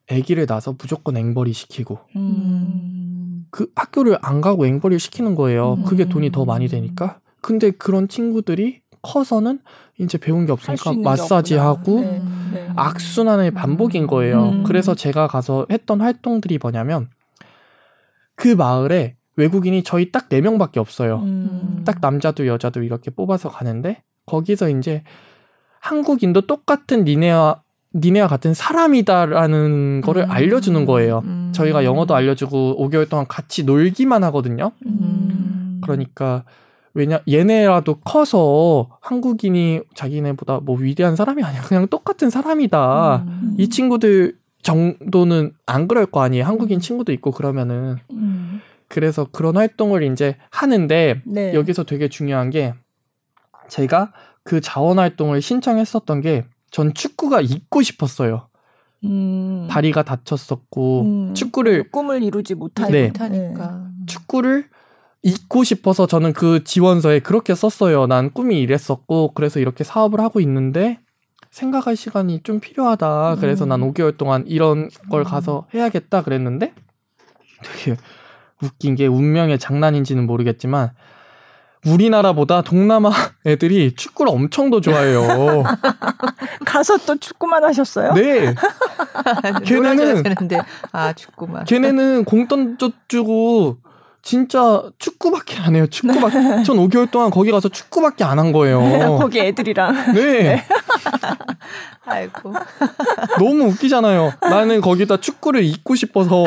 애기를 0.08 0.46
낳아서 0.48 0.74
무조건 0.78 1.16
앵벌이 1.16 1.52
시키고 1.52 1.98
음. 2.16 3.46
그 3.50 3.70
학교를 3.74 4.18
안 4.20 4.40
가고 4.40 4.66
앵벌이 4.66 4.98
시키는 4.98 5.34
거예요. 5.34 5.74
음. 5.74 5.84
그게 5.84 6.06
돈이 6.06 6.30
더 6.32 6.44
많이 6.44 6.68
되니까. 6.68 7.20
근데 7.40 7.70
그런 7.70 8.08
친구들이 8.08 8.80
커서는 9.02 9.60
이제 9.98 10.18
배운 10.18 10.46
게 10.46 10.52
없으니까 10.52 10.92
마사지 10.94 11.54
하고 11.54 12.00
네. 12.00 12.22
네. 12.52 12.68
악순환의 12.76 13.52
반복인 13.52 14.06
거예요. 14.06 14.48
음. 14.48 14.64
그래서 14.64 14.94
제가 14.94 15.26
가서 15.28 15.66
했던 15.70 16.00
활동들이 16.00 16.58
뭐냐면 16.60 17.08
그 18.36 18.48
마을에 18.48 19.16
외국인이 19.36 19.82
저희 19.82 20.12
딱 20.12 20.28
4명밖에 20.28 20.78
없어요. 20.78 21.20
음. 21.24 21.82
딱 21.84 21.98
남자도 22.00 22.46
여자도 22.46 22.82
이렇게 22.82 23.10
뽑아서 23.10 23.48
가는데 23.48 24.02
거기서 24.26 24.70
이제 24.70 25.02
한국인도 25.80 26.42
똑같은 26.42 27.04
니네와 27.04 27.62
니네와 27.94 28.26
같은 28.26 28.54
사람이다라는 28.54 30.00
거를 30.00 30.24
음. 30.24 30.30
알려주는 30.30 30.84
거예요. 30.86 31.22
음. 31.24 31.52
저희가 31.54 31.84
영어도 31.84 32.14
알려주고 32.14 32.76
5개월 32.78 33.08
동안 33.08 33.26
같이 33.28 33.64
놀기만 33.64 34.24
하거든요. 34.24 34.72
음. 34.86 35.80
그러니까 35.82 36.44
왜냐 36.94 37.20
얘네라도 37.28 37.96
커서 38.00 38.88
한국인이 39.00 39.80
자기네보다 39.94 40.60
뭐 40.60 40.76
위대한 40.78 41.16
사람이 41.16 41.42
아니야 41.42 41.62
그냥 41.62 41.88
똑같은 41.88 42.30
사람이다. 42.30 43.24
음. 43.26 43.54
이 43.58 43.68
친구들 43.68 44.36
정도는 44.64 45.52
안 45.66 45.86
그럴 45.86 46.06
거 46.06 46.22
아니에요. 46.22 46.44
한국인 46.44 46.78
음. 46.78 46.80
친구도 46.80 47.12
있고 47.12 47.30
그러면은. 47.30 47.98
음. 48.10 48.60
그래서 48.88 49.28
그런 49.30 49.56
활동을 49.56 50.02
이제 50.02 50.36
하는데 50.50 51.22
네. 51.24 51.54
여기서 51.54 51.84
되게 51.84 52.08
중요한 52.08 52.50
게 52.50 52.74
제가 53.68 54.12
그 54.42 54.60
자원 54.60 54.98
활동을 54.98 55.40
신청했었던 55.40 56.20
게 56.20 56.46
전 56.74 56.92
축구가 56.92 57.40
있고 57.40 57.82
싶었어요. 57.82 58.48
음. 59.04 59.68
다리가 59.70 60.02
다쳤었고 60.02 61.02
음. 61.02 61.34
축구를 61.34 61.92
꿈을 61.92 62.24
이루지 62.24 62.56
못하, 62.56 62.88
네. 62.88 63.06
못하니까 63.06 63.86
축구를 64.06 64.68
잊고 65.22 65.62
싶어서 65.62 66.08
저는 66.08 66.32
그 66.32 66.64
지원서에 66.64 67.20
그렇게 67.20 67.54
썼어요. 67.54 68.08
난 68.08 68.32
꿈이 68.32 68.58
이랬었고 68.60 69.34
그래서 69.34 69.60
이렇게 69.60 69.84
사업을 69.84 70.18
하고 70.18 70.40
있는데 70.40 70.98
생각할 71.54 71.94
시간이 71.94 72.40
좀 72.42 72.58
필요하다. 72.58 73.36
그래서 73.38 73.64
음. 73.64 73.68
난 73.68 73.80
5개월 73.80 74.16
동안 74.18 74.42
이런 74.48 74.90
걸 75.08 75.20
음. 75.20 75.24
가서 75.24 75.68
해야겠다 75.72 76.22
그랬는데 76.22 76.74
되게 77.62 77.96
웃긴 78.60 78.96
게 78.96 79.06
운명의 79.06 79.60
장난인지는 79.60 80.26
모르겠지만 80.26 80.90
우리나라보다 81.86 82.62
동남아 82.62 83.10
애들이 83.46 83.94
축구를 83.94 84.32
엄청 84.32 84.68
더 84.70 84.80
좋아해요. 84.80 85.62
가서 86.66 86.96
또 87.06 87.16
축구만 87.18 87.62
하셨어요? 87.62 88.14
네. 88.14 88.52
걔네는 89.64 90.24
되는데 90.24 90.60
아 90.90 91.12
축구만. 91.12 91.64
걔네는 91.66 92.24
공 92.24 92.48
던져주고 92.48 93.76
진짜 94.24 94.82
축구밖에 94.98 95.58
안 95.58 95.76
해요. 95.76 95.86
축구밖에. 95.86 96.64
전 96.64 96.78
5개월 96.78 97.10
동안 97.10 97.30
거기 97.30 97.50
가서 97.50 97.68
축구밖에 97.68 98.24
안 98.24 98.38
한 98.38 98.52
거예요. 98.52 98.80
거기 99.20 99.38
애들이랑. 99.38 100.14
네. 100.14 100.42
네. 100.42 100.64
아이고. 102.06 102.52
너무 103.38 103.64
웃기잖아요. 103.66 104.32
나는 104.40 104.80
거기다 104.80 105.18
축구를 105.18 105.62
잊고 105.62 105.94
싶어서 105.94 106.44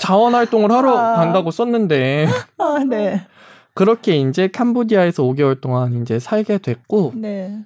자원 0.00 0.34
활동을 0.34 0.70
하러 0.70 0.96
아. 0.96 1.16
간다고 1.16 1.50
썼는데. 1.50 2.28
아, 2.58 2.78
네. 2.88 3.26
그렇게 3.74 4.16
이제 4.18 4.48
캄보디아에서 4.48 5.22
5개월 5.24 5.60
동안 5.60 6.02
이제 6.02 6.18
살게 6.18 6.58
됐고. 6.58 7.12
네. 7.16 7.58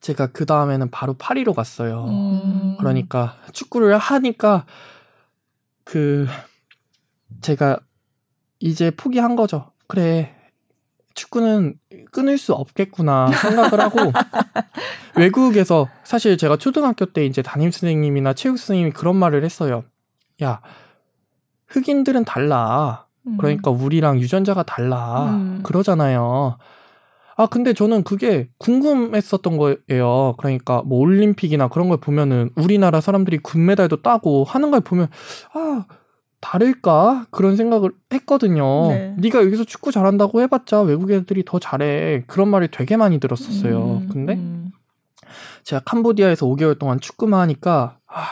제가 0.00 0.28
그 0.28 0.46
다음에는 0.46 0.90
바로 0.92 1.14
파리로 1.14 1.52
갔어요. 1.54 2.04
음. 2.08 2.76
그러니까 2.78 3.34
축구를 3.52 3.98
하니까 3.98 4.64
그 5.84 6.28
제가 7.40 7.80
이제 8.60 8.90
포기한 8.90 9.36
거죠. 9.36 9.72
그래. 9.86 10.34
축구는 11.14 11.74
끊을 12.12 12.38
수 12.38 12.52
없겠구나 12.54 13.32
생각을 13.32 13.80
하고 13.80 13.98
외국에서 15.16 15.88
사실 16.04 16.38
제가 16.38 16.56
초등학교 16.56 17.06
때 17.06 17.26
이제 17.26 17.42
담임 17.42 17.72
선생님이나 17.72 18.34
체육 18.34 18.56
선생님이 18.56 18.92
그런 18.92 19.16
말을 19.16 19.44
했어요. 19.44 19.82
야, 20.42 20.60
흑인들은 21.66 22.24
달라. 22.24 23.06
음. 23.26 23.36
그러니까 23.36 23.70
우리랑 23.70 24.20
유전자가 24.20 24.62
달라. 24.62 25.26
음. 25.30 25.60
그러잖아요. 25.64 26.58
아, 27.36 27.46
근데 27.46 27.72
저는 27.72 28.02
그게 28.02 28.48
궁금했었던 28.58 29.56
거예요. 29.56 30.34
그러니까 30.38 30.82
뭐 30.84 30.98
올림픽이나 30.98 31.68
그런 31.68 31.88
걸 31.88 31.98
보면은 31.98 32.50
우리나라 32.56 33.00
사람들이 33.00 33.38
금메달도 33.38 34.02
따고 34.02 34.44
하는 34.44 34.70
걸 34.72 34.80
보면 34.80 35.08
아, 35.52 35.84
다를까 36.40 37.26
그런 37.30 37.56
생각을 37.56 37.90
했거든요. 38.12 38.88
네. 38.88 39.14
네가 39.18 39.42
여기서 39.44 39.64
축구 39.64 39.90
잘한다고 39.90 40.40
해봤자 40.42 40.82
외국 40.82 41.10
애들이 41.10 41.44
더 41.44 41.58
잘해 41.58 42.24
그런 42.26 42.48
말이 42.48 42.68
되게 42.70 42.96
많이 42.96 43.18
들었었어요. 43.18 44.02
음, 44.02 44.08
근데 44.12 44.34
음. 44.34 44.70
제가 45.64 45.82
캄보디아에서 45.84 46.46
5개월 46.46 46.78
동안 46.78 47.00
축구만 47.00 47.40
하니까 47.40 47.98
아, 48.06 48.22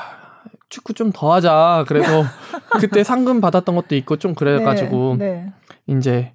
축구 0.69 0.95
좀 0.95 1.13
더 1.13 1.33
하자. 1.35 1.85
그래서 1.89 2.25
그때 2.81 3.03
상금 3.05 3.41
받았던 3.41 3.75
것도 3.75 3.97
있고 3.97 4.17
좀 4.17 4.35
그래가지고 4.35 5.17
네, 5.19 5.53
네. 5.87 5.95
이제 5.99 6.33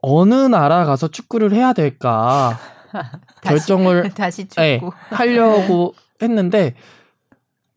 어느 0.00 0.34
나라 0.34 0.84
가서 0.84 1.08
축구를 1.08 1.52
해야 1.52 1.72
될까 1.72 2.56
결정을 3.42 4.10
다시, 4.14 4.48
다시 4.48 4.56
네, 4.56 4.80
하려고 5.10 5.94
했는데 6.22 6.74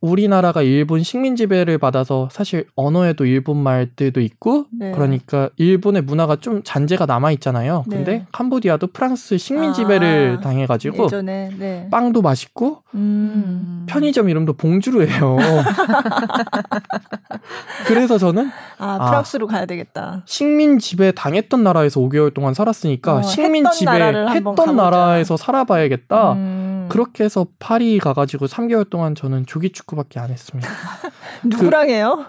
우리나라가 0.02 0.64
일본 0.64 1.04
식민 1.04 1.36
지배를 1.36 1.78
받아서 1.78 2.28
사실 2.32 2.66
언어에도 2.76 3.26
일본 3.26 3.58
말들도 3.58 4.20
있고 4.20 4.66
네. 4.72 4.92
그러니까 4.92 5.50
일본의 5.58 6.02
문화가 6.02 6.38
좀 6.38 6.64
잔재가 6.64 7.06
남아 7.06 7.32
있잖아요. 7.34 7.84
네. 7.88 7.98
근데 7.98 8.26
캄보디아도 8.32 8.88
프랑스 8.88 9.38
식민 9.38 9.74
지배를 9.74 10.38
아, 10.40 10.42
당해 10.42 10.66
가지고 10.66 11.04
예전에, 11.04 11.52
네. 11.58 11.88
빵도 11.92 12.24
맛있고 12.24 12.82
음. 12.96 13.86
편의점 13.88 14.28
이름도 14.28 14.54
봉주르예요. 14.54 15.38
그래서 17.86 18.18
저는 18.18 18.50
아, 18.80 18.98
아 19.00 19.06
프랑스로 19.06 19.48
아, 19.50 19.52
가야 19.52 19.66
되겠다. 19.68 20.24
식민 20.26 20.80
지배 20.80 21.12
당했던 21.12 21.64
나라에서 21.64 22.02
5개월 22.02 22.34
동안 22.34 22.56
살았으니까 22.56 23.18
어, 23.18 23.22
식민 23.22 23.66
지배 23.72 23.92
했던 23.92 24.76
나라에서 24.76 25.38
살아봐야겠다. 25.38 26.34
음. 26.34 26.71
그렇게 26.92 27.24
해서 27.24 27.48
파리 27.60 28.00
가가지고 28.00 28.48
3개월 28.48 28.90
동안 28.90 29.16
저는 29.16 29.46
조기 29.46 29.72
축구밖에 29.72 30.20
안 30.20 30.30
했습니다. 30.30 30.70
누구랑 31.44 31.88
그 31.88 31.94
해요? 31.94 32.26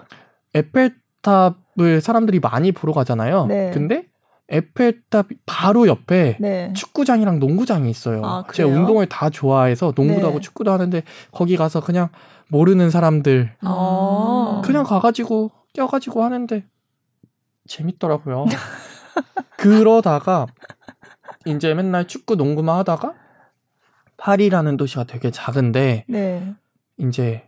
에펠탑을 0.53 2.01
사람들이 2.01 2.39
많이 2.39 2.71
보러 2.71 2.93
가잖아요. 2.93 3.45
네. 3.47 3.71
근데 3.73 4.05
에펠탑 4.49 5.27
바로 5.45 5.87
옆에 5.87 6.37
네. 6.39 6.71
축구장이랑 6.73 7.39
농구장이 7.39 7.89
있어요. 7.89 8.21
아, 8.23 8.43
제가 8.53 8.69
운동을 8.69 9.07
다 9.07 9.29
좋아해서 9.29 9.93
농구도 9.95 10.19
네. 10.19 10.25
하고 10.25 10.39
축구도 10.39 10.71
하는데 10.71 11.03
거기 11.31 11.57
가서 11.57 11.81
그냥 11.81 12.09
모르는 12.49 12.89
사람들 12.89 13.55
아. 13.61 14.61
그냥 14.63 14.83
가가지고 14.83 15.51
껴가지고 15.73 16.23
하는데 16.23 16.65
재밌더라고요. 17.67 18.45
그러다가 19.57 20.45
이제 21.45 21.73
맨날 21.73 22.07
축구 22.07 22.35
농구만 22.35 22.77
하다가 22.79 23.22
파리라는 24.23 24.77
도시가 24.77 25.03
되게 25.03 25.31
작은데 25.31 26.05
네. 26.07 26.55
이제 26.97 27.43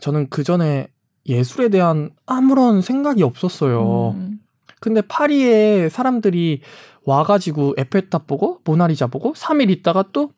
저는 0.00 0.30
그 0.30 0.42
전에 0.42 0.88
예술에 1.26 1.68
대한 1.68 2.08
아무런 2.24 2.80
생각이 2.80 3.22
없었어요. 3.22 4.12
음. 4.16 4.40
근데 4.80 5.02
파리에 5.02 5.90
사람들이 5.90 6.62
와가지고 7.04 7.74
에펠탑 7.76 8.26
보고 8.26 8.60
모나리자 8.64 9.08
보고 9.08 9.34
3일 9.34 9.68
있다가 9.68 10.06
또 10.12 10.30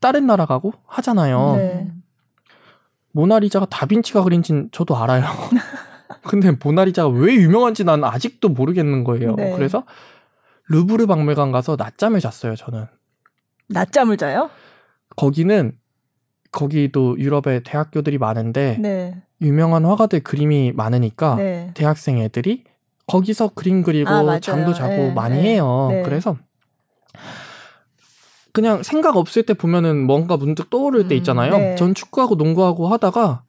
다른 0.00 0.26
나라 0.26 0.46
가고 0.46 0.72
하잖아요. 0.84 1.54
네. 1.58 1.92
모나리자가 3.12 3.66
다빈치가 3.66 4.24
그린진 4.24 4.68
저도 4.72 4.96
알아요. 4.96 5.22
근데 6.26 6.50
모나리자가 6.50 7.08
왜 7.10 7.34
유명한지 7.34 7.84
난 7.84 8.02
아직도 8.02 8.48
모르겠는 8.48 9.04
거예요. 9.04 9.36
네. 9.36 9.52
그래서 9.54 9.84
루브르 10.66 11.06
박물관 11.06 11.52
가서 11.52 11.76
낮잠을 11.78 12.18
잤어요, 12.18 12.56
저는. 12.56 12.86
낮잠을 13.68 14.16
자요? 14.16 14.50
거기는 15.16 15.72
거기도 16.50 17.18
유럽에 17.18 17.62
대학교들이 17.64 18.18
많은데 18.18 18.78
네. 18.80 19.22
유명한 19.40 19.84
화가들 19.84 20.20
그림이 20.20 20.72
많으니까 20.72 21.34
네. 21.36 21.70
대학생 21.74 22.18
애들이 22.18 22.64
거기서 23.06 23.48
그림 23.54 23.82
그리고 23.82 24.10
아, 24.10 24.38
잠도 24.40 24.72
자고 24.72 24.90
네. 24.90 25.12
많이 25.12 25.36
네. 25.36 25.42
해요. 25.54 25.88
네. 25.90 26.02
그래서 26.02 26.36
그냥 28.52 28.84
생각 28.84 29.16
없을 29.16 29.42
때 29.42 29.52
보면은 29.52 30.06
뭔가 30.06 30.36
문득 30.36 30.70
떠오를 30.70 31.08
때 31.08 31.16
음, 31.16 31.18
있잖아요. 31.18 31.56
음, 31.56 31.76
전 31.76 31.92
축구하고 31.92 32.36
농구하고 32.36 32.86
하다가 32.86 33.42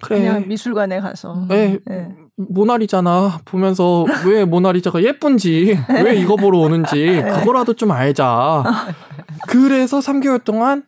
그래. 0.00 0.20
그냥 0.20 0.48
미술관에 0.48 1.00
가서. 1.00 1.46
네, 1.48 1.78
네. 1.84 2.14
모나리자나 2.38 3.40
보면서 3.44 4.06
왜 4.26 4.44
모나리자가 4.44 5.02
예쁜지, 5.02 5.76
왜 6.04 6.16
이거 6.16 6.36
보러 6.36 6.58
오는지, 6.58 7.20
그거라도 7.22 7.74
좀 7.74 7.90
알자. 7.90 8.62
그래서 9.48 9.98
3개월 9.98 10.42
동안 10.44 10.84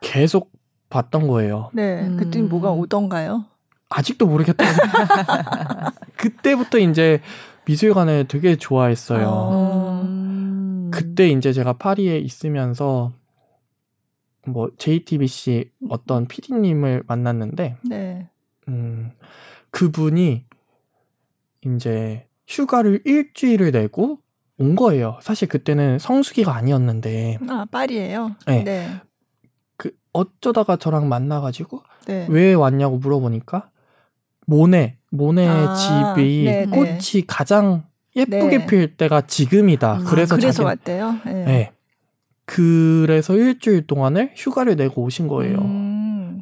계속 0.00 0.50
봤던 0.90 1.28
거예요. 1.28 1.70
네. 1.72 2.02
음. 2.02 2.16
그때 2.16 2.42
뭐가 2.42 2.72
오던가요? 2.72 3.44
아직도 3.88 4.26
모르겠다. 4.26 4.64
그때부터 6.16 6.78
이제 6.78 7.20
미술관을 7.66 8.26
되게 8.26 8.56
좋아했어요. 8.56 10.02
음. 10.04 10.90
그때 10.92 11.28
이제 11.28 11.52
제가 11.52 11.74
파리에 11.74 12.18
있으면서 12.18 13.12
뭐 14.46 14.68
JTBC 14.76 15.70
어떤 15.88 16.26
PD님을 16.26 17.04
만났는데, 17.06 17.76
네. 17.88 18.28
음, 18.68 19.12
그분이 19.70 20.44
이제 21.64 22.26
휴가를 22.46 23.02
일주일을 23.04 23.70
내고 23.70 24.18
온 24.58 24.76
거예요. 24.76 25.18
사실 25.22 25.48
그때는 25.48 25.98
성수기가 25.98 26.54
아니었는데. 26.54 27.38
아, 27.48 27.66
파리예요? 27.70 28.36
네. 28.46 28.64
네. 28.64 29.00
어쩌다가 30.14 30.76
저랑 30.76 31.08
만나 31.08 31.40
가지고 31.40 31.82
네. 32.06 32.26
왜 32.30 32.54
왔냐고 32.54 32.98
물어보니까 32.98 33.70
모네 34.46 34.98
모네 35.10 35.48
아, 35.48 35.74
집이 35.74 36.44
네네. 36.44 36.66
네. 36.66 36.70
꽃이 36.70 37.24
가장 37.26 37.84
예쁘게 38.16 38.58
네. 38.58 38.66
필 38.66 38.96
때가 38.96 39.22
지금이다. 39.22 39.98
음, 39.98 40.04
그래서 40.04 40.36
그래서 40.36 40.62
자기, 40.62 40.66
왔대요. 40.66 41.18
네. 41.24 41.44
네. 41.44 41.72
그래서 42.44 43.34
일주일 43.34 43.86
동안을 43.86 44.32
휴가를 44.36 44.76
내고 44.76 45.02
오신 45.02 45.26
거예요. 45.26 45.58
음. 45.58 45.93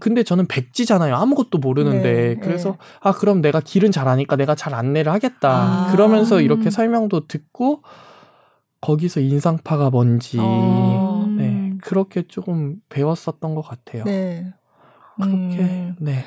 근데 0.03 0.25
저는 0.25 0.47
백지잖아요. 0.49 1.15
아무것도 1.15 1.59
모르는데. 1.59 2.13
네, 2.13 2.35
그래서 2.43 2.71
네. 2.71 2.77
아 3.03 3.13
그럼 3.13 3.41
내가 3.41 3.61
길은 3.61 3.93
잘 3.93 4.09
아니까 4.09 4.35
내가 4.35 4.57
잘 4.57 4.75
안내를 4.75 5.13
하겠다. 5.13 5.49
아. 5.49 5.93
그러면서 5.93 6.41
이렇게 6.41 6.71
설명도 6.71 7.29
듣고 7.29 7.83
거기서 8.81 9.21
인상파가 9.21 9.91
뭔지 9.91 10.39
어. 10.41 11.25
네 11.39 11.75
그렇게 11.81 12.27
조금 12.27 12.79
배웠었던 12.89 13.55
것 13.55 13.63
같아요. 13.63 14.03
네. 14.03 14.53
그렇게 15.21 15.61
음. 15.61 15.95
네. 16.01 16.25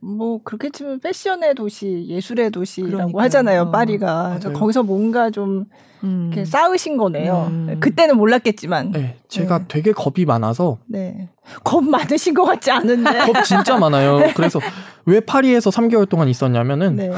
뭐 0.00 0.40
그렇게 0.42 0.70
치면 0.70 1.00
패션의 1.00 1.54
도시, 1.54 2.06
예술의 2.08 2.50
도시라고 2.50 2.92
그러니까요. 2.92 3.22
하잖아요. 3.24 3.62
어. 3.62 3.70
파리가. 3.70 4.38
거기서 4.54 4.82
뭔가 4.82 5.30
좀 5.30 5.66
음. 6.02 6.30
이렇게 6.32 6.44
쌓으신 6.44 6.96
거네요. 6.96 7.48
음. 7.50 7.76
그때는 7.80 8.16
몰랐겠지만. 8.16 8.92
네, 8.92 9.16
제가 9.28 9.58
네. 9.58 9.64
되게 9.68 9.92
겁이 9.92 10.24
많아서. 10.26 10.78
네. 10.86 11.28
겁 11.62 11.84
많으신 11.84 12.34
것 12.34 12.44
같지 12.44 12.70
않은데. 12.70 13.18
겁 13.30 13.44
진짜 13.44 13.76
많아요. 13.78 14.18
네. 14.18 14.32
그래서 14.34 14.58
왜 15.04 15.20
파리에서 15.20 15.70
3개월 15.70 16.08
동안 16.08 16.28
있었냐면은 16.28 16.96
네. 16.96 17.10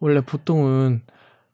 원래 0.00 0.20
보통은 0.20 1.02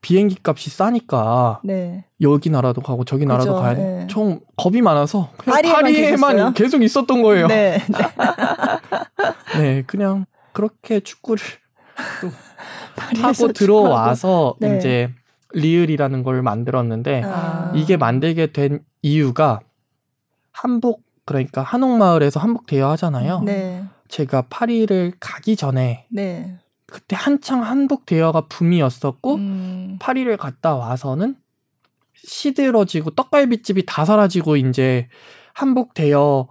비행기 0.05 0.37
값이 0.43 0.69
싸니까 0.69 1.61
네. 1.63 2.05
여기 2.21 2.51
나라도 2.51 2.79
가고 2.79 3.05
저기 3.05 3.25
나라도 3.25 3.53
그죠, 3.53 3.59
가야 3.59 3.75
돼. 3.75 3.81
네. 3.81 4.07
좀 4.07 4.39
겁이 4.55 4.81
많아서 4.81 5.31
그냥 5.35 5.55
파리에만, 5.55 5.81
파리에만 5.81 6.53
계속 6.53 6.83
있었던 6.83 7.23
거예요. 7.23 7.47
네. 7.47 7.81
네. 7.89 9.57
네 9.59 9.83
그냥 9.87 10.27
그렇게 10.53 10.99
축구를 10.99 11.43
하고 13.19 13.51
들어와서 13.51 14.57
네. 14.59 14.77
이제 14.77 15.09
리을이라는 15.53 16.21
걸 16.21 16.43
만들었는데 16.43 17.23
아. 17.25 17.71
이게 17.73 17.97
만들게 17.97 18.51
된 18.51 18.81
이유가 19.01 19.59
한복 20.51 21.01
그러니까 21.25 21.63
한옥마을에서 21.63 22.39
한복 22.39 22.67
대여하잖아요. 22.67 23.41
네. 23.41 23.83
제가 24.07 24.43
파리를 24.51 25.13
가기 25.19 25.55
전에 25.55 26.05
네. 26.11 26.59
그때 26.95 27.17
한창 27.19 27.61
한복 27.61 28.05
대여가 28.05 28.47
붐이었었고 28.47 29.35
음. 29.35 29.97
파리를 29.99 30.37
갔다 30.37 30.75
와서는 30.75 31.35
시들어지고 32.13 33.11
떡갈비집이 33.11 33.85
다 33.85 34.05
사라지고 34.05 34.55
이제 34.55 35.09
한복 35.53 35.93
대여 35.93 36.47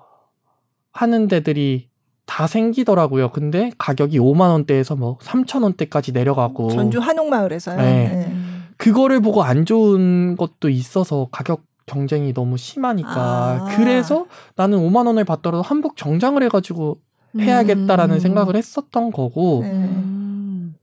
하는 0.92 1.28
데들이 1.28 1.88
다 2.26 2.46
생기더라고요. 2.46 3.30
근데 3.30 3.72
가격이 3.78 4.18
5만 4.18 4.50
원대에서 4.50 4.96
뭐 4.96 5.16
3천 5.22 5.62
원대까지 5.62 6.12
내려가고 6.12 6.68
전주 6.68 6.98
한옥마을에서요. 6.98 7.78
네. 7.78 8.08
네. 8.08 8.36
그거를 8.76 9.20
보고 9.20 9.42
안 9.44 9.64
좋은 9.64 10.36
것도 10.36 10.68
있어서 10.68 11.28
가격 11.32 11.62
경쟁이 11.86 12.34
너무 12.34 12.58
심하니까 12.58 13.14
아. 13.14 13.68
그래서 13.76 14.26
나는 14.56 14.78
5만 14.78 15.06
원을 15.06 15.24
받더라도 15.24 15.62
한복 15.62 15.96
정장을 15.96 16.42
해가지고 16.42 16.98
해야겠다라는 17.38 18.16
음. 18.16 18.20
생각을 18.20 18.56
했었던 18.56 19.10
거고 19.10 19.62
음. 19.62 20.20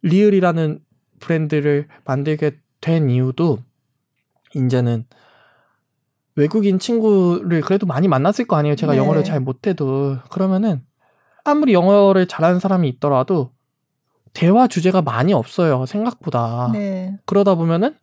리을이라는 0.04 0.80
브랜드를 1.20 1.88
만들게 2.06 2.58
된 2.80 3.10
이유도 3.10 3.60
이제는 4.56 5.06
외국인 6.36 6.80
친구를 6.80 7.62
그래도 7.62 7.86
많이 7.86 8.08
만났을 8.08 8.45
거 8.45 8.56
아니에요. 8.56 8.76
제가 8.76 8.93
네. 8.93 8.97
영어를 8.97 9.24
잘 9.24 9.39
못해도 9.39 10.18
그러면은 10.30 10.82
아무리 11.43 11.74
영어를 11.74 12.28
잘하는 12.28 12.60
사람이 12.60 12.88
있더라도 12.89 13.52
대화 14.34 14.68
주제가 14.68 15.02
많이 15.02 15.34
없어요. 15.34 15.86
생각보다. 15.86 16.70
네. 16.74 17.18
그러다 17.26 17.56
보면은 17.56 17.95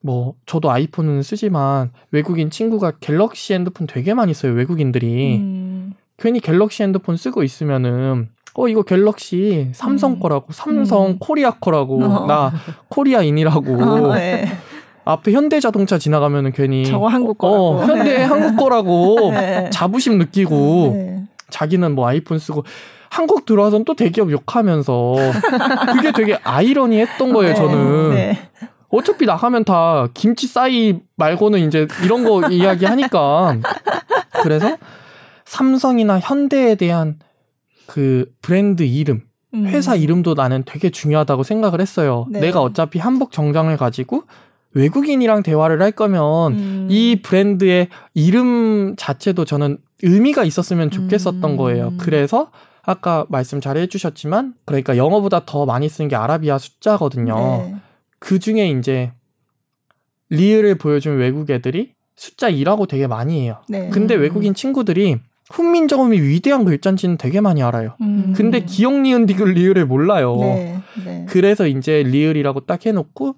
뭐 0.00 0.34
저도 0.46 0.70
아이폰은 0.70 1.22
쓰지만 1.22 1.92
외국인 2.10 2.50
친구가 2.50 2.98
갤럭시 2.98 3.54
핸드폰 3.54 3.86
되게 3.86 4.14
많이 4.14 4.34
써요. 4.34 4.52
외국인들이. 4.52 5.36
음. 5.36 5.94
괜히 6.18 6.40
갤럭시 6.40 6.82
핸드폰 6.82 7.16
쓰고 7.16 7.42
있으면은 7.42 8.28
어 8.54 8.68
이거 8.68 8.82
갤럭시 8.82 9.70
삼성 9.72 10.12
음. 10.12 10.20
거라고 10.20 10.52
삼성 10.52 11.06
음. 11.06 11.18
코리아 11.18 11.52
거라고 11.52 12.02
어. 12.04 12.26
나 12.26 12.52
코리아인이라고 12.88 13.82
어, 13.82 14.14
네. 14.14 14.46
앞에 15.04 15.32
현대자동차 15.32 15.98
지나가면은 15.98 16.52
괜히 16.52 16.84
저거 16.84 17.08
한국 17.08 17.38
거라고 17.38 17.56
어, 17.56 17.84
현대 17.86 18.18
네. 18.18 18.24
한국 18.24 18.56
거라고 18.56 19.30
네. 19.32 19.70
자부심 19.70 20.18
느끼고 20.18 20.92
네. 20.94 21.24
자기는 21.50 21.94
뭐 21.94 22.06
아이폰 22.06 22.38
쓰고 22.38 22.64
한국 23.10 23.44
들어와서는 23.44 23.84
또 23.84 23.94
대기업 23.94 24.30
욕하면서 24.30 25.14
그게 25.92 26.12
되게 26.12 26.38
아이러니했던 26.44 27.32
거예요 27.32 27.52
네. 27.52 27.54
저는 27.54 28.10
네. 28.10 28.38
어차피 28.88 29.24
나가면 29.24 29.64
다 29.64 30.08
김치 30.12 30.46
싸이 30.46 31.00
말고는 31.16 31.60
이제 31.60 31.86
이런 32.04 32.24
거 32.24 32.48
이야기 32.48 32.84
하니까 32.84 33.56
그래서 34.42 34.76
삼성이나 35.46 36.20
현대에 36.20 36.74
대한 36.74 37.16
그 37.92 38.24
브랜드 38.40 38.84
이름, 38.84 39.20
음. 39.52 39.66
회사 39.66 39.94
이름도 39.94 40.32
나는 40.32 40.62
되게 40.64 40.88
중요하다고 40.88 41.42
생각을 41.42 41.78
했어요. 41.78 42.26
네. 42.30 42.40
내가 42.40 42.62
어차피 42.62 42.98
한복 42.98 43.32
정장을 43.32 43.76
가지고 43.76 44.22
외국인이랑 44.72 45.42
대화를 45.42 45.82
할 45.82 45.92
거면 45.92 46.52
음. 46.54 46.88
이 46.90 47.20
브랜드의 47.22 47.88
이름 48.14 48.94
자체도 48.96 49.44
저는 49.44 49.76
의미가 50.02 50.44
있었으면 50.44 50.90
좋겠었던 50.90 51.44
음. 51.44 51.56
거예요. 51.58 51.92
그래서 51.98 52.50
아까 52.80 53.26
말씀 53.28 53.60
잘 53.60 53.76
해주셨지만 53.76 54.54
그러니까 54.64 54.96
영어보다 54.96 55.44
더 55.44 55.66
많이 55.66 55.86
쓰는 55.90 56.08
게 56.08 56.16
아라비아 56.16 56.56
숫자거든요. 56.56 57.34
네. 57.34 57.74
그 58.18 58.38
중에 58.38 58.70
이제 58.70 59.12
리을을 60.30 60.76
보여준 60.76 61.18
외국 61.18 61.50
애들이 61.50 61.92
숫자 62.16 62.50
2라고 62.50 62.88
되게 62.88 63.06
많이 63.06 63.42
해요. 63.42 63.60
네. 63.68 63.90
근데 63.90 64.14
외국인 64.14 64.54
친구들이 64.54 65.18
훈민정음이 65.52 66.20
위대한 66.20 66.64
글자인지는 66.64 67.18
되게 67.18 67.40
많이 67.40 67.62
알아요. 67.62 67.96
음. 68.00 68.32
근데 68.34 68.64
기역 68.64 68.94
니은 69.00 69.26
디귿 69.26 69.52
리을을 69.52 69.86
몰라요. 69.86 70.36
네, 70.36 70.78
네. 71.04 71.26
그래서 71.28 71.66
이제 71.66 72.02
리을이라고 72.02 72.60
딱 72.60 72.84
해놓고 72.84 73.36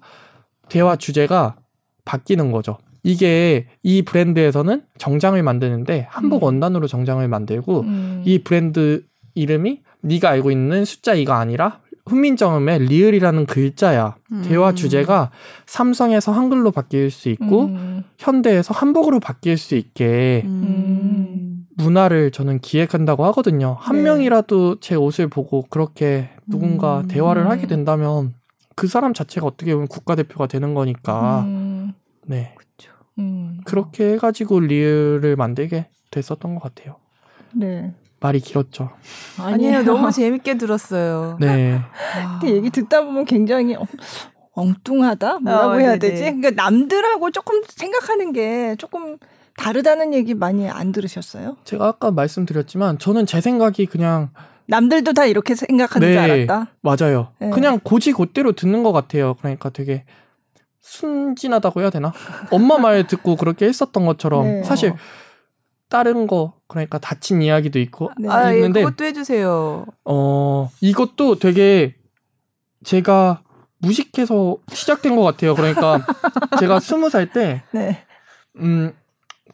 대화 0.69 0.95
주제가 0.95 1.57
바뀌는 2.05 2.51
거죠. 2.51 2.77
이게 3.03 3.67
이 3.83 4.01
브랜드에서는 4.01 4.81
정장을 4.97 5.41
만드는데 5.43 6.07
한복 6.09 6.41
음. 6.41 6.45
원단으로 6.45 6.87
정장을 6.87 7.27
만들고 7.27 7.81
음. 7.81 8.23
이 8.25 8.39
브랜드 8.39 9.03
이름이 9.35 9.81
네가 10.01 10.29
알고 10.29 10.51
있는 10.51 10.85
숫자 10.85 11.13
2가 11.15 11.31
아니라 11.31 11.81
훈민정음의 12.07 12.79
리을이라는 12.85 13.45
글자야. 13.45 14.15
음. 14.31 14.43
대화 14.47 14.73
주제가 14.73 15.31
삼성에서 15.65 16.31
한글로 16.31 16.71
바뀔 16.71 17.11
수 17.11 17.29
있고 17.29 17.65
음. 17.65 18.03
현대에서 18.17 18.73
한복으로 18.73 19.19
바뀔 19.19 19.57
수 19.57 19.75
있게 19.75 20.43
음. 20.45 21.54
문화를 21.77 22.31
저는 22.31 22.59
기획한다고 22.59 23.25
하거든요. 23.25 23.77
한 23.79 23.97
네. 23.97 24.03
명이라도 24.03 24.79
제 24.79 24.95
옷을 24.95 25.27
보고 25.27 25.63
그렇게 25.69 26.29
누군가 26.47 27.01
음. 27.01 27.07
대화를 27.07 27.49
하게 27.49 27.67
된다면 27.67 28.33
그 28.75 28.87
사람 28.87 29.13
자체가 29.13 29.45
어떻게 29.45 29.73
보면 29.73 29.87
국가대표가 29.87 30.47
되는 30.47 30.73
거니까. 30.73 31.41
음. 31.41 31.93
네. 32.25 32.55
그렇죠. 32.57 32.95
그렇게 33.65 34.13
해가지고 34.13 34.61
리을을 34.61 35.35
만들게 35.35 35.87
됐었던 36.11 36.55
것 36.55 36.61
같아요. 36.61 36.97
네. 37.53 37.93
말이 38.19 38.39
길었죠. 38.39 38.89
아니에요. 39.39 39.83
너무 39.83 40.11
재밌게 40.11 40.57
들었어요. 40.57 41.37
네. 41.41 41.79
근데 42.39 42.55
얘기 42.55 42.69
듣다 42.69 43.03
보면 43.03 43.25
굉장히 43.25 43.75
엉뚱하다? 44.53 45.39
뭐라고 45.39 45.73
어, 45.73 45.77
해야 45.77 45.97
네네. 45.97 45.99
되지? 45.99 46.23
그러니까 46.23 46.51
남들하고 46.51 47.31
조금 47.31 47.61
생각하는 47.67 48.31
게 48.31 48.75
조금 48.77 49.17
다르다는 49.57 50.13
얘기 50.13 50.33
많이 50.33 50.69
안 50.69 50.91
들으셨어요? 50.91 51.57
제가 51.63 51.87
아까 51.87 52.11
말씀드렸지만 52.11 52.99
저는 52.99 53.25
제 53.25 53.41
생각이 53.41 53.85
그냥 53.85 54.29
남들도 54.67 55.13
다 55.13 55.25
이렇게 55.25 55.55
생각하는 55.55 56.07
네, 56.07 56.13
줄 56.13 56.21
알았다. 56.21 56.71
맞아요. 56.81 57.29
네. 57.39 57.49
그냥 57.51 57.79
고지 57.83 58.11
곧대로 58.11 58.51
듣는 58.51 58.83
것 58.83 58.91
같아요. 58.91 59.35
그러니까 59.35 59.69
되게 59.69 60.05
순진하다고 60.81 61.81
해야 61.81 61.89
되나? 61.89 62.13
엄마 62.51 62.77
말 62.77 63.07
듣고 63.07 63.35
그렇게 63.37 63.65
했었던 63.65 64.05
것처럼 64.05 64.43
네. 64.45 64.63
사실 64.63 64.93
다른 65.89 66.27
거 66.27 66.53
그러니까 66.67 66.97
다친 66.97 67.41
이야기도 67.41 67.79
있고 67.79 68.11
네. 68.19 68.27
아, 68.29 68.51
예, 68.51 68.55
있는데 68.57 68.81
예, 68.81 68.83
그것도 68.83 69.05
해주세요. 69.05 69.85
어 70.03 70.69
이것도 70.81 71.39
되게 71.39 71.95
제가 72.83 73.41
무식해서 73.79 74.57
시작된 74.71 75.15
것 75.15 75.23
같아요. 75.23 75.55
그러니까 75.55 76.05
제가 76.59 76.79
스무 76.79 77.09
살 77.09 77.31
때 77.31 77.61
네. 77.71 78.03
음, 78.57 78.93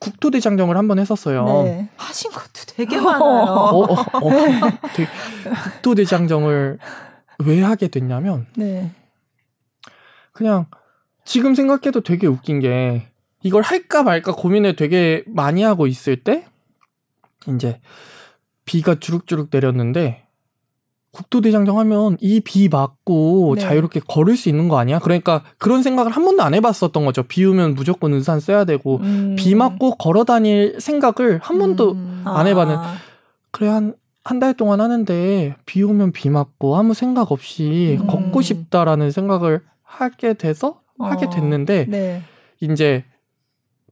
국토대장정을 0.02 0.76
한 0.78 0.88
번 0.88 1.00
했었어요. 1.00 1.46
네. 1.64 1.90
하신 1.96 2.32
것도 2.32 2.66
되게 2.76 2.98
많아요. 3.00 3.22
어, 3.24 3.84
어, 3.84 3.94
어, 3.94 4.32
되게 4.94 5.10
국토대장정을 5.74 6.80
왜 7.46 7.62
하게 7.62 7.88
됐냐면 7.88 8.48
네. 8.56 8.92
그냥 10.34 10.66
지금 11.24 11.56
생각해도 11.56 12.02
되게 12.02 12.28
웃긴 12.28 12.60
게 12.60 13.08
이걸 13.44 13.62
할까 13.64 14.04
말까 14.04 14.34
고민을 14.34 14.76
되게 14.76 15.24
많이 15.28 15.64
하고 15.64 15.88
있을 15.88 16.24
때 16.24 16.46
이제 17.48 17.80
비가 18.66 18.96
주룩주룩 19.00 19.50
내렸는데 19.52 20.26
국토대장정 21.12 21.78
하면 21.80 22.18
이 22.22 22.40
비 22.42 22.70
맞고 22.70 23.56
네. 23.56 23.62
자유롭게 23.62 24.02
걸을 24.08 24.38
수 24.38 24.50
있는 24.50 24.70
거 24.70 24.78
아니야? 24.78 25.00
그러니까 25.00 25.44
그런 25.58 25.84
생각을 25.84 26.12
한 26.12 26.24
번도 26.24 26.42
안 26.44 26.54
해봤었던 26.54 27.06
거죠. 27.06 27.24
비 27.24 27.44
오면 27.46 27.76
무조건 27.76 28.14
우산 28.14 28.40
써야 28.40 28.64
되고 28.66 28.98
음. 28.98 29.36
비 29.38 29.56
맞고 29.56 29.96
걸어 29.96 30.24
다닐 30.24 30.80
생각을 30.80 31.40
한 31.42 31.58
번도 31.58 31.92
음. 31.92 32.22
안 32.26 32.48
해봤는. 32.48 32.76
아. 32.76 32.96
그래 33.52 33.68
한 33.68 33.94
한 34.24 34.40
달 34.40 34.54
동안 34.54 34.82
하는데 34.82 35.56
비 35.66 35.82
오면 35.82 36.12
비 36.12 36.30
맞고 36.30 36.76
아무 36.78 36.94
생각 36.94 37.32
없이 37.32 37.98
음. 38.00 38.06
걷고 38.06 38.44
싶다라는 38.44 39.10
생각을 39.10 39.62
하게 39.82 40.36
돼서 40.36 40.80
어. 41.00 41.06
하게 41.06 41.28
됐는데 41.28 41.88
네. 41.90 42.22
이제 42.60 43.04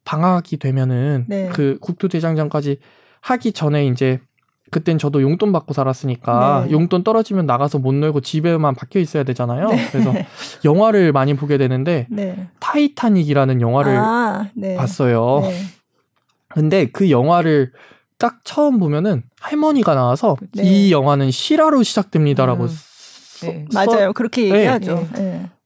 방학이 0.06 0.58
되면은 0.58 1.26
네. 1.28 1.50
그 1.50 1.80
국토대장정까지 1.82 2.78
하기 3.22 3.54
전에 3.54 3.88
이제 3.88 4.20
그땐 4.72 4.98
저도 4.98 5.22
용돈 5.22 5.52
받고 5.52 5.74
살았으니까 5.74 6.66
네. 6.66 6.72
용돈 6.72 7.04
떨어지면 7.04 7.46
나가서 7.46 7.80
못 7.80 7.94
놀고 7.94 8.22
집에만 8.22 8.76
박혀 8.76 9.00
있어야 9.00 9.24
되잖아요. 9.24 9.68
네. 9.70 9.88
그래서 9.92 10.14
영화를 10.66 11.12
많이 11.12 11.34
보게 11.36 11.58
되는데 11.58 12.08
네. 12.10 12.48
타이타닉이라는 12.60 13.62
영화를 13.62 13.96
아, 13.98 14.50
네. 14.54 14.76
봤어요. 14.76 15.42
네. 15.44 15.62
근데 16.50 16.88
그 16.88 17.10
영화를 17.10 17.72
딱 18.18 18.40
처음 18.44 18.80
보면은 18.80 19.24
할머니가 19.40 19.96
나와서 19.96 20.36
네. 20.54 20.64
이 20.64 20.92
영화는 20.92 21.32
실화로 21.32 21.84
시작됩니다라고 21.84 22.64
음. 22.64 22.70
써, 22.70 23.48
맞아요. 23.74 24.14
그렇게 24.14 24.44
얘기하죠. 24.50 25.08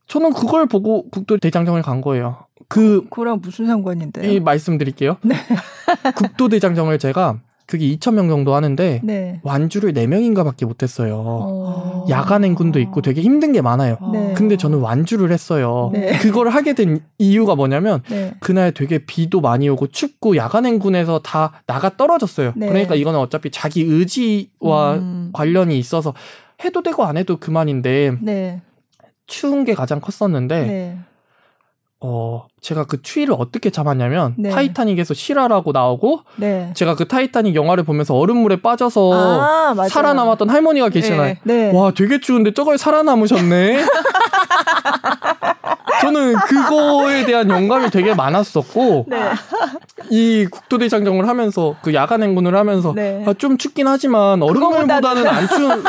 저는 0.08 0.34
그걸 0.34 0.68
보고 0.68 1.10
국도 1.10 1.38
대장정을 1.38 1.82
간 1.82 2.02
거예요. 2.02 2.46
그 2.68 3.08
그랑 3.10 3.40
무슨 3.42 3.66
상관인데요? 3.66 4.32
이 4.32 4.40
말씀드릴게요. 4.40 5.18
네. 5.24 5.36
국도 6.16 6.50
대장정을 6.50 7.00
제가 7.00 7.40
그게 7.66 7.86
2천 7.96 8.14
명 8.14 8.28
정도 8.28 8.54
하는데 8.56 9.02
네. 9.04 9.40
완주를 9.44 9.94
4명인가밖에 9.94 10.66
못했어요. 10.66 11.24
어... 11.26 12.06
야간 12.10 12.44
행군도 12.44 12.80
있고 12.82 13.02
되게 13.02 13.22
힘든 13.22 13.52
게 13.52 13.62
많아요. 13.62 13.98
네. 14.12 14.34
근데 14.36 14.58
저는 14.58 14.80
완주를 14.80 15.32
했어요. 15.32 15.90
네. 15.94 16.18
그걸 16.20 16.50
하게 16.50 16.74
된 16.74 17.00
이유가 17.18 17.56
뭐냐면 17.56 18.02
네. 18.10 18.34
그날 18.40 18.74
되게 18.74 19.00
비도 19.00 19.42
많이 19.42 19.70
오고 19.70 19.88
춥고 19.88 20.36
야간 20.36 20.66
행군에서 20.66 21.20
다 21.20 21.64
나가 21.66 21.96
떨어졌어요. 21.96 22.54
네. 22.56 22.68
그러니까 22.68 22.96
이거는 22.96 23.20
어차피 23.20 23.50
자기 23.50 23.82
의지와 23.84 24.96
음... 24.96 25.30
관련이 25.34 25.78
있어서 25.80 26.14
해도 26.64 26.84
되고 26.84 27.04
안 27.06 27.18
해도 27.18 27.38
그만인데 27.38 28.18
네. 28.22 28.62
추운 29.26 29.64
게 29.64 29.74
가장 29.74 30.02
컸었는데 30.02 30.98
어, 32.04 32.46
제가 32.64 32.86
그 32.86 33.02
추위를 33.02 33.36
어떻게 33.38 33.70
잡았냐면 33.70 34.36
네. 34.38 34.50
타이타닉에서 34.50 35.14
실화라고 35.14 35.74
나오고 35.74 36.22
네. 36.38 36.72
제가 36.74 36.96
그 36.96 37.06
타이타닉 37.08 37.56
영화를 37.56 37.84
보면서 37.84 38.16
얼음물에 38.16 38.62
빠져서 38.62 39.12
아, 39.14 39.88
살아남았던 39.90 40.50
할머니가 40.50 40.88
계시잖아요. 40.90 41.36
네. 41.44 41.72
네. 41.72 41.78
와, 41.78 41.92
되게 41.92 42.22
추운데 42.22 42.54
저걸 42.54 42.78
살아남으셨네. 42.78 43.84
저는 46.04 46.36
그거에 46.36 47.26
대한 47.26 47.50
영감이 47.50 47.90
되게 47.90 48.14
많았었고 48.14 49.06
네. 49.08 49.32
이 50.10 50.46
국토대장정을 50.52 51.28
하면서 51.28 51.76
그 51.82 51.94
야간 51.94 52.22
행군을 52.22 52.56
하면서 52.56 52.94
네. 52.94 53.24
아, 53.26 53.34
좀 53.34 53.58
춥긴 53.58 53.88
하지만 53.88 54.42
얼음물보다는 54.44 55.28
안 55.28 55.48
추운 55.48 55.84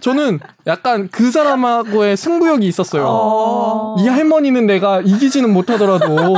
저는 0.00 0.40
약간 0.66 1.08
그 1.10 1.30
사람하고의 1.30 2.16
승부욕이 2.16 2.66
있었어요. 2.66 3.04
어... 3.06 3.96
이 4.00 4.08
할머니는 4.08 4.66
내가 4.66 5.00
이기지는 5.00 5.52
못 5.52 5.69
하더라도 5.70 6.36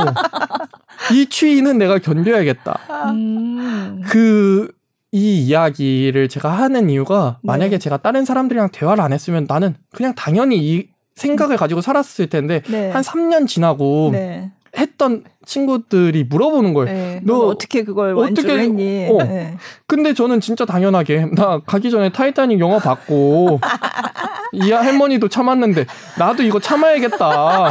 이 1.13 1.27
추위는 1.27 1.77
내가 1.77 1.99
견뎌야겠다. 1.99 2.79
음... 3.11 4.01
그 4.07 4.71
이 5.13 5.43
이야기를 5.43 6.27
제가 6.27 6.49
하는 6.49 6.89
이유가 6.89 7.37
만약에 7.43 7.69
네. 7.69 7.77
제가 7.77 7.97
다른 7.97 8.25
사람들이랑 8.25 8.69
대화를 8.71 9.03
안 9.03 9.13
했으면 9.13 9.45
나는 9.47 9.75
그냥 9.93 10.15
당연히 10.15 10.57
이 10.57 10.87
생각을 11.13 11.55
가지고 11.55 11.81
살았을 11.81 12.27
텐데 12.27 12.63
네. 12.67 12.89
한 12.89 13.03
3년 13.03 13.47
지나고 13.47 14.09
네. 14.11 14.51
했던 14.75 15.23
친구들이 15.45 16.23
물어보는 16.23 16.73
거예요. 16.73 16.91
네. 16.91 17.21
너 17.23 17.41
어떻게 17.41 17.83
그걸 17.83 18.17
어떻게 18.17 18.57
했니? 18.57 19.07
어. 19.11 19.23
네. 19.23 19.55
근데 19.85 20.15
저는 20.15 20.39
진짜 20.39 20.65
당연하게 20.65 21.27
나 21.35 21.59
가기 21.59 21.91
전에 21.91 22.11
타이타닉 22.11 22.59
영화 22.59 22.79
봤고 22.79 23.59
이 24.51 24.71
할머니도 24.71 25.27
참았는데 25.27 25.85
나도 26.17 26.41
이거 26.41 26.59
참아야겠다. 26.59 27.69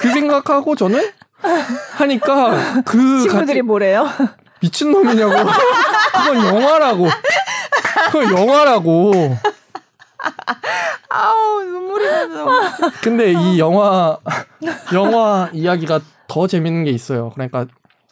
그 0.00 0.10
생각하고 0.10 0.74
저는 0.74 1.10
하니까 1.96 2.82
그 2.84 3.20
친구들이 3.20 3.46
같이, 3.46 3.62
뭐래요? 3.62 4.08
미친 4.60 4.90
놈이냐고. 4.90 5.32
그건 6.12 6.46
영화라고. 6.46 7.06
그건 8.10 8.38
영화라고. 8.38 9.36
아우 11.08 11.62
눈물이 11.62 12.04
나서. 12.04 12.46
근데 13.02 13.32
이 13.32 13.58
영화 13.58 14.18
영화 14.92 15.48
이야기가 15.52 16.00
더 16.28 16.46
재밌는 16.46 16.84
게 16.84 16.90
있어요. 16.90 17.30
그러니까 17.30 17.66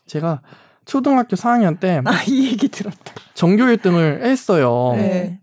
제가 0.06 0.40
초등학교 0.86 1.36
4학년 1.36 1.78
때 1.78 2.00
아, 2.04 2.22
이 2.26 2.48
얘기 2.48 2.68
들었다. 2.68 3.12
전교 3.34 3.64
1등을 3.64 4.22
했어요. 4.22 4.92
네. 4.96 5.40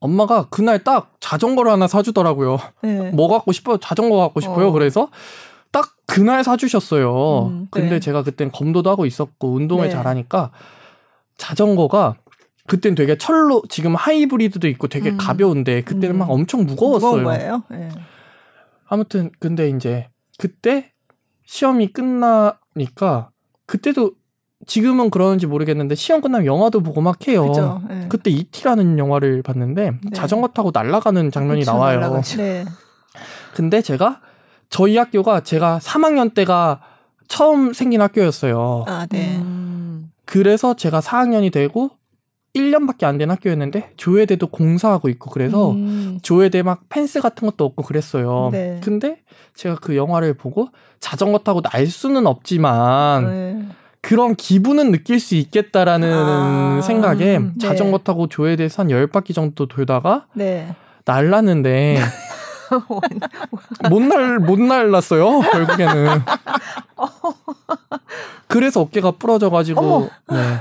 엄마가 0.00 0.46
그날 0.50 0.84
딱 0.84 1.12
자전거를 1.20 1.72
하나 1.72 1.88
사주더라고요. 1.88 2.58
네. 2.82 3.10
뭐 3.10 3.28
갖고 3.28 3.52
싶어요? 3.52 3.78
자전거 3.78 4.16
갖고 4.16 4.40
싶어요. 4.40 4.68
어. 4.68 4.70
그래서 4.70 5.08
딱 5.72 5.96
그날 6.06 6.44
사주셨어요. 6.44 7.46
음, 7.48 7.60
네. 7.62 7.66
근데 7.70 8.00
제가 8.00 8.22
그땐 8.22 8.50
검도도 8.52 8.88
하고 8.90 9.06
있었고 9.06 9.52
운동을 9.52 9.86
네. 9.86 9.90
잘하니까 9.90 10.50
자전거가 11.36 12.16
그땐 12.66 12.94
되게 12.94 13.16
철로 13.18 13.62
지금 13.68 13.94
하이브리드도 13.94 14.68
있고 14.68 14.88
되게 14.88 15.10
음. 15.10 15.16
가벼운데 15.18 15.82
그때는 15.82 16.16
음. 16.16 16.18
막 16.18 16.30
엄청 16.30 16.64
무거웠어요. 16.64 17.16
무거운 17.16 17.24
거예요? 17.24 17.62
네. 17.70 17.88
아무튼 18.86 19.30
근데 19.38 19.68
이제 19.68 20.08
그때 20.38 20.92
시험이 21.44 21.88
끝나니까 21.88 23.30
그때도 23.66 24.12
지금은 24.68 25.08
그러는지 25.10 25.46
모르겠는데 25.46 25.94
시험 25.94 26.20
끝나면 26.20 26.46
영화도 26.46 26.82
보고 26.82 27.00
막 27.00 27.26
해요. 27.26 27.80
네. 27.88 28.06
그때 28.10 28.30
이티라는 28.30 28.98
영화를 28.98 29.42
봤는데 29.42 29.90
네. 29.90 30.10
자전거 30.14 30.48
타고 30.48 30.70
날아가는 30.72 31.30
장면이 31.30 31.60
그쵸, 31.60 31.72
나와요. 31.72 32.20
네. 32.36 32.64
근데 33.54 33.80
제가 33.80 34.20
저희 34.68 34.98
학교가 34.98 35.40
제가 35.40 35.80
3학년 35.82 36.34
때가 36.34 36.80
처음 37.28 37.72
생긴 37.72 38.02
학교였어요. 38.02 38.84
아, 38.86 39.06
네. 39.10 39.38
음. 39.38 40.10
그래서 40.26 40.74
제가 40.74 41.00
4학년이 41.00 41.50
되고 41.50 41.90
1년밖에 42.54 43.04
안 43.04 43.16
된 43.16 43.30
학교였는데 43.30 43.92
조회대도 43.96 44.48
공사하고 44.48 45.08
있고 45.08 45.30
그래서 45.30 45.70
음. 45.70 46.18
조회대 46.20 46.62
막 46.62 46.82
펜스 46.90 47.22
같은 47.22 47.48
것도 47.48 47.64
없고 47.64 47.84
그랬어요. 47.84 48.50
네. 48.52 48.80
근데 48.84 49.22
제가 49.54 49.76
그 49.76 49.96
영화를 49.96 50.34
보고 50.34 50.68
자전거 51.00 51.38
타고 51.38 51.62
날 51.62 51.86
수는 51.86 52.26
없지만 52.26 53.24
네. 53.30 53.68
그런 54.00 54.34
기분은 54.36 54.92
느낄 54.92 55.20
수 55.20 55.34
있겠다라는 55.34 56.12
아. 56.12 56.80
생각에 56.82 57.36
음. 57.36 57.54
네. 57.56 57.66
자전거 57.66 57.98
타고 57.98 58.28
조회대에서 58.28 58.82
한 58.82 58.88
10바퀴 58.88 59.34
정도 59.34 59.66
돌다가 59.66 60.26
네. 60.34 60.74
날랐는데 61.04 61.98
못 63.90 64.02
날, 64.02 64.38
못 64.38 64.58
날랐어요, 64.60 65.40
결국에는. 65.40 66.22
그래서 68.46 68.80
어깨가 68.82 69.12
부러져가지고, 69.12 70.10
네. 70.30 70.60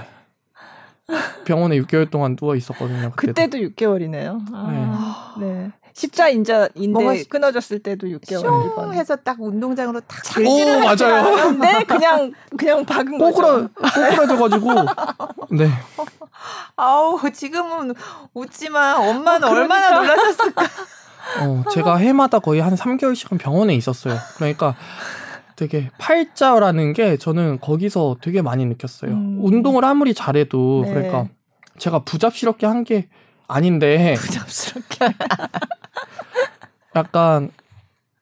병원에 1.46 1.80
6개월 1.82 2.10
동안 2.10 2.36
누워 2.36 2.56
있었거든요. 2.56 3.12
그때도, 3.16 3.34
그때도 3.34 3.58
6개월이네요. 3.70 4.46
아, 4.54 5.36
네. 5.40 5.46
네. 5.48 5.72
십자 5.98 6.30
인자인데 6.30 7.24
끊어졌을 7.28 7.80
때도 7.80 8.06
6개월. 8.06 8.93
해서 8.93 9.16
딱 9.16 9.41
운동장으로 9.41 10.00
탁 10.02 10.22
들지를 10.24 10.82
맞아요. 10.84 11.52
네, 11.54 11.84
그냥 11.86 12.32
그냥 12.56 12.86
박은 12.86 13.18
꼬꾸라, 13.18 13.48
거죠. 13.48 13.70
꼬꾸라져가지고. 13.74 14.74
네. 15.58 15.68
아우 16.76 17.20
지금은 17.34 17.95
웃지만 18.36 18.98
엄마는 18.98 19.48
어, 19.48 19.50
그러니까. 19.50 19.76
얼마나 19.76 19.89
놀라셨을까. 20.00 20.64
어, 21.41 21.64
제가 21.72 21.98
해마다 21.98 22.38
거의 22.38 22.62
한 22.62 22.76
3개월씩은 22.76 23.39
병원에 23.39 23.74
있었어요. 23.74 24.20
그러니까 24.36 24.76
되게 25.56 25.89
팔자라는 25.98 26.93
게 26.93 27.18
저는 27.18 27.60
거기서 27.60 28.18
되게 28.22 28.43
많이 28.43 28.68
느꼈어요. 28.68 29.14
음. 29.14 29.39
운동을 29.41 29.84
아무리 29.84 30.14
잘해도 30.14 30.84
네. 30.86 30.93
그러니까 30.93 31.26
제가 31.80 32.04
부잡스럽게 32.04 32.68
한 32.68 32.84
게 32.84 33.08
아닌데 33.50 34.14
부잡스럽게 34.20 35.06
약간 36.98 37.52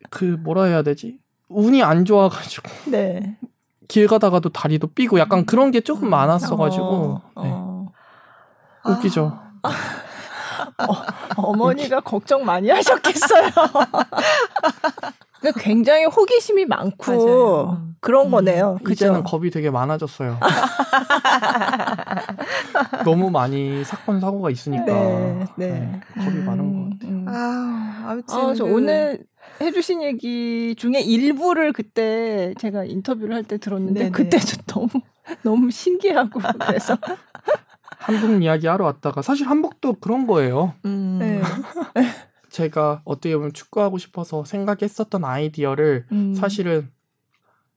그 0.09 0.23
뭐라 0.23 0.65
해야 0.65 0.81
되지? 0.83 1.19
운이 1.49 1.83
안 1.83 2.05
좋아가지고 2.05 2.69
네. 2.91 3.37
길 3.87 4.07
가다가도 4.07 4.49
다리도 4.49 4.87
삐고 4.87 5.19
약간 5.19 5.45
그런 5.45 5.71
게 5.71 5.81
조금 5.81 6.09
많았어가지고 6.09 7.21
어, 7.35 7.43
네. 7.43 7.49
어. 7.53 7.87
웃기죠. 8.85 9.39
아. 9.63 9.69
어, 11.37 11.53
머니가 11.55 11.99
걱정 12.01 12.45
많이 12.45 12.69
하셨겠어요. 12.69 13.49
그러니까 15.39 15.61
굉장히 15.61 16.05
호기심이 16.05 16.65
많고 16.65 17.11
맞아요. 17.11 17.77
음. 17.81 17.95
그런 17.99 18.27
음. 18.27 18.31
거네요. 18.31 18.79
이제는 18.89 19.23
겁이 19.23 19.49
되게 19.49 19.69
많아졌어요. 19.69 20.39
너무 23.03 23.29
많이 23.29 23.83
사건 23.83 24.19
사고가 24.19 24.49
있으니까 24.49 24.85
네, 24.85 25.45
네. 25.55 25.67
네, 25.67 26.01
겁이 26.15 26.27
음, 26.37 26.45
많은 26.45 26.73
것 26.73 26.89
같아요. 26.99 27.11
음. 27.11 27.25
아, 27.27 28.05
아무튼 28.07 28.37
아, 28.37 28.53
그... 28.53 28.63
오늘 28.63 29.23
해주신 29.61 30.01
얘기 30.03 30.75
중에 30.77 30.99
일부를 31.01 31.73
그때 31.73 32.53
제가 32.59 32.85
인터뷰를 32.85 33.35
할 33.35 33.43
때 33.43 33.57
들었는데 33.57 33.99
네네. 33.99 34.11
그때 34.11 34.39
좀 34.39 34.59
너무 34.67 34.89
너무 35.43 35.71
신기하고 35.71 36.39
그래서 36.65 36.97
한복 37.99 38.41
이야기 38.43 38.67
하러 38.67 38.85
왔다가 38.85 39.21
사실 39.21 39.47
한복도 39.47 39.93
그런 39.99 40.27
거예요. 40.27 40.73
음. 40.85 41.17
네. 41.19 41.41
제가 42.55 43.01
어떻게 43.03 43.35
보면 43.35 43.51
축구하고 43.51 43.97
싶어서 43.97 44.45
생각했었던 44.45 45.25
아이디어를 45.25 46.05
음. 46.13 46.33
사실은 46.33 46.89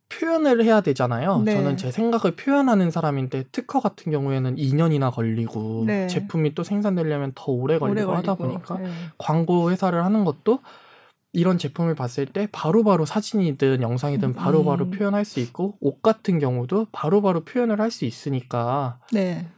표현을 0.09 0.65
해야 0.65 0.81
되잖아요. 0.81 1.43
네. 1.45 1.53
저는 1.53 1.77
제 1.77 1.91
생각을 1.91 2.37
표현하는 2.37 2.93
사람인데 2.93 3.47
특허 3.51 3.81
같은 3.81 4.13
경우에는 4.13 4.55
2년이나 4.55 5.13
걸리고 5.13 5.83
네. 5.85 6.07
제품이 6.07 6.55
또 6.55 6.63
생산되려면 6.63 7.33
더 7.35 7.51
오래 7.51 7.79
걸리고, 7.79 8.09
오래 8.09 8.17
하다 8.19 8.37
보니까 8.37 8.79
네. 8.79 8.89
광고 9.19 9.71
회사를 9.71 10.05
하는 10.05 10.25
것도 10.25 10.61
이런 11.33 11.59
제품을 11.59 11.95
봤을 11.95 12.25
때 12.25 12.49
바로바로 12.53 12.85
바로 12.85 13.05
사진이든 13.05 13.83
영상이든 13.83 14.33
바로바로 14.33 14.65
바로 14.65 14.85
음. 14.87 14.91
표현할 14.93 15.25
수 15.25 15.41
있고 15.41 15.77
옷 15.81 16.01
같은 16.03 16.39
경우도 16.39 16.87
바로바로 16.93 17.21
바로 17.21 17.45
표현을 17.45 17.81
할 17.81 17.91
수 17.91 18.05
있으니까 18.05 19.01
네. 19.13 19.49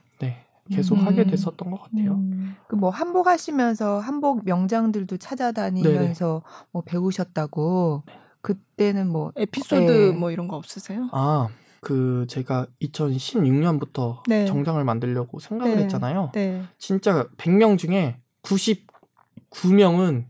네. 0.71 0.77
계속 0.77 0.99
음. 0.99 1.07
하게 1.07 1.25
됐었던 1.25 1.71
것 1.71 1.83
같아요. 1.83 2.13
음. 2.13 2.55
그뭐 2.69 2.91
한복 2.91 3.27
하시면서 3.27 3.99
한복 3.99 4.45
명장들도 4.45 5.17
찾아다니면서 5.17 6.27
네네. 6.27 6.67
뭐 6.71 6.83
배우셨다고 6.83 8.05
네. 8.07 8.13
그때는 8.41 9.09
뭐 9.09 9.33
에피소드 9.37 9.91
네. 9.91 10.11
뭐 10.13 10.31
이런 10.31 10.49
거 10.49 10.57
없으세요? 10.57 11.09
아, 11.13 11.49
그 11.81 12.27
제가 12.29 12.67
2016년부터 12.83 14.23
네. 14.29 14.47
정장을 14.47 14.83
만들려고 14.85 15.41
생각을 15.41 15.77
네. 15.77 15.83
했잖아요. 15.83 16.31
네. 16.33 16.63
진짜 16.79 17.27
100명 17.37 17.77
중에 17.77 18.17
99명은 18.43 20.25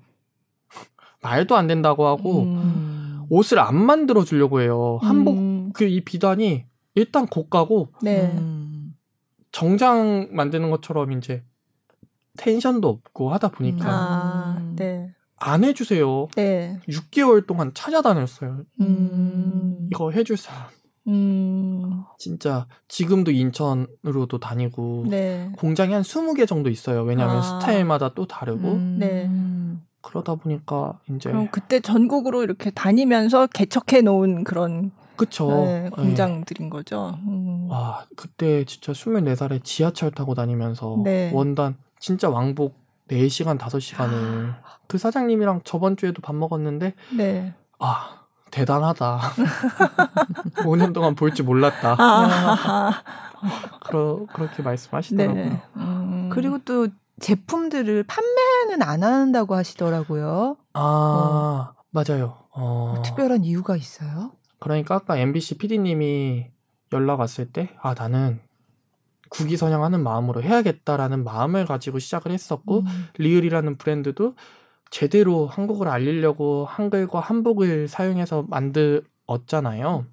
말도 1.22 1.56
안 1.56 1.66
된다고 1.66 2.06
하고 2.06 2.42
음. 2.42 3.22
옷을 3.28 3.58
안 3.58 3.76
만들어 3.76 4.24
주려고 4.24 4.60
해요. 4.60 4.98
한복 5.02 5.36
음. 5.36 5.72
그이 5.72 6.04
비단이 6.04 6.64
일단 6.94 7.26
고가고 7.26 7.92
네. 8.02 8.32
음. 8.34 8.59
정장 9.52 10.28
만드는 10.30 10.70
것처럼 10.70 11.12
이제 11.12 11.44
텐션도 12.36 12.88
없고 12.88 13.32
하다 13.32 13.48
보니까 13.48 13.86
아, 13.88 14.72
네. 14.76 15.12
안 15.36 15.64
해주세요. 15.64 16.28
네. 16.36 16.78
6개월 16.88 17.46
동안 17.46 17.72
찾아다녔어요. 17.74 18.64
음. 18.80 19.88
이거 19.90 20.10
해줄 20.10 20.36
사람. 20.36 20.68
음. 21.08 22.04
진짜 22.18 22.66
지금도 22.88 23.30
인천으로도 23.30 24.38
다니고 24.38 25.06
네. 25.08 25.50
공장이 25.56 25.92
한 25.92 26.02
20개 26.02 26.46
정도 26.46 26.70
있어요. 26.70 27.02
왜냐하면 27.02 27.38
아. 27.38 27.42
스타일마다 27.42 28.14
또 28.14 28.26
다르고. 28.26 28.72
음. 28.72 28.96
네. 28.98 29.30
그러다 30.02 30.34
보니까 30.36 30.98
이제 31.10 31.30
그럼 31.30 31.48
그때 31.50 31.80
전국으로 31.80 32.42
이렇게 32.42 32.70
다니면서 32.70 33.48
개척해 33.48 34.00
놓은 34.02 34.44
그런 34.44 34.92
그쵸. 35.20 35.48
네, 35.64 35.82
네. 35.82 35.90
공장들인 35.90 36.66
네. 36.66 36.70
거죠. 36.70 37.18
음. 37.26 37.68
와, 37.70 38.04
그때 38.16 38.64
진짜 38.64 38.92
24살에 38.92 39.62
지하철 39.62 40.10
타고 40.10 40.34
다니면서 40.34 41.00
네. 41.04 41.30
원단 41.32 41.76
진짜 41.98 42.28
왕복 42.28 42.78
4시간, 43.08 43.58
5시간을 43.58 44.54
그 44.86 44.98
사장님이랑 44.98 45.62
저번 45.64 45.96
주에도 45.96 46.22
밥 46.22 46.34
먹었는데 46.36 46.94
네. 47.16 47.54
아, 47.78 48.20
대단하다. 48.50 49.20
5년 50.64 50.92
동안 50.94 51.14
볼 51.14 51.32
줄 51.34 51.44
몰랐다. 51.44 51.96
아. 51.98 52.92
그러, 53.86 54.26
그렇게 54.32 54.62
말씀하시더라고요. 54.62 55.44
네. 55.44 55.62
음. 55.76 56.30
그리고 56.32 56.58
또 56.64 56.88
제품들을 57.20 58.04
판매는 58.04 58.82
안 58.82 59.02
한다고 59.02 59.54
하시더라고요. 59.54 60.56
아, 60.74 60.80
어. 60.80 61.74
맞아요. 61.90 62.36
어... 62.52 63.02
특별한 63.04 63.44
이유가 63.44 63.76
있어요? 63.76 64.32
그러니까 64.60 64.96
아까 64.96 65.16
MBC 65.16 65.58
PD님이 65.58 66.46
연락 66.92 67.20
왔을 67.20 67.50
때, 67.50 67.70
아, 67.82 67.94
나는 67.94 68.40
국위 69.30 69.56
선양하는 69.56 70.02
마음으로 70.02 70.42
해야겠다라는 70.42 71.24
마음을 71.24 71.64
가지고 71.64 71.98
시작을 71.98 72.30
했었고, 72.30 72.80
음. 72.80 73.08
리을이라는 73.18 73.76
브랜드도 73.76 74.34
제대로 74.90 75.46
한국을 75.46 75.88
알리려고 75.88 76.66
한글과 76.66 77.20
한복을 77.20 77.88
사용해서 77.88 78.44
만들었잖아요. 78.48 80.06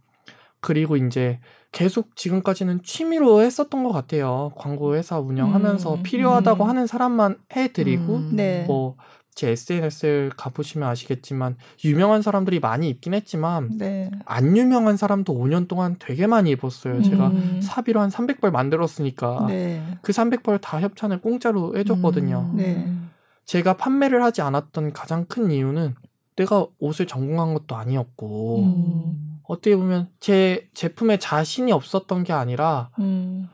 그리고 0.59 0.97
이제 0.97 1.39
계속 1.71 2.15
지금까지는 2.15 2.83
취미로 2.83 3.41
했었던 3.41 3.83
것 3.83 3.91
같아요. 3.91 4.51
광고 4.55 4.95
회사 4.95 5.19
운영하면서 5.19 5.95
음, 5.95 6.03
필요하다고 6.03 6.63
음. 6.63 6.69
하는 6.69 6.87
사람만 6.87 7.37
해드리고 7.55 8.15
음, 8.15 8.35
네. 8.35 8.63
뭐 8.65 8.95
제 9.37 9.49
SNS를 9.49 10.31
가보시면 10.35 10.89
아시겠지만 10.89 11.57
유명한 11.85 12.23
사람들이 12.23 12.59
많이 12.59 12.89
입긴 12.89 13.13
했지만 13.13 13.77
네. 13.77 14.09
안 14.25 14.57
유명한 14.57 14.97
사람도 14.97 15.31
5년 15.31 15.67
동안 15.67 15.95
되게 15.99 16.25
많이 16.25 16.49
입었어요. 16.49 17.03
제가 17.03 17.27
음. 17.27 17.59
사비로 17.61 17.99
한 17.99 18.09
300벌 18.09 18.49
만들었으니까 18.49 19.45
네. 19.47 19.83
그 20.01 20.11
300벌 20.11 20.59
다 20.59 20.81
협찬을 20.81 21.21
공짜로 21.21 21.77
해줬거든요. 21.77 22.49
음, 22.53 22.57
네. 22.57 22.91
제가 23.45 23.77
판매를 23.77 24.23
하지 24.23 24.41
않았던 24.41 24.93
가장 24.93 25.25
큰 25.25 25.51
이유는 25.51 25.93
내가 26.35 26.65
옷을 26.79 27.05
전공한 27.05 27.53
것도 27.53 27.75
아니었고 27.75 28.63
음. 28.63 29.39
어떻게 29.43 29.75
보면 29.75 30.09
제 30.19 30.67
제품에 30.73 31.19
자신이 31.19 31.71
없었던 31.71 32.23
게 32.23 32.33
아니라 32.33 32.89
음. 32.97 33.49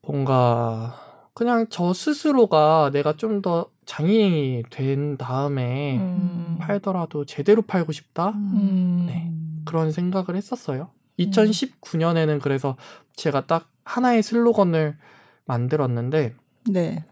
뭔가 0.00 0.94
그냥 1.34 1.66
저 1.70 1.92
스스로가 1.92 2.90
내가 2.92 3.16
좀 3.16 3.42
더 3.42 3.71
장인이 3.84 4.64
된 4.70 5.16
다음에 5.16 5.98
음. 5.98 6.56
팔더라도 6.60 7.24
제대로 7.24 7.62
팔고 7.62 7.92
싶다. 7.92 8.30
음. 8.30 9.04
네. 9.06 9.32
그런 9.64 9.92
생각을 9.92 10.36
했었어요. 10.36 10.90
2019년에는 11.18 12.40
그래서 12.40 12.76
제가 13.16 13.46
딱 13.46 13.70
하나의 13.84 14.22
슬로건을 14.22 14.96
만들었는데 15.44 16.34
네. 16.70 17.04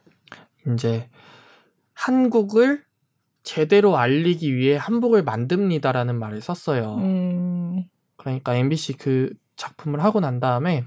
이제 0.73 1.09
한국을 1.93 2.85
제대로 3.43 3.97
알리기 3.97 4.55
위해 4.55 4.77
한복을 4.77 5.23
만듭니다라는 5.25 6.19
말을 6.19 6.41
썼어요. 6.41 6.97
음. 6.97 7.85
그러니까 8.17 8.55
MBC 8.55 8.95
그 8.95 9.33
작품을 9.57 10.03
하고 10.03 10.21
난 10.21 10.41
다음에 10.41 10.85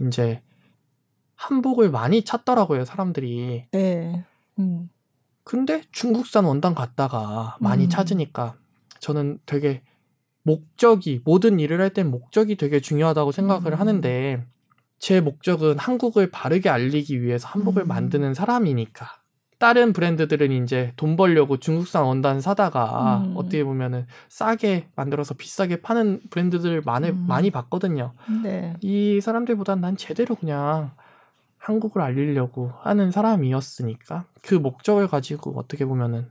이제 0.00 0.42
한복을 1.36 1.90
많이 1.90 2.22
찾더라고요, 2.22 2.84
사람들이. 2.84 3.66
네. 3.72 4.24
음. 4.62 4.90
근데 5.44 5.82
중국산 5.92 6.44
원단 6.44 6.74
갔다가 6.74 7.56
많이 7.60 7.84
음. 7.84 7.88
찾으니까 7.90 8.54
저는 9.00 9.38
되게 9.44 9.82
목적이 10.44 11.22
모든 11.24 11.60
일을 11.60 11.80
할 11.80 11.90
땐 11.90 12.10
목적이 12.10 12.56
되게 12.56 12.80
중요하다고 12.80 13.32
생각을 13.32 13.72
음. 13.72 13.80
하는데 13.80 14.46
제 14.98 15.20
목적은 15.20 15.78
한국을 15.78 16.30
바르게 16.30 16.68
알리기 16.68 17.22
위해서 17.22 17.48
한복을 17.48 17.82
음. 17.84 17.88
만드는 17.88 18.34
사람이니까 18.34 19.06
다른 19.58 19.92
브랜드들은 19.92 20.50
이제 20.64 20.92
돈 20.96 21.16
벌려고 21.16 21.56
중국산 21.56 22.02
원단 22.04 22.40
사다가 22.40 23.22
음. 23.24 23.34
어떻게 23.36 23.62
보면은 23.62 24.06
싸게 24.28 24.88
만들어서 24.96 25.34
비싸게 25.34 25.82
파는 25.82 26.22
브랜드들 26.30 26.82
많이 26.84 27.10
음. 27.10 27.26
많이 27.28 27.50
봤거든요. 27.52 28.12
네. 28.42 28.74
이 28.80 29.20
사람들보단 29.20 29.80
난 29.80 29.96
제대로 29.96 30.34
그냥 30.34 30.90
한국을 31.62 32.02
알리려고 32.02 32.72
하는 32.80 33.12
사람이었으니까 33.12 34.24
그 34.42 34.56
목적을 34.56 35.06
가지고 35.06 35.56
어떻게 35.56 35.84
보면은 35.84 36.26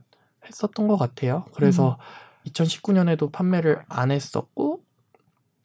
했었던 0.46 0.88
것 0.88 0.98
같아요. 0.98 1.46
그래서 1.54 1.98
음. 2.44 2.50
2019년에도 2.50 3.32
판매를 3.32 3.82
안 3.88 4.10
했었고 4.10 4.82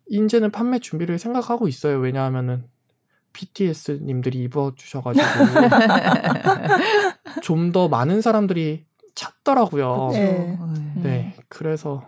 이제는 0.08 0.52
판매 0.52 0.80
준비를 0.80 1.20
생각하고 1.20 1.68
있어요. 1.68 1.98
왜냐하면은 1.98 2.64
BTS님들이 3.34 4.42
입어주셔가지고 4.44 5.26
좀 7.44 7.72
더 7.74 7.90
많은 7.90 8.22
사람들이 8.22 8.86
찾더라고요. 9.16 10.10
네. 10.14 10.58
네. 10.96 11.36
그래서 11.50 12.04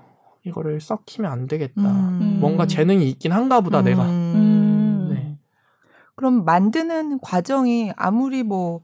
이거를 0.45 0.79
썩히면 0.79 1.29
안 1.29 1.47
되겠다. 1.47 1.81
음. 1.81 2.37
뭔가 2.39 2.65
재능이 2.65 3.09
있긴 3.09 3.33
한가 3.33 3.59
보다, 3.61 3.79
음. 3.79 3.83
내가. 3.83 4.03
음. 6.19 6.21
네. 6.21 6.29
그럼 6.35 6.45
만드는 6.45 7.19
과정이 7.21 7.91
아무리 7.95 8.43
뭐 8.43 8.81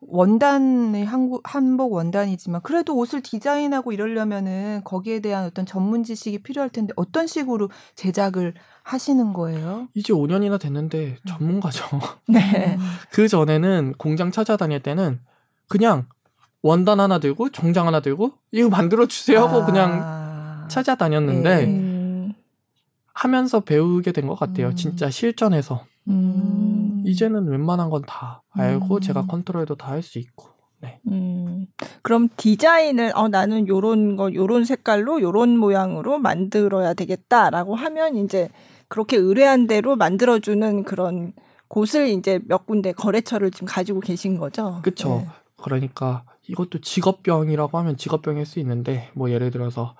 원단의 0.00 1.04
한국 1.04 1.42
한복 1.44 1.92
원단이지만 1.94 2.60
그래도 2.62 2.96
옷을 2.96 3.22
디자인하고 3.22 3.92
이러려면은 3.92 4.82
거기에 4.84 5.20
대한 5.20 5.44
어떤 5.46 5.66
전문 5.66 6.04
지식이 6.04 6.42
필요할 6.42 6.70
텐데 6.70 6.92
어떤 6.96 7.26
식으로 7.26 7.70
제작을 7.96 8.54
하시는 8.84 9.32
거예요? 9.32 9.88
이제 9.94 10.12
5년이나 10.12 10.60
됐는데 10.60 11.16
전문가죠. 11.26 11.84
네. 12.28 12.78
그 13.10 13.26
전에는 13.26 13.94
공장 13.98 14.30
찾아다닐 14.30 14.80
때는 14.82 15.20
그냥 15.66 16.06
원단 16.62 17.00
하나 17.00 17.18
들고 17.18 17.50
정장 17.50 17.86
하나 17.86 18.00
들고 18.00 18.32
이거 18.52 18.68
만들어 18.68 19.06
주세요 19.06 19.40
하고 19.40 19.62
아. 19.62 19.66
그냥 19.66 20.66
찾아다녔는데 20.68 21.66
네. 21.66 22.36
하면서 23.12 23.60
배우게 23.60 24.12
된 24.12 24.28
것 24.28 24.38
같아요. 24.38 24.68
음. 24.68 24.76
진짜 24.76 25.10
실전에서. 25.10 25.84
음. 26.08 26.75
이제는 27.06 27.48
웬만한 27.48 27.90
건 27.90 28.02
다 28.06 28.42
알고 28.50 28.96
음. 28.96 29.00
제가 29.00 29.26
컨트롤도 29.26 29.76
다 29.76 29.92
할 29.92 30.02
수 30.02 30.18
있고. 30.18 30.48
네. 30.80 31.00
음. 31.08 31.66
그럼 32.02 32.28
디자인을 32.36 33.12
어 33.14 33.28
나는 33.28 33.66
요런 33.68 34.16
거 34.16 34.32
요런 34.34 34.64
색깔로 34.64 35.20
요런 35.22 35.56
모양으로 35.56 36.18
만들어야 36.18 36.94
되겠다라고 36.94 37.74
하면 37.74 38.16
이제 38.16 38.48
그렇게 38.88 39.16
의뢰한 39.16 39.66
대로 39.66 39.96
만들어 39.96 40.38
주는 40.38 40.84
그런 40.84 41.32
곳을 41.68 42.08
이제 42.08 42.40
몇 42.46 42.66
군데 42.66 42.92
거래처를 42.92 43.50
지금 43.50 43.66
가지고 43.66 44.00
계신 44.00 44.38
거죠. 44.38 44.80
그렇죠. 44.82 45.08
네. 45.24 45.26
그러니까 45.62 46.24
이것도 46.48 46.80
직업병이라고 46.80 47.78
하면 47.78 47.96
직업병일 47.96 48.46
수 48.46 48.60
있는데 48.60 49.10
뭐 49.14 49.30
예를 49.30 49.50
들어서 49.50 49.96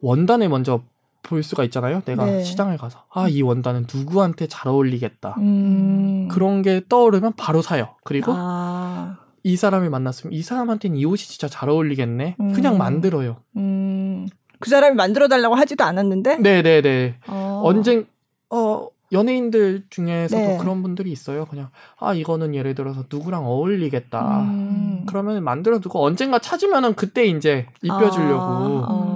원단을 0.00 0.48
먼저 0.48 0.82
볼 1.22 1.42
수가 1.42 1.64
있잖아요. 1.64 2.02
내가 2.04 2.24
네. 2.24 2.42
시장을 2.42 2.76
가서 2.78 3.04
아 3.10 3.28
이 3.28 3.42
원단은 3.42 3.86
누구한테 3.92 4.46
잘 4.48 4.68
어울리겠다. 4.68 5.36
음. 5.38 6.28
그런 6.30 6.62
게 6.62 6.82
떠오르면 6.88 7.34
바로 7.36 7.62
사요. 7.62 7.94
그리고 8.04 8.32
아. 8.34 9.18
이 9.42 9.56
사람을 9.56 9.88
만났으면 9.90 10.32
이 10.32 10.42
사람한테는 10.42 10.96
이 10.96 11.04
옷이 11.04 11.18
진짜 11.18 11.48
잘 11.48 11.68
어울리겠네. 11.68 12.36
음. 12.40 12.52
그냥 12.52 12.76
만들어요. 12.78 13.36
음. 13.56 14.26
그 14.58 14.68
사람이 14.68 14.94
만들어 14.96 15.28
달라고 15.28 15.54
하지도 15.54 15.84
않았는데. 15.84 16.36
네네네. 16.38 17.16
어. 17.28 17.62
언젠 17.64 18.06
어 18.50 18.86
연예인들 19.12 19.84
중에서도 19.90 20.40
네. 20.42 20.58
그런 20.58 20.82
분들이 20.82 21.10
있어요. 21.10 21.46
그냥 21.46 21.70
아 21.98 22.14
이거는 22.14 22.54
예를 22.54 22.74
들어서 22.74 23.04
누구랑 23.10 23.46
어울리겠다. 23.46 24.40
음. 24.42 25.06
그러면 25.06 25.42
만들어 25.42 25.78
두고 25.80 26.04
언젠가 26.04 26.38
찾으면은 26.38 26.94
그때 26.94 27.24
이제 27.26 27.66
입혀주려고. 27.82 28.42
아. 28.42 28.86
어. 28.88 29.09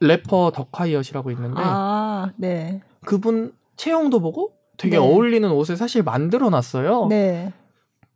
네. 0.00 0.06
래퍼 0.06 0.52
덕하이엇이라고 0.54 1.30
있는데 1.32 1.60
아. 1.64 2.30
네. 2.36 2.80
그분 3.04 3.52
체형도 3.76 4.20
보고 4.20 4.52
되게 4.76 4.96
네. 4.96 5.02
어울리는 5.02 5.48
옷을 5.50 5.76
사실 5.76 6.02
만들어 6.02 6.50
놨어요. 6.50 7.06
네. 7.08 7.52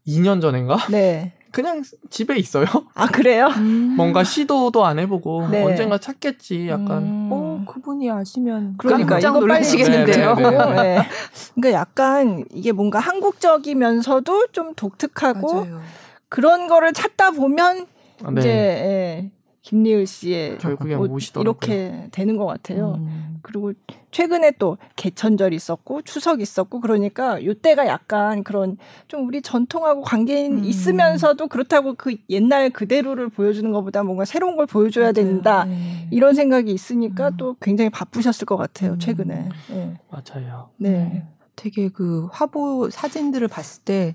2년 0.07 0.41
전인가? 0.41 0.76
네. 0.91 1.32
그냥 1.51 1.82
집에 2.11 2.37
있어요. 2.37 2.66
아 2.95 3.07
그래요? 3.07 3.47
음. 3.57 3.95
뭔가 3.97 4.24
시도도 4.24 4.85
안 4.85 4.99
해보고 4.99 5.49
네. 5.49 5.62
언젠가 5.62 5.99
찾겠지. 5.99 6.68
약간. 6.68 7.03
음. 7.03 7.28
어 7.32 7.64
그분이 7.68 8.11
아시면 8.11 8.74
그러니까 8.76 9.18
이거 9.18 9.30
놀라시겠는데요. 9.30 10.35
네, 10.35 10.43
네, 10.43 10.51
네. 10.51 10.82
네. 10.82 11.09
그러니까 11.55 11.80
약간 11.80 12.45
이게 12.53 12.72
뭔가 12.72 12.99
한국적이면서도 12.99 14.49
좀 14.49 14.74
독특하고 14.74 15.55
맞아요. 15.55 15.80
그런 16.28 16.66
거를 16.66 16.93
찾다 16.93 17.30
보면 17.30 17.87
아, 18.24 18.30
네. 18.32 18.41
이제 18.41 18.51
예, 18.51 19.30
김리을 19.65 20.07
씨의 20.07 20.59
결국엔 20.59 20.99
뭐 20.99 21.19
이렇게 21.41 22.09
되는 22.12 22.37
것 22.37 22.45
같아요. 22.45 22.97
음. 22.99 23.39
그리고 23.41 23.73
최근에 24.11 24.53
또 24.59 24.77
개천절 24.95 25.55
있었고 25.55 26.03
추석 26.03 26.43
있었고 26.43 26.81
그러니까 26.81 27.43
요때가 27.43 27.87
약간 27.87 28.45
그런 28.45 28.77
좀 29.09 29.27
우리 29.27 29.41
전통하고 29.41 30.03
관계 30.03 30.47
음. 30.49 30.65
있으면서도 30.65 31.49
그렇다고 31.49 31.95
그 31.95 32.15
옛날 32.29 32.69
그대로를 32.69 33.31
보여주는 33.31 33.71
것보다 33.73 34.03
뭔가 34.03 34.27
새로운 34.27 34.57
걸 34.57 34.67
보여줘야 34.67 35.07
맞아요. 35.07 35.12
된다 35.15 35.65
네. 35.65 36.09
이런 36.11 36.35
생각이 36.35 36.71
있으니까 36.71 37.29
음. 37.29 37.37
또 37.39 37.57
굉장히 37.62 37.89
바쁘셨을 37.89 38.45
것 38.45 38.59
같아요 38.59 38.93
음. 38.93 38.99
최근에. 38.99 39.49
네. 39.71 39.99
맞아요. 40.11 40.69
네. 40.77 41.27
되게 41.57 41.89
그 41.89 42.29
화보 42.33 42.91
사진들을 42.91 43.49
봤을 43.49 43.83
때 43.83 44.15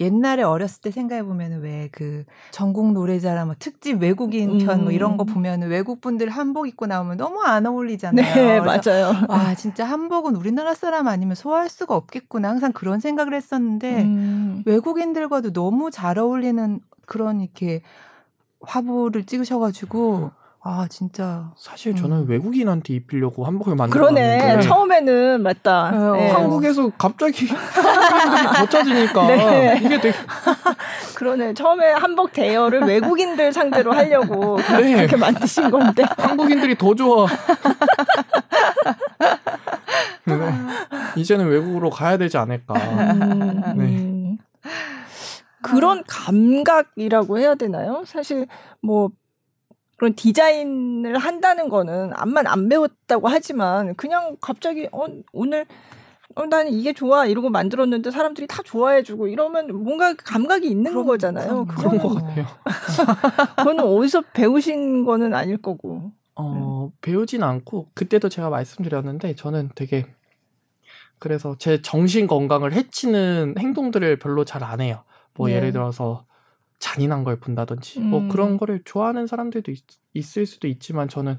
옛날에 0.00 0.42
어렸을 0.42 0.80
때 0.82 0.90
생각해 0.90 1.22
보면은 1.22 1.60
왜 1.60 1.88
그 1.92 2.24
전국 2.50 2.92
노래자랑 2.92 3.46
뭐 3.46 3.56
특집 3.58 4.00
외국인 4.02 4.58
편뭐 4.58 4.90
이런 4.90 5.16
거 5.16 5.24
음. 5.24 5.26
보면은 5.26 5.68
외국 5.68 6.00
분들 6.00 6.28
한복 6.28 6.66
입고 6.66 6.86
나오면 6.86 7.16
너무 7.16 7.40
안 7.42 7.66
어울리잖아요. 7.66 8.34
네, 8.34 8.60
맞아요. 8.60 9.12
와 9.28 9.54
진짜 9.54 9.84
한복은 9.84 10.34
우리나라 10.34 10.74
사람 10.74 11.06
아니면 11.08 11.34
소화할 11.36 11.68
수가 11.68 11.94
없겠구나 11.94 12.48
항상 12.48 12.72
그런 12.72 13.00
생각을 13.00 13.34
했었는데 13.34 14.02
음. 14.02 14.62
외국인들과도 14.66 15.52
너무 15.52 15.90
잘 15.90 16.18
어울리는 16.18 16.80
그런 17.06 17.40
이렇게 17.40 17.82
화보를 18.62 19.24
찍으셔가지고 19.24 20.30
아 20.66 20.86
진짜 20.88 21.50
사실 21.58 21.94
저는 21.94 22.20
음. 22.20 22.26
외국인한테 22.26 22.94
입히려고 22.94 23.44
한복을 23.44 23.76
만들어 23.76 24.00
그러네 24.00 24.62
처음에는 24.62 25.42
맞다 25.42 25.88
어, 25.88 26.16
네. 26.16 26.30
한국에서 26.30 26.90
갑자기 26.96 27.46
더 28.56 28.66
짜지니까 28.66 29.26
네. 29.26 29.78
이게 29.84 30.00
되게 30.00 30.16
그러네 31.16 31.52
처음에 31.52 31.92
한복 31.92 32.32
대여를 32.32 32.80
외국인들 32.80 33.52
상대로 33.52 33.92
하려고 33.92 34.56
네. 34.56 34.94
그렇게 34.94 35.16
만드신 35.16 35.70
건데 35.70 36.02
한국인들이 36.16 36.78
더 36.78 36.94
좋아 36.94 37.26
네. 40.24 40.34
이제는 41.16 41.46
외국으로 41.46 41.90
가야 41.90 42.16
되지 42.16 42.38
않을까 42.38 42.72
음, 42.72 43.74
네. 43.76 44.38
그런 45.60 46.02
감각이라고 46.06 47.38
해야 47.38 47.54
되나요 47.54 48.04
사실 48.06 48.46
뭐 48.80 49.10
그런 49.96 50.14
디자인을 50.14 51.18
한다는 51.18 51.68
거는 51.68 52.10
암만 52.14 52.46
안 52.46 52.68
배웠다고 52.68 53.28
하지만 53.28 53.94
그냥 53.94 54.36
갑자기 54.40 54.88
어 54.92 55.06
오늘 55.32 55.66
어, 56.36 56.46
나는 56.46 56.72
이게 56.72 56.92
좋아 56.92 57.26
이러고 57.26 57.48
만들었는데 57.50 58.10
사람들이 58.10 58.46
다 58.48 58.60
좋아해주고 58.64 59.28
이러면 59.28 59.84
뭔가 59.84 60.14
감각이 60.14 60.66
있는 60.68 60.92
그럼, 60.92 61.06
거잖아요. 61.06 61.64
그런 61.66 61.98
것 61.98 62.14
같아요. 62.14 62.46
그거는 63.56 63.84
어디서 63.84 64.22
배우신 64.32 65.04
거는 65.04 65.34
아닐 65.34 65.58
거고. 65.60 66.10
어 66.36 66.90
네. 66.90 66.96
배우진 67.00 67.44
않고 67.44 67.90
그때도 67.94 68.28
제가 68.28 68.50
말씀드렸는데 68.50 69.36
저는 69.36 69.70
되게 69.76 70.06
그래서 71.20 71.54
제 71.58 71.80
정신 71.80 72.26
건강을 72.26 72.72
해치는 72.72 73.54
행동들을 73.58 74.18
별로 74.18 74.44
잘 74.44 74.64
안 74.64 74.80
해요. 74.80 75.04
뭐 75.34 75.46
네. 75.48 75.54
예를 75.54 75.72
들어서 75.72 76.24
잔인한 76.84 77.24
걸 77.24 77.40
본다든지 77.40 78.00
뭐 78.00 78.20
음. 78.20 78.24
뭐 78.26 78.32
그런 78.32 78.58
거를 78.58 78.82
좋아하는 78.84 79.26
사람들도 79.26 79.72
있, 79.72 80.38
을 80.38 80.46
수도 80.46 80.68
있지만 80.68 81.08
저는 81.08 81.38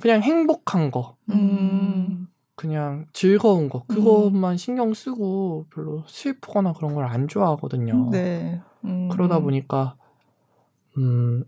그냥 0.00 0.20
행복한 0.22 0.90
거 0.90 1.16
음. 1.30 2.28
그냥 2.54 3.06
즐거운 3.14 3.70
거 3.70 3.84
그것만 3.86 4.52
음. 4.52 4.56
신경 4.58 4.92
쓰고 4.92 5.66
별로 5.74 6.04
슬프거나 6.06 6.74
그런 6.74 6.94
걸 6.94 7.06
안 7.06 7.26
좋아하거든요. 7.26 8.10
네. 8.10 8.60
음. 8.84 9.08
그러다 9.08 9.40
보니까 9.40 9.96
음 10.98 11.44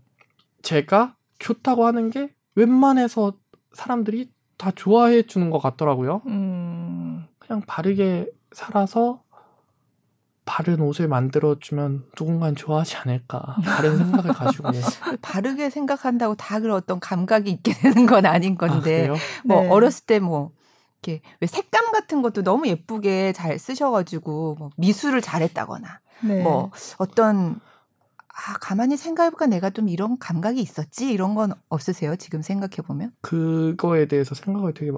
제가 0.63 1.15
좋다고 1.37 1.85
하는 1.85 2.09
게 2.09 2.33
웬만해서 2.55 3.33
사람들이 3.73 4.31
다 4.57 4.71
좋아해 4.71 5.21
주는 5.23 5.51
것 5.51 5.59
같더라고요. 5.59 6.23
음. 6.25 7.25
그냥 7.37 7.61
바르게 7.67 8.31
살아서 8.51 9.21
바른 10.45 10.79
옷을 10.79 11.07
만들어주면 11.07 12.05
누군가는 12.19 12.55
좋아하지 12.55 12.97
않을까. 12.97 13.57
다른 13.65 13.97
생각을 13.97 14.31
가지고 14.33 14.69
바르게 15.21 15.69
생각한다고 15.69 16.35
다 16.35 16.59
그런 16.59 16.77
어떤 16.77 16.99
감각이 16.99 17.49
있게 17.51 17.73
되는 17.73 18.05
건 18.05 18.25
아닌 18.25 18.55
건데 18.57 19.09
아, 19.09 19.15
뭐 19.43 19.61
네. 19.61 19.69
어렸을 19.69 20.05
때 20.05 20.19
뭐 20.19 20.51
이렇게 21.05 21.21
왜 21.39 21.47
색감 21.47 21.91
같은 21.91 22.21
것도 22.21 22.41
너무 22.43 22.67
예쁘게 22.67 23.33
잘 23.33 23.59
쓰셔가지고 23.59 24.55
뭐 24.57 24.69
미술을 24.77 25.21
잘했다거나 25.21 25.99
네. 26.23 26.41
뭐 26.41 26.71
어떤 26.97 27.59
아 28.27 28.53
가만히 28.59 28.97
생각해보니까 28.97 29.45
내가 29.47 29.69
좀 29.69 29.87
이런 29.87 30.17
감각이 30.17 30.59
있었지? 30.59 31.11
이런 31.11 31.35
건 31.35 31.53
없으세요? 31.69 32.15
지금 32.17 32.41
생각해 32.41 32.77
보면? 32.85 33.11
그거에 33.21 34.07
대해서 34.07 34.35
생각을 34.35 34.73
되게 34.73 34.91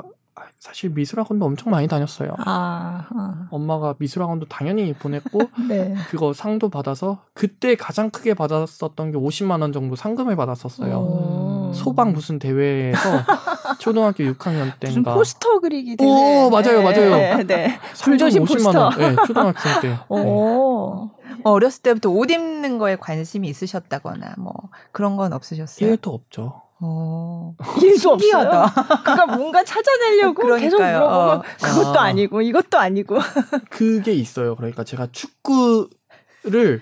사실 0.60 0.90
미술학원도 0.92 1.46
엄청 1.46 1.72
많이 1.72 1.88
다녔어요. 1.88 2.34
아, 2.40 3.06
아. 3.10 3.48
엄마가 3.52 3.96
미술학원도 4.00 4.48
당연히 4.48 4.94
보냈고 4.94 5.42
네. 5.70 5.96
그거 6.10 6.34
상도 6.34 6.70
받아서 6.70 7.24
그때 7.34 7.76
가장 7.76 8.10
크게 8.10 8.34
받았었던 8.34 9.12
게 9.12 9.18
50만 9.18 9.62
원 9.62 9.72
정도 9.74 9.96
상금을 9.96 10.36
받았었어요. 10.36 10.98
오. 10.98 11.72
소방 11.74 12.14
무슨 12.14 12.40
대회에서 12.40 13.00
초등학교 13.80 14.24
6학년 14.24 14.72
때인가 14.80 14.82
무슨 14.82 15.04
포스터 15.04 15.60
그리기 15.60 15.96
대회. 15.98 16.08
오 16.10 16.50
맞아요 16.50 16.82
맞아요. 16.82 17.16
네, 17.18 17.44
네. 17.44 17.80
불조심 18.04 18.44
50만 18.44 18.64
포스터. 18.64 18.84
원. 18.84 18.98
네, 18.98 19.16
초등학생 19.26 19.82
때. 19.82 19.98
오. 20.10 21.10
네. 21.30 21.36
어렸을 21.44 21.82
때부터 21.84 22.10
옷 22.10 22.30
입는 22.32 22.78
거에 22.78 22.96
관심이 22.96 23.48
있으셨다거나 23.48 24.36
뭐 24.38 24.54
그런 24.92 25.16
건 25.18 25.34
없으셨어요? 25.34 25.96
1도 25.96 26.14
없죠. 26.14 26.62
어. 26.80 27.54
일도 27.82 28.12
없어요. 28.12 28.66
그러니까 29.04 29.26
뭔가 29.36 29.64
찾아내려고 29.64 30.44
그러니까요. 30.44 30.60
계속 30.60 30.78
물어보면 30.78 31.38
어. 31.40 31.44
그것도 31.62 32.00
아. 32.00 32.12
니고 32.12 32.42
이것도 32.42 32.78
아니고. 32.78 33.18
그게 33.70 34.14
있어요. 34.14 34.56
그러니까 34.56 34.84
제가 34.84 35.08
축구를 35.12 36.82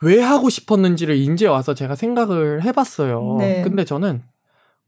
왜 0.00 0.22
하고 0.22 0.50
싶었는지를 0.50 1.16
이제 1.16 1.46
와서 1.46 1.74
제가 1.74 1.94
생각을 1.94 2.62
해봤어요. 2.62 3.36
네. 3.38 3.62
근데 3.62 3.84
저는 3.84 4.22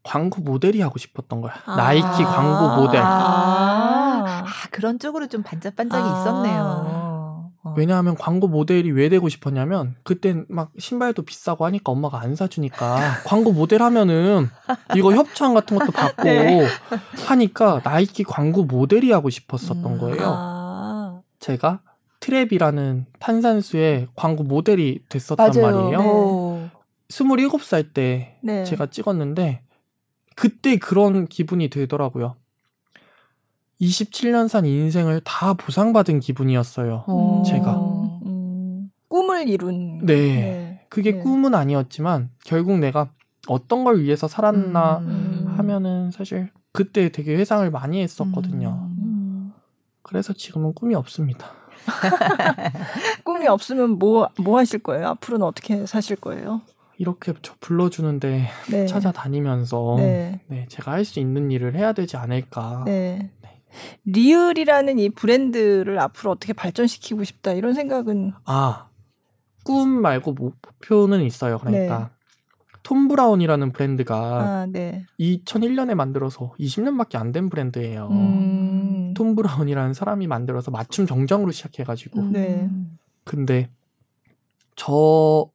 광고 0.03 0.41
모델이 0.41 0.81
하고 0.81 0.97
싶었던 0.97 1.41
거야. 1.41 1.53
아. 1.65 1.75
나이키 1.75 2.23
광고 2.23 2.81
모델. 2.81 3.01
아. 3.01 4.23
아, 4.25 4.45
그런 4.71 4.99
쪽으로 4.99 5.27
좀 5.27 5.43
반짝반짝이 5.43 6.03
아. 6.03 6.21
있었네요. 6.21 7.06
어. 7.67 7.73
왜냐하면 7.77 8.15
광고 8.15 8.47
모델이 8.47 8.91
왜 8.91 9.09
되고 9.09 9.27
싶었냐면 9.29 9.95
그땐 10.03 10.45
막 10.49 10.71
신발도 10.77 11.23
비싸고 11.23 11.65
하니까 11.65 11.91
엄마가 11.91 12.19
안 12.21 12.35
사주니까 12.35 13.23
광고 13.25 13.51
모델 13.51 13.81
하면은 13.83 14.49
이거 14.95 15.13
협찬 15.13 15.53
같은 15.53 15.77
것도 15.77 15.91
받고 15.91 16.23
네. 16.23 16.67
하니까 17.27 17.81
나이키 17.83 18.23
광고 18.23 18.63
모델이 18.63 19.11
하고 19.11 19.29
싶었었던 19.29 19.85
음. 19.85 19.97
거예요. 19.99 20.23
아. 20.23 21.21
제가 21.39 21.81
트랩이라는 22.19 23.05
탄산수의 23.19 24.07
광고 24.15 24.43
모델이 24.43 25.03
됐었단 25.09 25.51
맞아요. 25.51 25.71
말이에요. 25.71 25.99
네. 25.99 26.71
27살 27.09 27.93
때 27.93 28.37
네. 28.41 28.63
제가 28.63 28.87
찍었는데 28.87 29.61
그때 30.35 30.77
그런 30.77 31.27
기분이 31.27 31.69
들더라고요. 31.69 32.35
27년 33.81 34.47
산 34.47 34.65
인생을 34.65 35.21
다 35.23 35.53
보상받은 35.53 36.19
기분이었어요. 36.19 37.03
오. 37.07 37.43
제가. 37.43 37.73
음, 38.25 38.89
꿈을 39.07 39.47
이룬. 39.47 40.05
네. 40.05 40.15
네. 40.15 40.85
그게 40.89 41.11
네. 41.13 41.19
꿈은 41.19 41.53
아니었지만 41.53 42.29
결국 42.43 42.79
내가 42.79 43.09
어떤 43.47 43.83
걸 43.83 44.01
위해서 44.01 44.27
살았나 44.27 44.97
음. 44.99 45.53
하면은 45.57 46.11
사실 46.11 46.49
그때 46.71 47.09
되게 47.09 47.35
회상을 47.35 47.69
많이 47.71 48.01
했었거든요. 48.01 48.89
음. 48.99 49.53
그래서 50.01 50.33
지금은 50.33 50.73
꿈이 50.73 50.95
없습니다. 50.95 51.51
꿈이 53.23 53.47
없으면 53.47 53.91
뭐, 53.99 54.29
뭐 54.39 54.57
하실 54.57 54.79
거예요? 54.79 55.07
앞으로는 55.07 55.45
어떻게 55.45 55.85
사실 55.85 56.15
거예요? 56.15 56.61
이렇게 56.97 57.33
저 57.41 57.53
불러주는데 57.59 58.47
네. 58.71 58.85
찾아다니면서 58.87 59.95
네. 59.97 60.39
네 60.47 60.65
제가 60.69 60.91
할 60.91 61.05
수 61.05 61.19
있는 61.19 61.51
일을 61.51 61.75
해야 61.75 61.93
되지 61.93 62.17
않을까. 62.17 62.83
네. 62.85 63.29
네. 64.03 64.11
리을이라는 64.11 64.99
이 64.99 65.09
브랜드를 65.09 65.99
앞으로 65.99 66.31
어떻게 66.31 66.53
발전시키고 66.53 67.23
싶다 67.23 67.51
이런 67.53 67.73
생각은 67.73 68.33
아, 68.45 68.87
꿈 69.63 69.89
말고 70.01 70.33
목표는 70.33 71.21
있어요. 71.23 71.57
그러니까 71.59 71.99
네. 71.99 72.05
톰 72.83 73.07
브라운이라는 73.09 73.73
브랜드가 73.73 74.15
아, 74.17 74.65
네. 74.69 75.05
2001년에 75.19 75.93
만들어서 75.93 76.53
20년밖에 76.59 77.17
안 77.17 77.31
된 77.33 77.49
브랜드예요. 77.49 78.07
음. 78.11 79.13
톰 79.13 79.35
브라운이라는 79.35 79.93
사람이 79.93 80.27
만들어서 80.27 80.71
맞춤 80.71 81.05
정장으로 81.05 81.51
시작해가지고. 81.51 82.29
네. 82.31 82.69
근데 83.25 83.69
저 84.75 85.49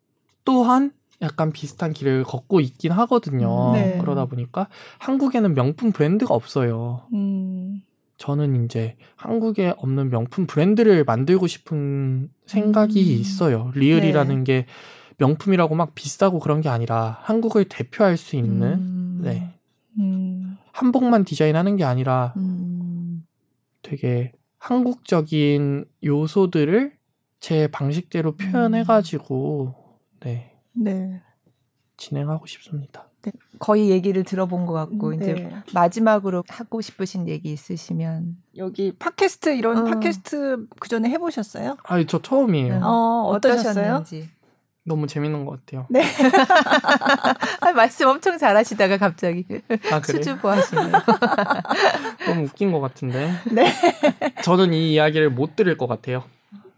또한 0.44 0.92
약간 1.22 1.52
비슷한 1.52 1.92
길을 1.92 2.24
걷고 2.24 2.60
있긴 2.60 2.90
하거든요. 2.92 3.72
네. 3.72 3.96
그러다 3.98 4.26
보니까 4.26 4.68
한국에는 4.98 5.54
명품 5.54 5.92
브랜드가 5.92 6.34
없어요. 6.34 7.06
음. 7.14 7.82
저는 8.22 8.64
이제 8.64 8.96
한국에 9.16 9.74
없는 9.78 10.10
명품 10.10 10.46
브랜드를 10.46 11.02
만들고 11.02 11.48
싶은 11.48 12.30
생각이 12.46 13.00
음. 13.00 13.20
있어요. 13.20 13.72
리을이라는 13.74 14.44
네. 14.44 14.44
게 14.44 14.66
명품이라고 15.18 15.74
막 15.74 15.96
비싸고 15.96 16.38
그런 16.38 16.60
게 16.60 16.68
아니라 16.68 17.18
한국을 17.22 17.64
대표할 17.64 18.16
수 18.16 18.36
있는 18.36 18.74
음. 18.74 19.20
네. 19.24 19.52
음. 19.98 20.56
한복만 20.70 21.24
디자인하는 21.24 21.74
게 21.74 21.82
아니라 21.82 22.32
음. 22.36 23.26
되게 23.82 24.30
한국적인 24.58 25.86
요소들을 26.04 26.92
제 27.40 27.66
방식대로 27.66 28.36
표현해가지고 28.36 29.74
네. 30.20 30.52
네. 30.74 31.20
진행하고 31.96 32.46
싶습니다. 32.46 33.08
네, 33.22 33.32
거의 33.58 33.90
얘기를 33.90 34.24
들어본 34.24 34.66
것 34.66 34.72
같고 34.72 35.10
네. 35.10 35.16
이제 35.16 35.50
마지막으로 35.72 36.42
하고 36.48 36.80
싶으신 36.80 37.28
얘기 37.28 37.52
있으시면 37.52 38.36
여기 38.56 38.92
팟캐스트 38.98 39.56
이런 39.56 39.78
어. 39.78 39.84
팟캐스트 39.84 40.66
그 40.80 40.88
전에 40.88 41.08
해보셨어요? 41.10 41.76
아니 41.84 42.06
저 42.06 42.20
처음이에요. 42.20 42.80
어, 42.82 43.30
어떠셨어요? 43.30 44.04
너무 44.84 45.06
재밌는 45.06 45.44
것 45.44 45.64
같아요. 45.64 45.86
네. 45.88 46.02
아, 47.60 47.72
말씀 47.72 48.08
엄청 48.08 48.36
잘하시다가 48.36 48.98
갑자기 48.98 49.46
아, 49.92 50.00
수줍어 50.04 50.50
하시네요. 50.50 50.92
너무 52.26 52.42
웃긴 52.44 52.72
것 52.72 52.80
같은데. 52.80 53.30
네. 53.52 53.72
저는 54.42 54.72
이 54.72 54.94
이야기를 54.94 55.30
못 55.30 55.54
들을 55.54 55.76
것 55.76 55.86
같아요. 55.86 56.24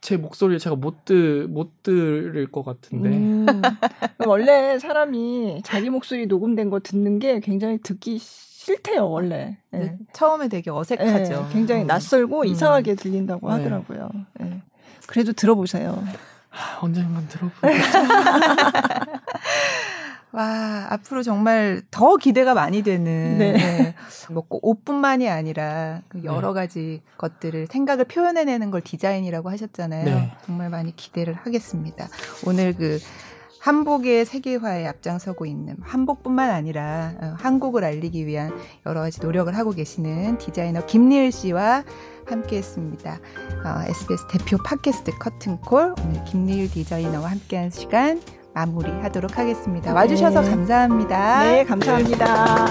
제 0.05 0.18
목소리를 0.18 0.59
제가 0.59 0.76
못, 0.76 1.06
들, 1.06 1.48
못 1.48 1.82
들을 1.82 2.47
것 2.52 2.62
같은데. 2.62 3.09
음, 3.09 3.47
원래 4.26 4.78
사람이 4.78 5.62
자기 5.64 5.89
목소리 5.89 6.26
녹음된 6.26 6.68
거 6.68 6.78
듣는 6.81 7.18
게 7.18 7.40
굉장히 7.40 7.78
듣기 7.78 8.18
싫대요, 8.18 9.09
원래. 9.09 9.56
네. 9.70 9.78
네. 9.78 9.97
처음에 10.12 10.48
되게 10.48 10.70
어색하죠. 10.70 11.47
네, 11.47 11.52
굉장히 11.55 11.85
음. 11.85 11.86
낯설고 11.86 12.43
음. 12.43 12.44
이상하게 12.44 12.97
들린다고 12.97 13.48
네. 13.48 13.55
하더라고요. 13.55 14.10
네. 14.40 14.60
그래도 15.06 15.32
들어보세요. 15.32 16.05
언젠간 16.82 17.26
들어보겠죠. 17.28 17.98
와, 20.35 20.89
앞으로 20.90 21.23
정말 21.23 21.82
더 21.93 22.16
기대가 22.16 22.55
많이 22.55 22.82
되는. 22.82 23.39
네. 23.39 23.52
네. 23.52 23.94
뭐꼭 24.31 24.66
옷뿐만이 24.66 25.28
아니라 25.28 26.02
그 26.09 26.19
네. 26.19 26.24
여러 26.24 26.52
가지 26.52 27.02
것들을 27.19 27.69
생각을 27.70 28.06
표현해 28.06 28.44
내는 28.44 28.70
걸 28.70 28.81
디자인이라고 28.81 29.48
하셨잖아요. 29.51 30.05
네. 30.05 30.32
정말 30.44 30.70
많이 30.70 30.94
기대를 30.97 31.35
하겠습니다. 31.35 32.09
오늘 32.47 32.74
그 32.74 32.98
한복의 33.61 34.27
세계화에 34.27 34.86
앞장서고 34.86 35.47
있는 35.47 35.77
한복뿐만 35.81 36.51
아니라 36.51 37.15
어, 37.19 37.35
한국을 37.39 37.85
알리기 37.85 38.27
위한 38.27 38.52
여러 38.85 39.01
가지 39.01 39.20
노력을 39.23 39.56
하고 39.56 39.70
계시는 39.70 40.36
디자이너 40.39 40.85
김리을 40.85 41.32
씨와 41.32 41.85
함께했습니다. 42.27 43.12
어, 43.12 43.82
SBS 43.89 44.27
대표 44.28 44.59
팟캐스트 44.62 45.12
커튼콜 45.19 45.94
오늘 45.98 46.24
김리을 46.24 46.70
디자이너와 46.70 47.31
함께한 47.31 47.70
시간 47.70 48.20
마무리하도록 48.55 49.36
하겠습니다. 49.36 49.90
네. 49.90 49.94
와주셔서 49.94 50.40
네. 50.43 50.51
감사합니다. 50.51 51.44
네, 51.44 51.64
감사합니다. 51.64 52.66